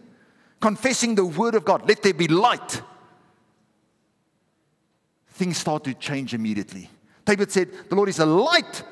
confessing 0.60 1.14
the 1.14 1.24
Word 1.24 1.54
of 1.54 1.64
God, 1.64 1.88
let 1.88 2.02
there 2.02 2.14
be 2.14 2.28
light, 2.28 2.82
things 5.30 5.58
start 5.58 5.84
to 5.84 5.94
change 5.94 6.34
immediately. 6.34 6.90
David 7.24 7.52
said, 7.52 7.70
The 7.88 7.94
Lord 7.94 8.08
is 8.08 8.16
the 8.16 8.26
light 8.26 8.82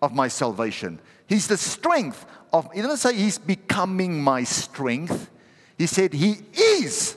of 0.00 0.14
my 0.14 0.28
salvation. 0.28 1.00
He's 1.26 1.48
the 1.48 1.56
strength 1.56 2.24
of, 2.52 2.72
he 2.72 2.80
didn't 2.80 2.98
say 2.98 3.14
he's 3.14 3.38
becoming 3.38 4.22
my 4.22 4.44
strength. 4.44 5.30
He 5.76 5.86
said, 5.86 6.12
He 6.12 6.36
is 6.54 7.16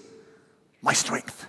my 0.81 0.93
strength. 0.93 1.45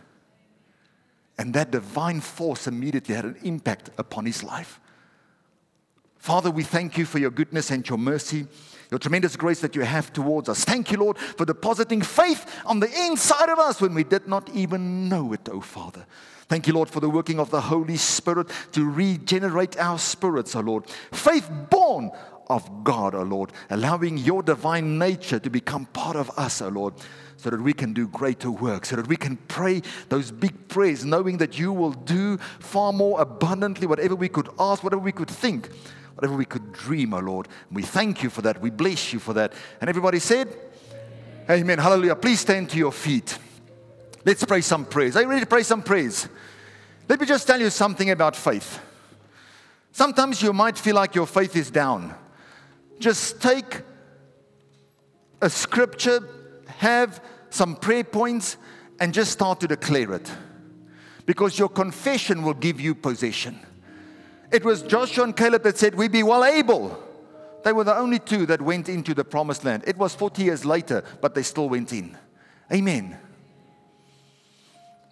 And 1.38 1.54
that 1.54 1.70
divine 1.70 2.20
force 2.20 2.66
immediately 2.66 3.14
had 3.14 3.24
an 3.24 3.38
impact 3.42 3.90
upon 3.98 4.26
his 4.26 4.42
life. 4.42 4.80
Father, 6.22 6.52
we 6.52 6.62
thank 6.62 6.96
you 6.96 7.04
for 7.04 7.18
your 7.18 7.30
goodness 7.30 7.72
and 7.72 7.88
your 7.88 7.98
mercy, 7.98 8.46
your 8.92 8.98
tremendous 8.98 9.34
grace 9.34 9.60
that 9.60 9.74
you 9.74 9.82
have 9.82 10.12
towards 10.12 10.48
us. 10.48 10.64
Thank 10.64 10.92
you, 10.92 10.98
Lord, 10.98 11.18
for 11.18 11.44
depositing 11.44 12.00
faith 12.00 12.62
on 12.64 12.78
the 12.78 12.88
inside 13.06 13.48
of 13.48 13.58
us 13.58 13.80
when 13.80 13.92
we 13.92 14.04
did 14.04 14.28
not 14.28 14.48
even 14.50 15.08
know 15.08 15.32
it, 15.32 15.48
oh 15.50 15.60
Father. 15.60 16.06
Thank 16.46 16.68
you, 16.68 16.74
Lord, 16.74 16.90
for 16.90 17.00
the 17.00 17.10
working 17.10 17.40
of 17.40 17.50
the 17.50 17.62
Holy 17.62 17.96
Spirit 17.96 18.50
to 18.70 18.88
regenerate 18.88 19.76
our 19.78 19.98
spirits, 19.98 20.54
oh 20.54 20.60
Lord. 20.60 20.88
Faith 21.10 21.50
born 21.70 22.12
of 22.48 22.84
God, 22.84 23.16
oh 23.16 23.22
Lord, 23.22 23.50
allowing 23.70 24.18
your 24.18 24.44
divine 24.44 24.98
nature 24.98 25.40
to 25.40 25.50
become 25.50 25.86
part 25.86 26.14
of 26.14 26.30
us, 26.38 26.62
oh 26.62 26.68
Lord 26.68 26.94
so 27.42 27.50
that 27.50 27.60
we 27.60 27.72
can 27.72 27.92
do 27.92 28.06
greater 28.06 28.52
work, 28.52 28.86
so 28.86 28.94
that 28.94 29.08
we 29.08 29.16
can 29.16 29.36
pray 29.48 29.82
those 30.08 30.30
big 30.30 30.68
prayers, 30.68 31.04
knowing 31.04 31.38
that 31.38 31.58
you 31.58 31.72
will 31.72 31.90
do 31.90 32.38
far 32.60 32.92
more 32.92 33.20
abundantly 33.20 33.84
whatever 33.84 34.14
we 34.14 34.28
could 34.28 34.48
ask, 34.60 34.84
whatever 34.84 35.02
we 35.02 35.10
could 35.10 35.28
think, 35.28 35.68
whatever 36.14 36.36
we 36.36 36.44
could 36.44 36.72
dream, 36.72 37.12
O 37.12 37.18
Lord. 37.18 37.48
We 37.72 37.82
thank 37.82 38.22
you 38.22 38.30
for 38.30 38.42
that. 38.42 38.60
We 38.60 38.70
bless 38.70 39.12
you 39.12 39.18
for 39.18 39.32
that. 39.32 39.54
And 39.80 39.90
everybody 39.90 40.20
said, 40.20 40.56
Amen. 41.50 41.80
Hallelujah. 41.80 42.14
Please 42.14 42.38
stand 42.38 42.70
to 42.70 42.78
your 42.78 42.92
feet. 42.92 43.36
Let's 44.24 44.44
pray 44.44 44.60
some 44.60 44.84
prayers. 44.84 45.16
Are 45.16 45.22
you 45.22 45.28
ready 45.28 45.40
to 45.40 45.46
pray 45.46 45.64
some 45.64 45.82
prayers? 45.82 46.28
Let 47.08 47.18
me 47.18 47.26
just 47.26 47.44
tell 47.44 47.60
you 47.60 47.70
something 47.70 48.10
about 48.10 48.36
faith. 48.36 48.78
Sometimes 49.90 50.40
you 50.40 50.52
might 50.52 50.78
feel 50.78 50.94
like 50.94 51.16
your 51.16 51.26
faith 51.26 51.56
is 51.56 51.72
down. 51.72 52.14
Just 53.00 53.42
take 53.42 53.80
a 55.40 55.50
scripture, 55.50 56.20
have 56.68 57.20
some 57.52 57.76
prayer 57.76 58.02
points, 58.02 58.56
and 58.98 59.12
just 59.12 59.30
start 59.32 59.60
to 59.60 59.68
declare 59.68 60.14
it. 60.14 60.30
Because 61.26 61.58
your 61.58 61.68
confession 61.68 62.42
will 62.42 62.54
give 62.54 62.80
you 62.80 62.94
possession. 62.94 63.58
It 64.50 64.64
was 64.64 64.82
Joshua 64.82 65.24
and 65.24 65.36
Caleb 65.36 65.62
that 65.64 65.78
said, 65.78 65.94
We 65.94 66.08
be 66.08 66.22
well 66.22 66.44
able. 66.44 66.98
They 67.62 67.72
were 67.72 67.84
the 67.84 67.96
only 67.96 68.18
two 68.18 68.46
that 68.46 68.60
went 68.60 68.88
into 68.88 69.14
the 69.14 69.24
promised 69.24 69.64
land. 69.64 69.84
It 69.86 69.96
was 69.96 70.14
40 70.14 70.42
years 70.42 70.64
later, 70.64 71.04
but 71.20 71.34
they 71.34 71.42
still 71.42 71.68
went 71.68 71.92
in. 71.92 72.16
Amen. 72.72 73.18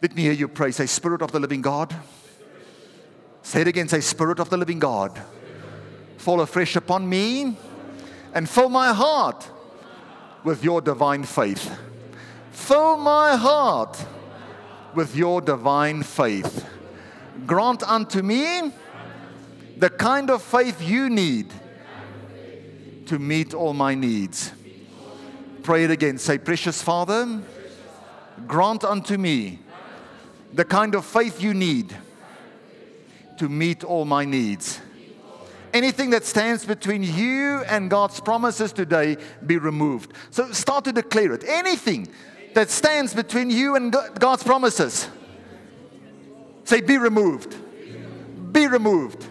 Let 0.03 0.17
me 0.17 0.23
hear 0.23 0.33
you 0.33 0.49
pray. 0.49 0.73
Say, 0.73 0.87
Spirit 0.87 1.23
of 1.23 1.33
the 1.33 1.41
living 1.41 1.61
God. 1.61 1.95
Say 3.43 3.61
it 3.61 3.69
again. 3.69 3.87
Say, 3.87 4.01
Spirit 4.01 4.41
of 4.41 4.51
the 4.51 4.57
living 4.57 4.79
God. 4.79 5.21
Fall 6.17 6.41
afresh 6.41 6.75
upon 6.75 7.09
me 7.09 7.57
and 8.35 8.49
fill 8.49 8.69
my 8.69 8.93
heart 8.93 9.49
with 10.43 10.65
your 10.65 10.81
divine 10.81 11.25
faith. 11.25 11.71
Fill 12.51 12.97
my 12.97 13.37
heart 13.37 14.05
with 14.95 15.15
your 15.15 15.41
divine 15.41 16.03
faith. 16.03 16.67
Grant 17.47 17.83
unto 17.83 18.23
me 18.23 18.73
the 19.77 19.91
kind 19.91 20.31
of 20.31 20.43
faith 20.43 20.83
you 20.83 21.09
need 21.09 21.53
to 23.07 23.19
meet 23.19 23.55
all 23.55 23.73
my 23.73 23.95
needs. 23.95 24.53
Pray 25.63 25.85
it 25.85 25.91
again. 25.91 26.19
Say, 26.19 26.39
Precious 26.39 26.83
Father, 26.83 27.41
grant 28.47 28.85
unto 28.85 29.17
me 29.17 29.59
the 30.53 30.65
kind 30.65 30.95
of 30.95 31.05
faith 31.05 31.41
you 31.41 31.55
need 31.55 31.97
to 33.39 33.49
meet 33.49 33.85
all 33.85 34.05
my 34.05 34.25
needs. 34.25 34.81
Anything 35.73 36.11
that 36.11 36.25
stands 36.25 36.65
between 36.65 37.03
you 37.03 37.63
and 37.69 37.89
God's 37.89 38.21
promises 38.21 38.73
today 38.73 39.17
be 39.47 39.57
removed. 39.57 40.13
So 40.31 40.51
start 40.53 40.85
to 40.85 40.93
declare 40.93 41.33
it. 41.33 41.45
Anything 41.47 42.09
that 42.55 42.71
stands 42.71 43.15
between 43.15 43.51
you 43.51 43.77
and 43.77 43.95
God's 44.19 44.43
promises, 44.43 45.09
say, 46.65 46.81
be 46.81 46.99
removed. 46.99 47.57
Be 48.53 48.67
removed. 48.67 49.27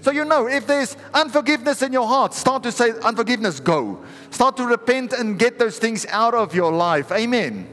So 0.00 0.10
you 0.10 0.24
know, 0.24 0.48
if 0.48 0.66
there's 0.66 0.96
unforgiveness 1.14 1.80
in 1.80 1.92
your 1.92 2.06
heart, 2.06 2.34
start 2.34 2.64
to 2.64 2.72
say, 2.72 2.90
unforgiveness, 3.02 3.60
go. 3.60 4.04
Start 4.30 4.56
to 4.56 4.66
repent 4.66 5.12
and 5.12 5.38
get 5.38 5.60
those 5.60 5.78
things 5.78 6.04
out 6.06 6.34
of 6.34 6.54
your 6.54 6.72
life. 6.72 7.12
Amen. 7.12 7.68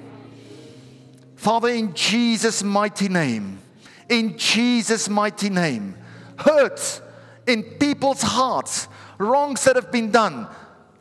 Father, 1.36 1.70
in 1.70 1.94
Jesus' 1.94 2.62
mighty 2.62 3.10
name, 3.10 3.60
in 4.10 4.38
Jesus' 4.38 5.10
mighty 5.10 5.50
name, 5.50 5.96
hurts 6.38 7.02
in 7.48 7.64
people's 7.64 8.22
hearts, 8.22 8.88
wrongs 9.18 9.64
that 9.64 9.76
have 9.76 9.92
been 9.92 10.12
done, 10.12 10.48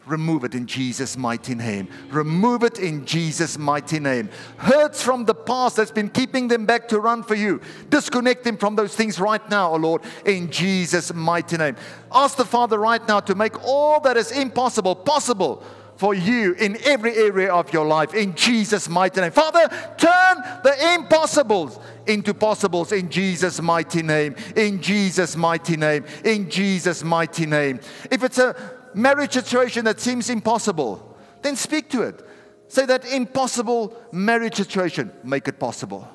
remove 0.08 0.44
it 0.44 0.54
in 0.54 0.66
Jesus' 0.66 1.16
mighty 1.16 1.54
name. 1.54 1.88
Remove 2.10 2.64
it 2.64 2.78
in 2.78 3.04
Jesus' 3.04 3.58
mighty 3.58 4.00
name. 4.00 4.28
Hurts 4.56 5.02
from 5.02 5.24
the 5.24 5.34
past 5.34 5.76
that's 5.76 5.90
been 5.90 6.08
keeping 6.08 6.48
them 6.48 6.66
back 6.66 6.88
to 6.88 7.00
run 7.00 7.22
for 7.22 7.34
you. 7.34 7.60
Disconnect 7.90 8.44
them 8.44 8.56
from 8.56 8.76
those 8.76 8.94
things 8.94 9.20
right 9.20 9.48
now, 9.50 9.72
oh 9.72 9.76
Lord, 9.76 10.02
in 10.24 10.50
Jesus' 10.50 11.12
mighty 11.12 11.56
name. 11.56 11.76
Ask 12.12 12.36
the 12.36 12.44
Father 12.44 12.78
right 12.78 13.06
now 13.06 13.20
to 13.20 13.34
make 13.34 13.62
all 13.64 14.00
that 14.00 14.16
is 14.16 14.32
impossible 14.32 14.94
possible 14.94 15.62
for 15.98 16.14
you 16.14 16.52
in 16.54 16.78
every 16.84 17.16
area 17.16 17.52
of 17.52 17.72
your 17.72 17.84
life 17.84 18.14
in 18.14 18.34
Jesus' 18.36 18.88
mighty 18.88 19.20
name. 19.20 19.32
Father, 19.32 19.68
turn 19.98 20.36
the 20.62 20.94
impossibles 20.94 21.80
into 22.06 22.32
possibles 22.32 22.92
in 22.92 23.10
Jesus' 23.10 23.60
mighty 23.60 24.02
name. 24.02 24.36
In 24.54 24.80
Jesus' 24.80 25.36
mighty 25.36 25.76
name. 25.76 26.04
In 26.24 26.48
Jesus' 26.48 27.02
mighty 27.02 27.46
name. 27.46 27.80
If 28.12 28.22
it's 28.22 28.38
a 28.38 28.77
marriage 28.98 29.32
situation 29.32 29.84
that 29.84 30.00
seems 30.00 30.28
impossible, 30.28 31.16
then 31.42 31.56
speak 31.56 31.88
to 31.90 32.02
it. 32.02 32.26
Say 32.68 32.84
that 32.86 33.04
impossible 33.10 33.96
marriage 34.12 34.56
situation, 34.56 35.12
make 35.24 35.48
it 35.48 35.58
possible. 35.58 36.06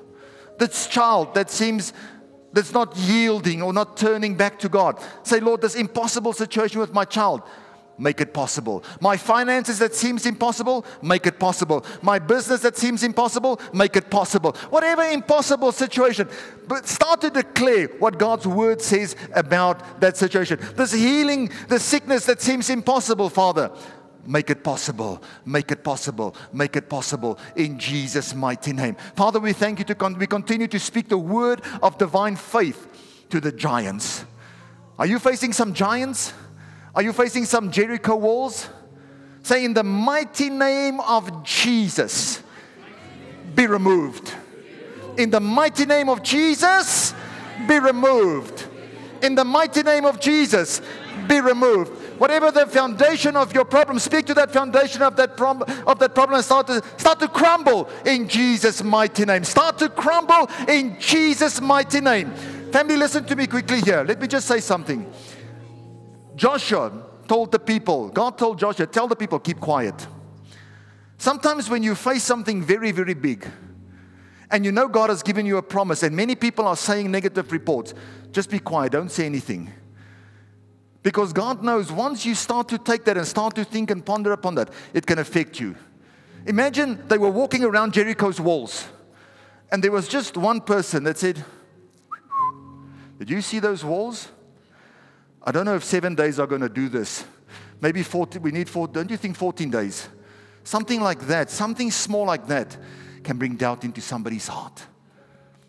This 0.60 0.88
child 0.88 1.34
that 1.34 1.50
seems 1.50 1.94
that's 2.52 2.72
not 2.72 2.96
yielding 2.96 3.64
or 3.64 3.74
not 3.74 3.98
turning 3.98 4.36
back 4.36 4.60
to 4.60 4.70
God. 4.70 5.02
Say, 5.24 5.40
Lord, 5.40 5.62
this 5.62 5.76
impossible 5.76 6.34
situation 6.34 6.80
with 6.80 6.94
my 6.94 7.04
child, 7.04 7.42
make 7.98 8.22
it 8.22 8.34
possible. 8.34 8.84
My 9.00 9.18
finances 9.18 9.80
that 9.80 9.94
seems 9.94 10.26
impossible, 10.26 10.86
make 11.02 11.26
it 11.28 11.40
possible. 11.40 11.86
My 12.02 12.20
business 12.20 12.62
that 12.62 12.78
seems 12.78 13.04
impossible, 13.04 13.60
make 13.74 13.96
it 13.96 14.10
possible. 14.10 14.54
Whatever 14.70 15.04
impossible 15.04 15.72
situation, 15.72 16.28
but 16.68 16.88
start 16.88 17.22
to 17.22 17.30
declare 17.30 17.88
what 18.00 18.18
God's 18.18 18.48
word 18.48 18.82
says 18.82 19.16
about 19.34 20.02
that 20.02 20.18
situation. 20.18 20.60
This 20.76 20.94
healing, 20.94 21.52
the 21.68 21.80
sickness 21.80 22.26
that 22.26 22.42
seems 22.42 22.70
impossible, 22.70 23.30
Father, 23.30 23.72
make 24.26 24.50
it 24.50 24.64
possible, 24.64 25.22
make 25.46 25.72
it 25.72 25.84
possible, 25.84 26.36
make 26.52 26.76
it 26.76 26.90
possible 26.90 27.38
in 27.56 27.78
Jesus' 27.78 28.34
mighty 28.34 28.74
name. 28.74 28.96
Father, 29.16 29.40
we 29.40 29.54
thank 29.54 29.80
you 29.80 29.86
to 29.86 29.96
con- 29.96 30.18
we 30.18 30.28
continue 30.28 30.68
to 30.68 30.80
speak 30.80 31.10
the 31.10 31.18
word 31.18 31.62
of 31.82 31.98
divine 31.98 32.36
faith 32.36 32.88
to 33.30 33.40
the 33.40 33.52
giants. 33.52 34.26
Are 34.98 35.06
you 35.06 35.20
facing 35.20 35.54
some 35.54 35.74
giants? 35.74 36.34
Are 36.96 37.02
you 37.02 37.14
facing 37.14 37.46
some 37.46 37.72
Jericho 37.72 38.16
walls? 38.16 38.70
Say, 39.42 39.66
in 39.66 39.74
the 39.74 39.84
mighty 39.84 40.50
name 40.50 41.00
of 41.02 41.44
Jesus, 41.44 42.42
be 43.56 43.68
removed. 43.68 44.34
In 45.18 45.30
the 45.30 45.40
mighty 45.40 45.86
name 45.86 46.08
of 46.10 46.24
Jesus, 46.24 47.14
be 47.68 47.80
removed. 47.80 48.68
In 49.22 49.36
the 49.36 49.44
mighty 49.44 49.84
name 49.84 50.06
of 50.06 50.20
Jesus, 50.20 50.82
be 51.28 51.40
removed. 51.42 51.92
Whatever 52.20 52.52
the 52.52 52.68
foundation 52.68 53.36
of 53.36 53.54
your 53.54 53.66
problem, 53.66 54.00
speak 54.00 54.26
to 54.28 54.34
that 54.36 54.52
foundation 54.52 55.02
of 55.02 55.16
that, 55.16 55.36
prom- 55.36 55.64
of 55.86 56.00
that 56.00 56.14
problem 56.14 56.36
and 56.36 56.46
start 56.46 56.68
to, 56.68 56.82
start 56.98 57.20
to 57.20 57.28
crumble 57.28 57.90
in 58.06 58.28
Jesus' 58.28 58.84
mighty 58.84 59.26
name. 59.26 59.44
Start 59.44 59.78
to 59.80 59.90
crumble 59.90 60.50
in 60.68 60.98
Jesus' 61.00 61.60
mighty 61.60 62.02
name. 62.02 62.32
Family, 62.72 62.98
listen 62.98 63.26
to 63.26 63.36
me 63.36 63.48
quickly 63.48 63.82
here. 63.82 64.04
Let 64.04 64.22
me 64.22 64.28
just 64.28 64.48
say 64.48 64.60
something. 64.60 65.12
Joshua 66.36 66.92
told 67.28 67.52
the 67.52 67.60
people, 67.60 68.10
God 68.10 68.38
told 68.38 68.60
Joshua, 68.60 68.86
tell 68.86 69.08
the 69.08 69.16
people, 69.16 69.40
keep 69.40 69.60
quiet. 69.60 70.08
Sometimes 71.18 71.70
when 71.70 71.84
you 71.84 71.96
face 71.96 72.24
something 72.24 72.62
very, 72.62 72.92
very 72.92 73.14
big, 73.14 73.48
and 74.52 74.66
you 74.66 74.72
know 74.72 74.88
God 74.88 75.10
has 75.10 75.24
given 75.24 75.46
you 75.46 75.58
a 75.58 75.62
promise, 75.62 76.04
and 76.04 76.16
many 76.16 76.36
people 76.36 76.68
are 76.68 76.76
saying 76.76 77.10
negative 77.10 77.52
reports, 77.52 77.94
just 78.32 78.50
be 78.50 78.60
quiet, 78.60 78.92
don't 78.92 79.10
say 79.10 79.26
anything. 79.26 79.72
Because 81.02 81.34
God 81.34 81.64
knows 81.64 81.92
once 81.92 82.26
you 82.26 82.36
start 82.36 82.70
to 82.70 82.78
take 82.78 83.04
that 83.06 83.18
and 83.18 83.28
start 83.28 83.56
to 83.56 83.66
think 83.66 83.92
and 83.92 84.06
ponder 84.06 84.32
upon 84.32 84.56
that, 84.56 84.70
it 84.94 85.06
can 85.06 85.20
affect 85.20 85.60
you. 85.60 85.76
Imagine 86.46 87.02
they 87.08 87.18
were 87.18 87.30
walking 87.30 87.64
around 87.64 87.94
Jericho's 87.94 88.40
walls, 88.40 88.88
and 89.72 89.84
there 89.84 89.92
was 89.92 90.08
just 90.08 90.38
one 90.38 90.62
person 90.62 91.04
that 91.06 91.18
said, 91.18 91.44
Did 93.18 93.30
you 93.30 93.42
see 93.42 93.60
those 93.60 93.84
walls? 93.84 94.30
I 95.44 95.52
don't 95.52 95.66
know 95.66 95.76
if 95.76 95.84
seven 95.84 96.16
days 96.16 96.40
are 96.40 96.48
going 96.48 96.62
to 96.62 96.70
do 96.70 96.88
this. 96.90 97.26
Maybe 97.82 98.02
14, 98.02 98.42
we 98.42 98.52
need 98.52 98.70
four, 98.70 98.88
don't 98.88 99.10
you 99.10 99.18
think 99.18 99.36
14 99.36 99.70
days? 99.70 100.08
Something 100.64 101.02
like 101.02 101.28
that, 101.28 101.50
something 101.50 101.92
small 101.92 102.26
like 102.26 102.48
that 102.48 102.78
can 103.24 103.38
bring 103.38 103.56
doubt 103.56 103.84
into 103.84 104.00
somebody's 104.00 104.48
heart. 104.48 104.86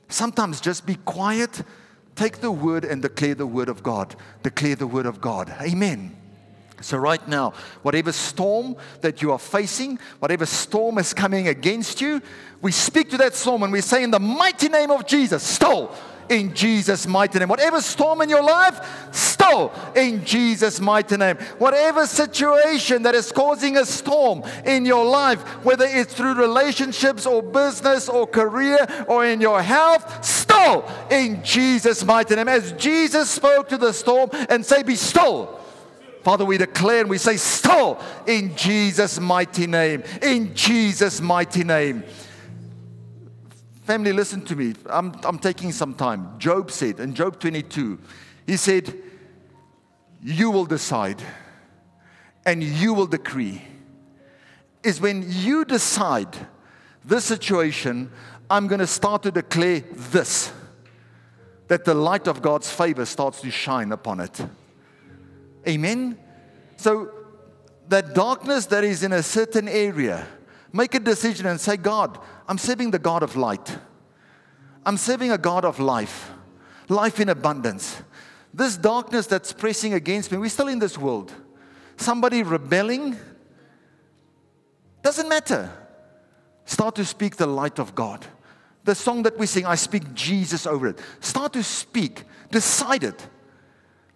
Sometimes 0.09 0.61
just 0.61 0.87
be 0.87 0.95
quiet, 0.95 1.63
take 2.15 2.41
the 2.41 2.53
word 2.53 2.85
and 2.85 3.03
declare 3.03 3.35
the 3.35 3.47
word 3.47 3.69
of 3.69 3.83
God. 3.83 4.15
Declare 4.45 4.77
the 4.77 4.87
word 4.87 5.07
of 5.07 5.21
God. 5.21 5.53
Amen. 5.61 6.17
So, 6.81 6.99
right 6.99 7.27
now, 7.27 7.55
whatever 7.83 8.13
storm 8.13 8.77
that 9.01 9.23
you 9.23 9.33
are 9.33 9.39
facing, 9.39 9.99
whatever 10.19 10.45
storm 10.45 10.99
is 10.99 11.15
coming 11.15 11.49
against 11.49 12.01
you, 12.01 12.21
we 12.61 12.73
speak 12.73 13.11
to 13.11 13.17
that 13.19 13.35
storm 13.35 13.63
and 13.63 13.73
we 13.73 13.81
say, 13.81 14.03
In 14.03 14.11
the 14.11 14.21
mighty 14.21 14.69
name 14.69 14.91
of 14.91 15.07
Jesus, 15.07 15.43
stall 15.43 15.97
in 16.29 16.55
Jesus' 16.55 17.07
mighty 17.07 17.39
name. 17.39 17.49
Whatever 17.49 17.81
storm 17.81 18.21
in 18.23 18.29
your 18.29 18.43
life, 18.43 19.15
still 19.15 19.73
in 19.95 20.25
Jesus' 20.25 20.81
mighty 20.81 21.17
name. 21.17 21.37
Whatever 21.59 22.07
situation 22.07 23.03
that 23.03 23.15
is 23.15 23.33
causing 23.33 23.77
a 23.77 23.85
storm 23.85 24.43
in 24.65 24.85
your 24.85 25.05
life, 25.05 25.41
whether 25.65 25.87
it's 25.87 26.15
through 26.15 26.35
relationships 26.35 27.27
or 27.27 27.43
business 27.43 28.09
or 28.09 28.27
career 28.27 28.87
or 29.09 29.25
in 29.25 29.41
your 29.41 29.63
health, 29.63 30.25
still 30.25 30.85
in 31.11 31.43
Jesus' 31.45 32.05
mighty 32.05 32.37
name. 32.37 32.49
As 32.49 32.73
Jesus 32.73 33.31
spoke 33.31 33.69
to 33.69 33.79
the 33.79 33.93
storm 33.93 34.31
and 34.49 34.65
say, 34.65 34.83
Be 34.83 34.97
still. 34.97 35.61
Father, 36.23 36.47
we 36.47 36.57
declare 36.57 37.03
and 37.03 37.11
we 37.11 37.19
say, 37.19 37.37
Still 37.37 38.01
in 38.27 38.57
Jesus' 38.57 39.21
mighty 39.21 39.67
name. 39.67 40.03
In 40.23 40.55
Jesus' 40.55 41.21
mighty 41.21 41.65
name. 41.65 42.05
Family, 43.85 44.13
listen 44.13 44.43
to 44.47 44.57
me. 44.57 44.75
I'm, 44.89 45.15
I'm 45.25 45.39
taking 45.39 45.71
some 45.71 45.95
time. 45.95 46.39
Job 46.39 46.71
said 46.71 47.01
in 47.01 47.15
Job 47.15 47.39
22, 47.39 47.99
he 48.47 48.57
said, 48.57 48.95
you 50.23 50.51
will 50.51 50.65
decide 50.65 51.23
and 52.47 52.63
you 52.63 52.95
will 52.95 53.07
decree 53.07 53.63
is 54.83 55.01
when 55.01 55.25
you 55.29 55.65
decide 55.65 56.29
this 57.05 57.25
situation, 57.25 58.11
I'm 58.49 58.69
going 58.69 58.81
to 58.81 58.87
start 58.87 59.23
to 59.25 59.31
declare 59.31 59.81
this 59.93 60.53
that 61.69 61.85
the 61.85 61.95
light 61.95 62.29
of 62.29 62.43
God's 62.43 62.71
favor 62.71 63.07
starts 63.07 63.41
to 63.41 63.51
shine 63.51 63.91
upon 63.93 64.21
it. 64.21 64.39
Amen? 65.67 66.19
So, 66.77 67.11
that 67.89 68.15
darkness 68.15 68.67
that 68.67 68.85
is 68.85 69.03
in 69.03 69.13
a 69.13 69.23
certain 69.23 69.67
area, 69.67 70.27
make 70.73 70.95
a 70.95 71.01
decision 71.01 71.47
and 71.47 71.59
say, 71.59 71.79
God, 71.79 72.19
I'm 72.47 72.59
serving 72.59 72.91
the 72.91 72.99
God 72.99 73.23
of 73.23 73.37
light. 73.37 73.79
I'm 74.87 74.97
serving 74.97 75.31
a 75.31 75.39
God 75.39 75.65
of 75.65 75.81
life, 75.81 76.31
life 76.89 77.19
in 77.19 77.29
abundance. 77.29 78.03
This 78.53 78.77
darkness 78.77 79.27
that's 79.27 79.53
pressing 79.53 79.95
against 79.95 80.31
me, 80.31 80.39
we're 80.39 80.51
still 80.51 80.69
in 80.69 80.79
this 80.79 80.99
world. 80.99 81.33
Somebody 81.97 82.43
rebelling, 82.43 83.17
doesn't 85.03 85.29
matter. 85.29 85.71
Start 86.65 86.95
to 86.97 87.05
speak 87.05 87.37
the 87.37 87.47
light 87.47 87.79
of 87.79 87.95
God. 87.95 88.25
The 88.85 88.95
song 88.95 89.23
that 89.23 89.39
we 89.39 89.47
sing, 89.47 89.67
I 89.67 89.75
speak 89.77 90.15
Jesus 90.15 90.67
over 90.67 90.89
it. 90.89 90.99
Start 91.21 91.55
to 91.55 91.63
speak. 91.63 92.25
Decide 92.51 93.05
it. 93.05 93.27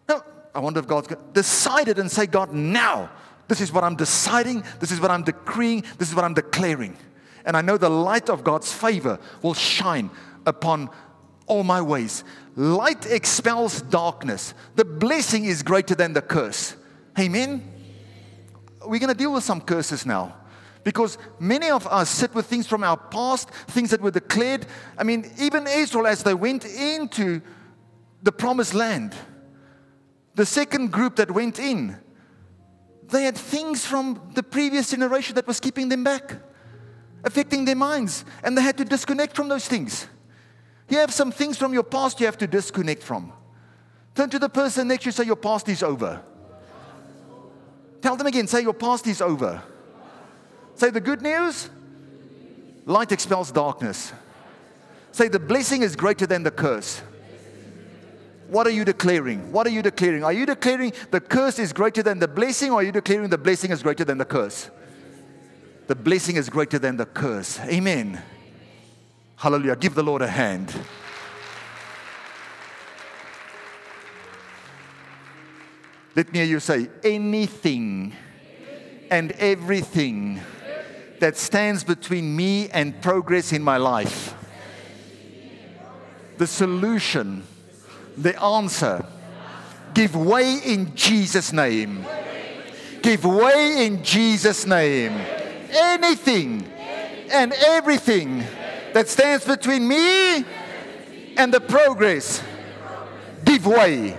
No, 0.08 0.22
I 0.54 0.60
wonder 0.60 0.80
if 0.80 0.86
God's 0.86 1.08
going 1.08 1.20
to 1.20 1.32
decide 1.32 1.88
it 1.88 1.98
and 1.98 2.10
say, 2.10 2.26
God, 2.26 2.52
now, 2.52 3.10
this 3.48 3.60
is 3.60 3.72
what 3.72 3.84
I'm 3.84 3.96
deciding. 3.96 4.62
This 4.80 4.90
is 4.90 5.00
what 5.00 5.10
I'm 5.10 5.22
decreeing. 5.22 5.84
This 5.98 6.10
is 6.10 6.14
what 6.14 6.24
I'm 6.24 6.34
declaring. 6.34 6.96
And 7.48 7.56
I 7.56 7.62
know 7.62 7.78
the 7.78 7.88
light 7.88 8.28
of 8.28 8.44
God's 8.44 8.70
favor 8.70 9.18
will 9.40 9.54
shine 9.54 10.10
upon 10.44 10.90
all 11.46 11.64
my 11.64 11.80
ways. 11.80 12.22
Light 12.56 13.06
expels 13.06 13.80
darkness. 13.80 14.52
The 14.74 14.84
blessing 14.84 15.46
is 15.46 15.62
greater 15.62 15.94
than 15.94 16.12
the 16.12 16.20
curse. 16.20 16.76
Amen. 17.18 17.72
We're 18.86 19.00
going 19.00 19.08
to 19.08 19.14
deal 19.14 19.32
with 19.32 19.44
some 19.44 19.62
curses 19.62 20.04
now. 20.04 20.36
Because 20.84 21.16
many 21.40 21.70
of 21.70 21.86
us 21.86 22.10
sit 22.10 22.34
with 22.34 22.44
things 22.44 22.66
from 22.66 22.84
our 22.84 22.98
past, 22.98 23.48
things 23.68 23.90
that 23.92 24.02
were 24.02 24.10
declared. 24.10 24.66
I 24.98 25.04
mean, 25.04 25.30
even 25.38 25.66
Israel, 25.66 26.06
as 26.06 26.22
they 26.22 26.34
went 26.34 26.66
into 26.66 27.40
the 28.22 28.30
promised 28.30 28.74
land, 28.74 29.14
the 30.34 30.44
second 30.44 30.92
group 30.92 31.16
that 31.16 31.30
went 31.30 31.58
in, 31.58 31.96
they 33.04 33.24
had 33.24 33.38
things 33.38 33.86
from 33.86 34.32
the 34.34 34.42
previous 34.42 34.90
generation 34.90 35.34
that 35.36 35.46
was 35.46 35.60
keeping 35.60 35.88
them 35.88 36.04
back, 36.04 36.42
affecting 37.24 37.64
their 37.64 37.76
minds, 37.76 38.24
and 38.42 38.56
they 38.56 38.62
had 38.62 38.76
to 38.78 38.84
disconnect 38.84 39.34
from 39.34 39.48
those 39.48 39.66
things. 39.66 40.06
You 40.88 40.98
have 40.98 41.12
some 41.12 41.30
things 41.30 41.56
from 41.56 41.72
your 41.72 41.82
past 41.82 42.20
you 42.20 42.26
have 42.26 42.38
to 42.38 42.46
disconnect 42.46 43.02
from. 43.02 43.32
Turn 44.14 44.30
to 44.30 44.38
the 44.38 44.48
person 44.48 44.88
next 44.88 45.04
to 45.04 45.08
you, 45.08 45.12
say, 45.12 45.24
Your 45.24 45.36
past 45.36 45.68
is 45.68 45.82
over. 45.82 46.22
Tell 48.00 48.16
them 48.16 48.26
again, 48.26 48.46
say, 48.46 48.62
Your 48.62 48.72
past 48.72 49.06
is 49.06 49.20
over. 49.20 49.62
Say 50.74 50.90
the 50.90 51.00
good 51.00 51.22
news 51.22 51.70
light 52.86 53.12
expels 53.12 53.52
darkness. 53.52 54.12
Say 55.12 55.28
the 55.28 55.38
blessing 55.38 55.82
is 55.82 55.94
greater 55.94 56.26
than 56.26 56.42
the 56.42 56.50
curse. 56.50 57.02
What 58.48 58.66
are 58.66 58.70
you 58.70 58.84
declaring? 58.84 59.52
What 59.52 59.66
are 59.66 59.70
you 59.70 59.82
declaring? 59.82 60.24
Are 60.24 60.32
you 60.32 60.46
declaring 60.46 60.92
the 61.10 61.20
curse 61.20 61.58
is 61.58 61.72
greater 61.72 62.02
than 62.02 62.18
the 62.18 62.28
blessing, 62.28 62.70
or 62.70 62.80
are 62.80 62.82
you 62.82 62.92
declaring 62.92 63.28
the 63.28 63.36
blessing 63.36 63.70
is 63.70 63.82
greater 63.82 64.04
than 64.04 64.16
the 64.16 64.24
curse? 64.24 64.70
The 65.88 65.94
blessing 65.94 66.36
is 66.36 66.50
greater 66.50 66.78
than 66.78 66.98
the 66.98 67.06
curse. 67.06 67.58
Amen. 67.60 68.22
Hallelujah. 69.36 69.74
Give 69.74 69.94
the 69.94 70.02
Lord 70.02 70.20
a 70.20 70.28
hand. 70.28 70.70
Let 76.14 76.30
me 76.30 76.40
hear 76.40 76.46
you 76.46 76.60
say 76.60 76.90
anything 77.02 78.12
and 79.10 79.32
everything 79.32 80.42
that 81.20 81.38
stands 81.38 81.84
between 81.84 82.36
me 82.36 82.68
and 82.68 83.00
progress 83.00 83.54
in 83.54 83.62
my 83.62 83.78
life. 83.78 84.34
The 86.36 86.46
solution, 86.46 87.44
the 88.14 88.40
answer. 88.42 89.06
Give 89.94 90.14
way 90.14 90.58
in 90.66 90.94
Jesus' 90.94 91.50
name. 91.50 92.04
Give 93.00 93.24
way 93.24 93.86
in 93.86 94.04
Jesus' 94.04 94.66
name. 94.66 95.18
Anything 95.70 96.66
and 97.32 97.52
everything 97.52 98.44
that 98.94 99.08
stands 99.08 99.44
between 99.44 99.86
me 99.86 100.44
and 101.36 101.52
the 101.52 101.60
progress, 101.60 102.42
give 103.44 103.66
way. 103.66 104.16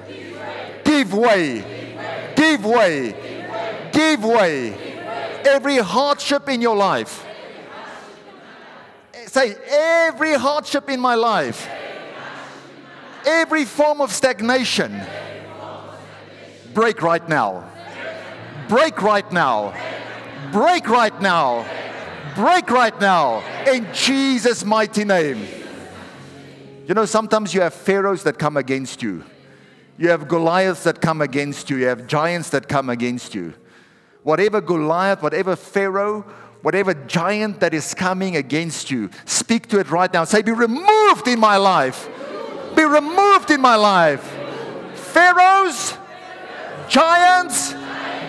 Give 0.83 1.13
way. 1.13 2.33
Give 2.35 2.65
way. 2.65 3.89
Give 3.91 4.23
way 4.23 4.89
every 5.45 5.77
hardship 5.77 6.49
in 6.49 6.61
your 6.61 6.75
life. 6.75 7.25
Say, 9.27 9.55
every 9.69 10.33
hardship 10.33 10.89
in 10.89 10.99
my 10.99 11.15
life, 11.15 11.69
every 13.25 13.65
form 13.65 14.01
of 14.01 14.11
stagnation, 14.11 14.99
break 16.73 17.01
right 17.01 17.27
now. 17.27 17.69
Break 18.67 19.01
right 19.01 19.29
now. 19.31 19.73
Break 20.51 20.89
right 20.89 21.19
now. 21.21 21.65
Break 22.35 22.69
right 22.69 22.99
now. 22.99 23.43
In 23.67 23.87
Jesus' 23.93 24.63
mighty 24.63 25.03
name. 25.03 25.45
You 26.87 26.93
know, 26.95 27.05
sometimes 27.05 27.53
you 27.53 27.61
have 27.61 27.73
pharaohs 27.73 28.23
that 28.23 28.39
come 28.39 28.57
against 28.57 29.03
you. 29.03 29.23
You 29.97 30.09
have 30.09 30.27
Goliaths 30.27 30.83
that 30.83 31.01
come 31.01 31.21
against 31.21 31.69
you. 31.69 31.77
You 31.77 31.87
have 31.87 32.07
giants 32.07 32.49
that 32.51 32.67
come 32.67 32.89
against 32.89 33.35
you 33.35 33.53
whatever 34.23 34.61
Goliath, 34.61 35.21
whatever 35.21 35.55
Pharaoh, 35.55 36.21
whatever 36.61 36.93
giant 36.93 37.59
that 37.61 37.73
is 37.73 37.93
coming 37.93 38.35
against 38.35 38.91
you, 38.91 39.09
speak 39.25 39.67
to 39.69 39.79
it 39.79 39.89
right 39.89 40.11
now. 40.13 40.23
Say, 40.23 40.41
Be 40.41 40.51
removed 40.51 41.27
in 41.27 41.39
my 41.39 41.57
life. 41.57 42.07
Be 42.75 42.83
removed 42.83 43.51
in 43.51 43.61
my 43.61 43.75
life. 43.75 44.23
Pharaohs, 44.93 45.97
giants, 46.87 47.73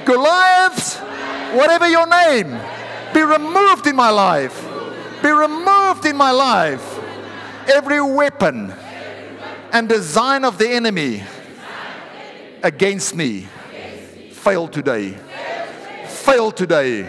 Goliaths, 0.06 0.96
whatever 1.54 1.88
your 1.88 2.06
name, 2.06 2.58
be 3.12 3.22
removed 3.22 3.86
in 3.86 3.96
my 3.96 4.10
life. 4.10 4.66
Be 5.22 5.30
removed 5.30 6.06
in 6.06 6.16
my 6.16 6.30
life. 6.30 6.98
Every 7.68 8.00
weapon 8.00 8.72
and 9.72 9.88
design 9.88 10.44
of 10.44 10.58
the 10.58 10.68
enemy 10.68 11.22
against 12.62 13.14
me 13.14 13.46
fail 14.32 14.66
today 14.66 15.16
fail 16.30 16.52
today. 16.52 17.08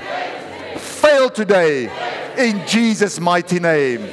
Fail 0.77 1.29
today. 1.29 1.91
In 2.37 2.65
Jesus' 2.65 3.19
mighty 3.19 3.59
name. 3.59 4.07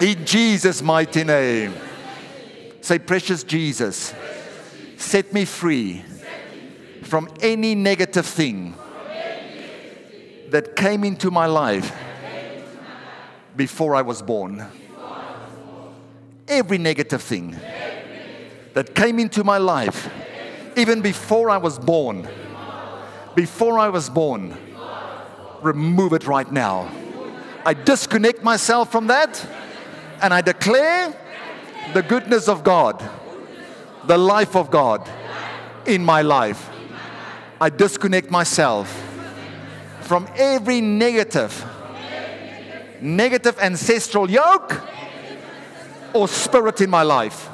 In 0.00 0.24
Jesus' 0.24 0.82
mighty 0.82 1.24
name. 1.24 1.74
Say, 2.80 2.98
Precious 2.98 3.42
Jesus, 3.42 4.14
set 4.96 5.32
me 5.32 5.44
free 5.44 6.04
from 7.02 7.28
any 7.40 7.74
negative 7.74 8.26
thing 8.26 8.74
that 10.50 10.76
came 10.76 11.04
into 11.04 11.30
my 11.30 11.46
life 11.46 11.94
before 13.56 13.94
I 13.94 14.02
was 14.02 14.22
born. 14.22 14.66
Every 16.48 16.78
negative 16.78 17.22
thing 17.22 17.56
that 18.74 18.94
came 18.94 19.18
into 19.18 19.42
my 19.42 19.58
life 19.58 20.08
even 20.76 21.00
before 21.00 21.50
I 21.50 21.56
was 21.56 21.78
born 21.78 22.28
before 23.36 23.78
I 23.78 23.90
was 23.90 24.08
born. 24.08 24.56
Remove 25.62 26.14
it 26.14 26.26
right 26.26 26.50
now. 26.50 26.90
I 27.64 27.74
disconnect 27.74 28.42
myself 28.42 28.90
from 28.90 29.06
that 29.08 29.46
and 30.22 30.32
I 30.34 30.40
declare 30.40 31.14
the 31.92 32.02
goodness 32.02 32.48
of 32.48 32.64
God, 32.64 33.08
the 34.06 34.16
life 34.16 34.56
of 34.56 34.70
God 34.70 35.08
in 35.86 36.04
my 36.04 36.22
life. 36.22 36.70
I 37.60 37.68
disconnect 37.68 38.30
myself 38.30 38.88
from 40.06 40.28
every 40.36 40.80
negative, 40.80 41.64
negative 43.00 43.58
ancestral 43.58 44.30
yoke 44.30 44.80
or 46.14 46.28
spirit 46.28 46.80
in 46.80 46.88
my 46.88 47.02
life. 47.02 47.48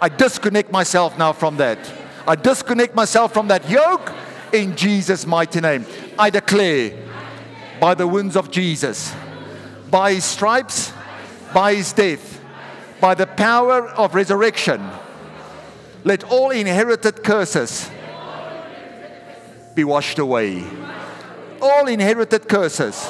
I 0.00 0.08
disconnect 0.08 0.72
myself 0.72 1.18
now 1.18 1.32
from 1.32 1.56
that. 1.58 1.78
I 2.26 2.36
disconnect 2.36 2.94
myself 2.94 3.32
from 3.32 3.48
that 3.48 3.68
yoke 3.68 4.12
in 4.52 4.76
Jesus' 4.76 5.26
mighty 5.26 5.60
name. 5.60 5.84
I 6.18 6.30
declare 6.30 6.96
by 7.80 7.94
the 7.94 8.06
wounds 8.06 8.36
of 8.36 8.50
Jesus, 8.50 9.12
by 9.90 10.14
his 10.14 10.24
stripes, 10.24 10.92
by 11.52 11.74
his 11.74 11.92
death, 11.92 12.40
by 13.00 13.14
the 13.14 13.26
power 13.26 13.88
of 13.88 14.14
resurrection, 14.14 14.88
let 16.04 16.24
all 16.24 16.50
inherited 16.50 17.22
curses 17.24 17.90
be 19.74 19.84
washed 19.84 20.18
away. 20.18 20.64
All 21.62 21.86
inherited 21.86 22.48
curses 22.48 23.08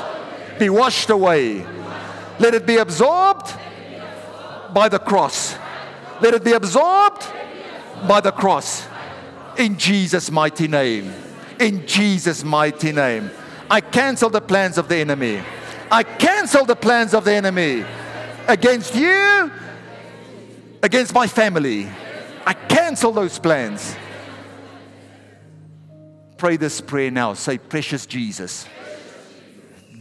be 0.59 0.68
washed 0.68 1.09
away. 1.11 1.66
Let 2.38 2.55
it 2.55 2.66
be 2.66 2.76
absorbed 2.76 3.50
by 4.72 4.88
the 4.88 4.98
cross. 4.98 5.57
Let 6.20 6.34
it 6.34 6.44
be 6.44 6.53
absorbed 6.53 7.26
by 8.07 8.20
the 8.20 8.32
cross 8.32 8.86
In 9.59 9.76
Jesus' 9.76 10.30
mighty 10.30 10.68
name. 10.68 11.12
In 11.59 11.86
Jesus' 11.86 12.42
mighty 12.44 12.92
name. 12.92 13.30
I 13.70 13.80
cancel 13.80 14.30
the 14.30 14.40
plans 14.40 14.78
of 14.78 14.88
the 14.88 14.96
enemy. 14.96 15.42
I 15.90 16.03
cancel 16.03 16.64
the 16.64 16.76
plans 16.76 17.14
of 17.14 17.24
the 17.24 17.32
enemy 17.32 17.84
against 18.48 18.94
you, 18.94 19.50
against 20.82 21.14
my 21.14 21.26
family. 21.26 21.88
I 22.46 22.55
cancel 22.55 23.12
those 23.12 23.38
plans. 23.38 23.94
Pray 26.43 26.57
this 26.57 26.80
prayer 26.80 27.09
now. 27.09 27.34
Say, 27.34 27.57
Precious 27.57 28.05
Jesus, 28.05 28.66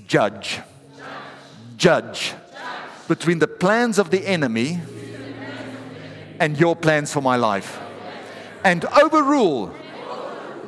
judge, 0.07 0.59
judge 1.77 2.33
between 3.07 3.37
the 3.37 3.47
plans 3.47 3.99
of 3.99 4.09
the 4.09 4.25
enemy 4.25 4.81
and 6.39 6.59
your 6.59 6.75
plans 6.75 7.13
for 7.13 7.21
my 7.21 7.35
life, 7.35 7.79
and 8.63 8.83
overrule 8.85 9.71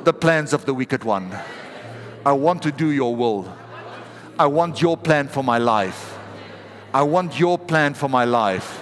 the 0.04 0.12
plans 0.12 0.52
of 0.52 0.64
the 0.64 0.72
wicked 0.72 1.02
one. 1.02 1.36
I 2.24 2.30
want 2.30 2.62
to 2.62 2.70
do 2.70 2.92
your 2.92 3.16
will. 3.16 3.52
I 4.38 4.46
want 4.46 4.80
your 4.80 4.96
plan 4.96 5.26
for 5.26 5.42
my 5.42 5.58
life. 5.58 6.16
I 6.94 7.02
want 7.02 7.40
your 7.40 7.58
plan 7.58 7.94
for 7.94 8.08
my 8.08 8.24
life. 8.24 8.80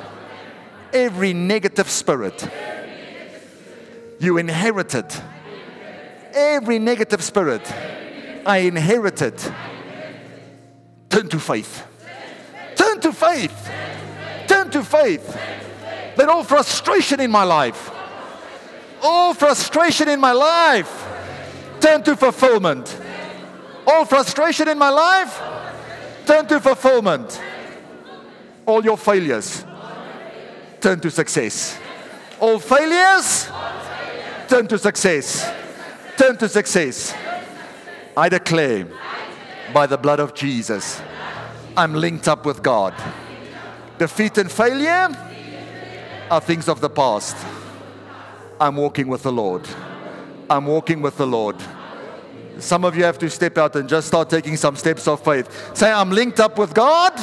Every 0.93 1.33
negative 1.33 1.89
spirit 1.89 2.47
you 4.21 4.37
inherited, 4.37 5.07
every 6.35 6.79
negative 6.79 7.23
spirit 7.23 7.63
I 8.45 8.59
inherited, 8.59 9.39
turn 11.09 11.29
to 11.29 11.39
faith. 11.39 11.87
Turn 12.75 13.01
to 13.01 13.13
faith. 13.13 13.71
Turn 14.49 14.71
to 14.71 14.83
faith. 14.83 15.39
Let 16.17 16.29
all 16.29 16.45
frustration 16.45 17.21
in 17.21 17.31
my 17.31 17.45
life, 17.45 17.91
all 19.01 19.35
frustration 19.35 20.09
in 20.09 20.21
my 20.21 20.33
life, 20.33 21.09
turn 21.81 22.03
to 22.03 22.17
fulfillment. 22.17 22.99
All 23.87 24.05
frustration 24.05 24.69
in 24.69 24.79
my 24.79 24.91
life, 24.91 25.41
turn 26.27 26.47
to 26.47 26.61
fulfillment. 26.61 27.41
All 28.67 28.85
your 28.85 28.97
failures, 28.97 29.65
turn 30.81 31.01
to 31.01 31.11
success. 31.11 31.79
All 32.39 32.59
failures, 32.59 33.49
turn 34.49 34.69
to 34.69 34.79
success. 34.79 35.62
Turn 36.23 36.37
to 36.37 36.49
success. 36.49 37.13
I 38.17 38.29
declare 38.29 38.87
by 39.75 39.89
the 39.89 39.99
blood 39.99 40.21
of 40.21 40.35
Jesus, 40.35 41.03
I'm 41.77 41.95
linked 41.95 42.29
up 42.29 42.47
with 42.47 42.63
God. 42.63 42.95
Defeat 43.99 44.39
and 44.39 44.49
failure 44.49 45.09
are 46.31 46.41
things 46.41 46.69
of 46.69 46.81
the 46.81 46.89
past. 46.89 47.37
I'm 48.61 48.77
walking 48.77 49.09
with 49.09 49.25
the 49.25 49.33
Lord. 49.33 49.67
I'm 50.49 50.67
walking 50.67 51.03
with 51.03 51.17
the 51.17 51.27
Lord. 51.27 51.57
Some 52.61 52.85
of 52.85 52.97
you 52.97 53.03
have 53.03 53.19
to 53.19 53.29
step 53.29 53.59
out 53.59 53.75
and 53.75 53.89
just 53.89 54.07
start 54.07 54.31
taking 54.31 54.57
some 54.57 54.77
steps 54.77 55.09
of 55.09 55.25
faith. 55.25 55.77
Say, 55.77 55.91
I'm 55.91 56.11
linked 56.11 56.39
up 56.39 56.57
with 56.57 56.73
God. 56.73 57.15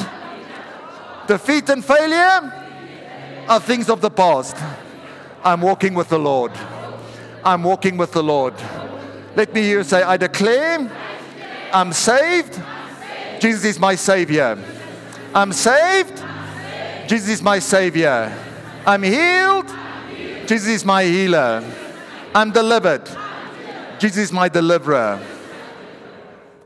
Defeat 1.26 1.70
and 1.70 1.82
failure 1.82 2.52
are 3.48 3.60
things 3.60 3.88
of 3.88 4.02
the 4.02 4.10
past. 4.10 4.58
I'm 5.42 5.62
walking 5.62 5.94
with 5.94 6.10
the 6.10 6.18
Lord. 6.18 6.52
I'm 7.42 7.62
walking 7.62 7.96
with 7.96 8.12
the 8.12 8.22
Lord. 8.22 8.52
Let 9.36 9.54
me 9.54 9.62
hear 9.62 9.78
you 9.78 9.84
say, 9.84 10.02
I 10.02 10.16
declare 10.16 10.90
I'm 11.72 11.92
saved. 11.92 12.60
Jesus 13.40 13.64
is 13.64 13.78
my 13.78 13.94
Savior. 13.94 14.58
I'm 15.34 15.52
saved. 15.52 16.22
Jesus 17.06 17.28
is 17.28 17.42
my 17.42 17.58
Savior. 17.58 18.32
I'm 18.86 19.02
healed. 19.02 19.66
Jesus 20.46 20.68
is 20.68 20.84
my 20.84 21.04
healer. 21.04 21.62
I'm 22.34 22.50
delivered. 22.50 23.08
Jesus 23.98 24.18
is 24.18 24.32
my 24.32 24.48
deliverer. 24.48 25.20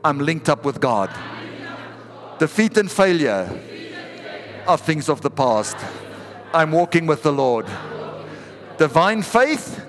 I'm 0.03 0.19
linked 0.19 0.49
up 0.49 0.65
with 0.65 0.79
God. 0.79 1.09
Defeat 2.39 2.77
and 2.77 2.91
failure 2.91 3.49
are 4.67 4.77
things 4.77 5.07
of 5.09 5.21
the 5.21 5.29
past. 5.29 5.77
I'm 6.53 6.71
walking 6.71 7.05
with 7.05 7.21
the 7.23 7.31
Lord. 7.31 7.67
Divine 8.77 9.21
faith 9.21 9.83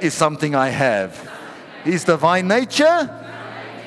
is 0.00 0.14
something 0.14 0.54
I 0.54 0.68
have. 0.70 1.33
His 1.84 2.04
divine 2.04 2.48
nature 2.48 3.10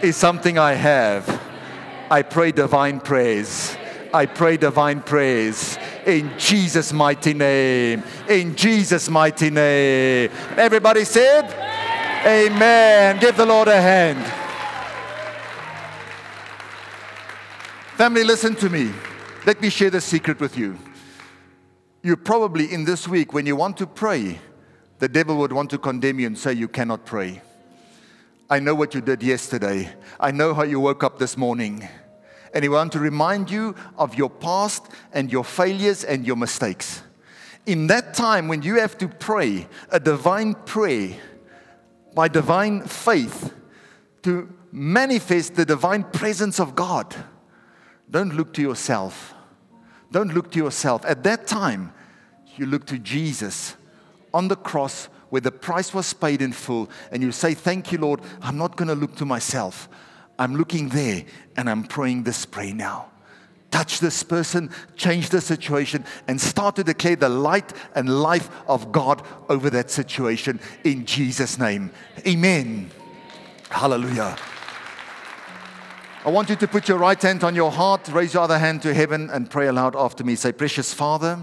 is 0.01 0.15
something 0.15 0.57
I 0.57 0.73
have. 0.73 1.41
I 2.09 2.21
pray 2.21 2.51
divine 2.51 2.99
prayers. 2.99 3.75
I 4.13 4.25
pray 4.25 4.57
divine 4.57 5.01
prayers 5.01 5.77
in 6.05 6.31
Jesus' 6.37 6.93
mighty 6.93 7.33
name. 7.33 8.03
In 8.29 8.55
Jesus' 8.55 9.09
mighty 9.09 9.49
name. 9.49 10.31
Everybody 10.55 11.03
said, 11.03 11.53
Amen. 12.25 13.19
Give 13.19 13.35
the 13.35 13.45
Lord 13.45 13.67
a 13.67 13.79
hand. 13.81 14.25
Family, 17.95 18.23
listen 18.23 18.55
to 18.55 18.69
me. 18.69 18.91
Let 19.45 19.59
me 19.61 19.69
share 19.69 19.89
the 19.89 20.01
secret 20.01 20.39
with 20.39 20.57
you. 20.57 20.77
You 22.03 22.15
probably, 22.15 22.71
in 22.71 22.85
this 22.85 23.07
week, 23.07 23.33
when 23.33 23.45
you 23.45 23.55
want 23.55 23.75
to 23.77 23.87
pray, 23.87 24.39
the 24.99 25.09
devil 25.09 25.37
would 25.37 25.51
want 25.51 25.69
to 25.71 25.77
condemn 25.77 26.19
you 26.19 26.27
and 26.27 26.37
say 26.37 26.53
you 26.53 26.67
cannot 26.67 27.05
pray. 27.05 27.41
I 28.49 28.59
know 28.59 28.73
what 28.73 28.93
you 28.93 29.01
did 29.01 29.21
yesterday. 29.21 29.89
I 30.19 30.31
know 30.31 30.53
how 30.53 30.63
you 30.63 30.79
woke 30.79 31.03
up 31.03 31.19
this 31.19 31.35
morning. 31.35 31.87
And 32.53 32.63
he 32.63 32.69
wants 32.69 32.93
to 32.93 32.99
remind 32.99 33.51
you 33.51 33.75
of 33.97 34.15
your 34.15 34.29
past 34.29 34.87
and 35.11 35.29
your 35.29 35.43
failures 35.43 36.05
and 36.05 36.25
your 36.25 36.37
mistakes. 36.37 37.03
In 37.65 37.87
that 37.87 38.13
time 38.13 38.47
when 38.47 38.61
you 38.61 38.79
have 38.79 38.97
to 38.99 39.09
pray 39.09 39.67
a 39.89 39.99
divine 39.99 40.53
prayer 40.53 41.17
by 42.15 42.29
divine 42.29 42.83
faith 42.83 43.53
to 44.23 44.47
manifest 44.71 45.55
the 45.55 45.65
divine 45.65 46.03
presence 46.05 46.57
of 46.59 46.73
God, 46.73 47.13
don't 48.09 48.33
look 48.33 48.53
to 48.53 48.61
yourself. 48.61 49.33
Don't 50.09 50.33
look 50.33 50.51
to 50.51 50.57
yourself. 50.57 51.03
At 51.05 51.23
that 51.23 51.47
time, 51.47 51.93
you 52.55 52.65
look 52.65 52.85
to 52.85 52.97
Jesus 52.97 53.75
on 54.33 54.47
the 54.47 54.55
cross 54.55 55.09
where 55.29 55.41
the 55.41 55.51
price 55.51 55.93
was 55.93 56.13
paid 56.13 56.41
in 56.41 56.53
full, 56.53 56.89
and 57.11 57.21
you 57.21 57.31
say, 57.31 57.53
Thank 57.53 57.91
you, 57.91 57.97
Lord. 57.97 58.21
I'm 58.41 58.57
not 58.57 58.75
going 58.75 58.87
to 58.87 58.95
look 58.95 59.15
to 59.17 59.25
myself. 59.25 59.89
I'm 60.39 60.55
looking 60.55 60.89
there 60.89 61.25
and 61.55 61.69
I'm 61.69 61.83
praying 61.83 62.23
this 62.23 62.45
prayer 62.45 62.73
now. 62.73 63.09
Touch 63.71 63.99
this 63.99 64.23
person, 64.23 64.69
change 64.95 65.29
the 65.29 65.41
situation, 65.41 66.05
and 66.27 66.39
start 66.39 66.75
to 66.77 66.83
declare 66.83 67.15
the 67.15 67.27
light 67.27 67.73
and 67.95 68.21
life 68.21 68.49
of 68.67 68.91
God 68.91 69.23
over 69.49 69.69
that 69.71 69.91
situation 69.91 70.59
in 70.83 71.05
Jesus' 71.05 71.59
name. 71.59 71.91
Amen. 72.25 72.89
Hallelujah. 73.69 74.37
I 76.23 76.29
want 76.29 76.49
you 76.49 76.55
to 76.55 76.67
put 76.67 76.87
your 76.87 76.97
right 76.97 77.21
hand 77.21 77.43
on 77.43 77.55
your 77.55 77.71
heart, 77.71 78.07
raise 78.09 78.33
your 78.33 78.43
other 78.43 78.57
hand 78.57 78.81
to 78.83 78.93
heaven, 78.93 79.29
and 79.29 79.49
pray 79.49 79.67
aloud 79.67 79.95
after 79.95 80.23
me. 80.23 80.35
Say, 80.35 80.51
Precious 80.53 80.93
Father, 80.93 81.39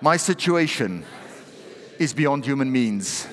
my 0.00 0.16
situation 0.16 1.04
is 2.00 2.14
beyond 2.14 2.46
human 2.46 2.72
means. 2.72 3.28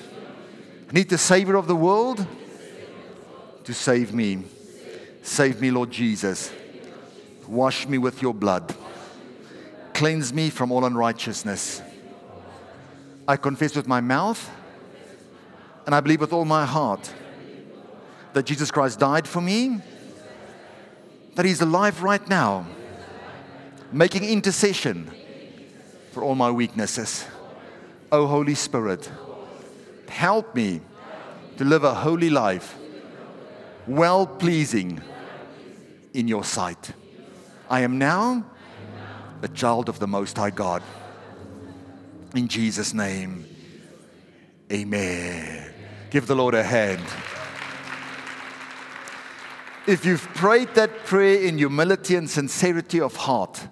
I 0.90 0.92
need 0.92 1.08
the 1.08 1.16
Savior 1.16 1.56
of 1.56 1.66
the 1.66 1.74
world 1.74 2.24
to 3.64 3.72
save 3.72 4.12
me. 4.12 4.44
Save 5.22 5.62
me, 5.62 5.70
Lord 5.70 5.90
Jesus. 5.90 6.52
Wash 7.46 7.88
me 7.88 7.96
with 7.96 8.20
your 8.20 8.34
blood. 8.34 8.74
Cleanse 9.94 10.34
me 10.34 10.50
from 10.50 10.70
all 10.70 10.84
unrighteousness. 10.84 11.80
I 13.26 13.38
confess 13.38 13.74
with 13.74 13.88
my 13.88 14.02
mouth 14.02 14.50
and 15.86 15.94
I 15.94 16.00
believe 16.00 16.20
with 16.20 16.34
all 16.34 16.44
my 16.44 16.66
heart 16.66 17.10
that 18.34 18.44
Jesus 18.44 18.70
Christ 18.70 18.98
died 19.00 19.26
for 19.26 19.40
me, 19.40 19.80
that 21.36 21.46
He's 21.46 21.62
alive 21.62 22.02
right 22.02 22.28
now, 22.28 22.66
making 23.92 24.24
intercession 24.24 25.10
for 26.12 26.22
all 26.22 26.34
my 26.34 26.50
weaknesses. 26.50 27.24
Oh, 28.10 28.26
Holy 28.26 28.54
Spirit, 28.54 29.10
help 30.08 30.54
me 30.54 30.80
to 31.58 31.64
live 31.64 31.84
a 31.84 31.92
holy 31.92 32.30
life, 32.30 32.74
well 33.86 34.26
pleasing 34.26 35.02
in 36.14 36.26
your 36.26 36.42
sight. 36.42 36.92
I 37.68 37.80
am 37.80 37.98
now 37.98 38.46
a 39.42 39.48
child 39.48 39.90
of 39.90 39.98
the 39.98 40.06
Most 40.06 40.38
High 40.38 40.50
God. 40.50 40.82
In 42.34 42.48
Jesus' 42.48 42.94
name, 42.94 43.44
amen. 44.72 45.70
Give 46.08 46.26
the 46.26 46.34
Lord 46.34 46.54
a 46.54 46.62
hand. 46.62 47.04
If 49.86 50.06
you've 50.06 50.26
prayed 50.34 50.74
that 50.76 51.04
prayer 51.04 51.42
in 51.42 51.58
humility 51.58 52.14
and 52.14 52.28
sincerity 52.28 53.02
of 53.02 53.16
heart, 53.16 53.68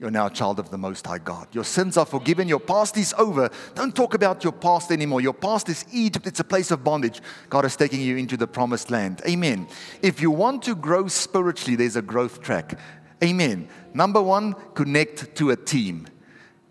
you're 0.00 0.12
now 0.12 0.26
a 0.26 0.30
child 0.30 0.60
of 0.60 0.70
the 0.70 0.78
Most 0.78 1.06
High 1.06 1.18
God. 1.18 1.48
Your 1.52 1.64
sins 1.64 1.96
are 1.96 2.06
forgiven. 2.06 2.46
Your 2.46 2.60
past 2.60 2.96
is 2.96 3.12
over. 3.18 3.50
Don't 3.74 3.96
talk 3.96 4.14
about 4.14 4.44
your 4.44 4.52
past 4.52 4.92
anymore. 4.92 5.20
Your 5.20 5.34
past 5.34 5.68
is 5.68 5.84
Egypt. 5.92 6.26
It's 6.26 6.38
a 6.38 6.44
place 6.44 6.70
of 6.70 6.84
bondage. 6.84 7.20
God 7.50 7.64
is 7.64 7.74
taking 7.74 8.00
you 8.00 8.16
into 8.16 8.36
the 8.36 8.46
promised 8.46 8.92
land. 8.92 9.22
Amen. 9.26 9.66
If 10.00 10.20
you 10.20 10.30
want 10.30 10.62
to 10.62 10.76
grow 10.76 11.08
spiritually, 11.08 11.74
there's 11.74 11.96
a 11.96 12.02
growth 12.02 12.40
track. 12.42 12.78
Amen. 13.24 13.68
Number 13.92 14.22
one, 14.22 14.54
connect 14.74 15.34
to 15.34 15.50
a 15.50 15.56
team. 15.56 16.06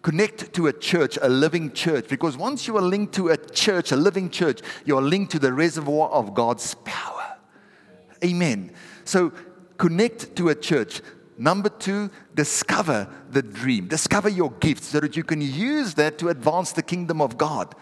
connect 0.07 0.53
to 0.53 0.67
a 0.67 0.71
church, 0.71 1.19
a 1.21 1.27
living 1.27 1.69
church, 1.73 2.07
because 2.07 2.37
once 2.37 2.65
you 2.65 2.77
are 2.77 2.81
linked 2.81 3.13
to 3.13 3.27
a 3.27 3.35
church, 3.35 3.91
a 3.91 3.95
living 3.97 4.29
church, 4.29 4.61
you 4.85 4.97
are 4.97 5.01
linked 5.01 5.33
to 5.33 5.37
the 5.37 5.51
reservoir 5.51 6.09
of 6.11 6.33
God's 6.33 6.75
power. 6.85 7.35
Amen. 8.23 8.71
So 9.03 9.33
connect 9.77 10.33
to 10.37 10.47
a 10.47 10.55
church. 10.55 11.01
Number 11.37 11.69
two, 11.69 12.09
discover 12.33 13.07
the 13.29 13.41
dream. 13.41 13.87
Discover 13.87 14.29
your 14.29 14.51
gifts 14.51 14.87
so 14.87 14.99
that 14.99 15.15
you 15.15 15.23
can 15.23 15.41
use 15.41 15.93
that 15.95 16.17
to 16.19 16.29
advance 16.29 16.71
the 16.71 16.81
kingdom 16.81 17.21
of 17.21 17.37
God. 17.37 17.75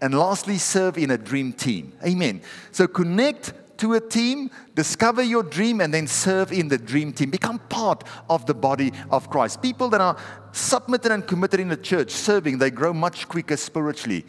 And 0.00 0.18
lastly, 0.18 0.58
serve 0.58 0.98
in 0.98 1.10
a 1.10 1.18
dream 1.18 1.52
team. 1.52 1.92
Amen. 2.04 2.42
So 2.72 2.86
connect 2.86 3.52
to 3.78 3.94
a 3.94 4.00
team, 4.00 4.50
discover 4.74 5.22
your 5.22 5.42
dream, 5.42 5.80
and 5.80 5.92
then 5.92 6.06
serve 6.06 6.50
in 6.52 6.68
the 6.68 6.78
dream 6.78 7.12
team. 7.12 7.30
Become 7.30 7.60
part 7.68 8.04
of 8.28 8.46
the 8.46 8.54
body 8.54 8.92
of 9.10 9.30
Christ. 9.30 9.62
People 9.62 9.88
that 9.90 10.00
are 10.00 10.16
submitted 10.52 11.12
and 11.12 11.26
committed 11.26 11.60
in 11.60 11.68
the 11.68 11.76
church, 11.76 12.10
serving, 12.10 12.58
they 12.58 12.70
grow 12.70 12.92
much 12.92 13.28
quicker 13.28 13.56
spiritually 13.56 14.24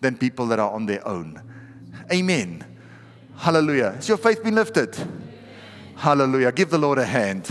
than 0.00 0.16
people 0.16 0.46
that 0.48 0.58
are 0.58 0.70
on 0.70 0.86
their 0.86 1.06
own. 1.06 1.42
Amen. 2.12 2.64
Hallelujah. 3.36 3.92
Has 3.92 4.08
your 4.08 4.18
faith 4.18 4.42
been 4.42 4.54
lifted? 4.54 4.96
Hallelujah. 5.96 6.52
Give 6.52 6.70
the 6.70 6.78
Lord 6.78 6.98
a 6.98 7.04
hand. 7.04 7.50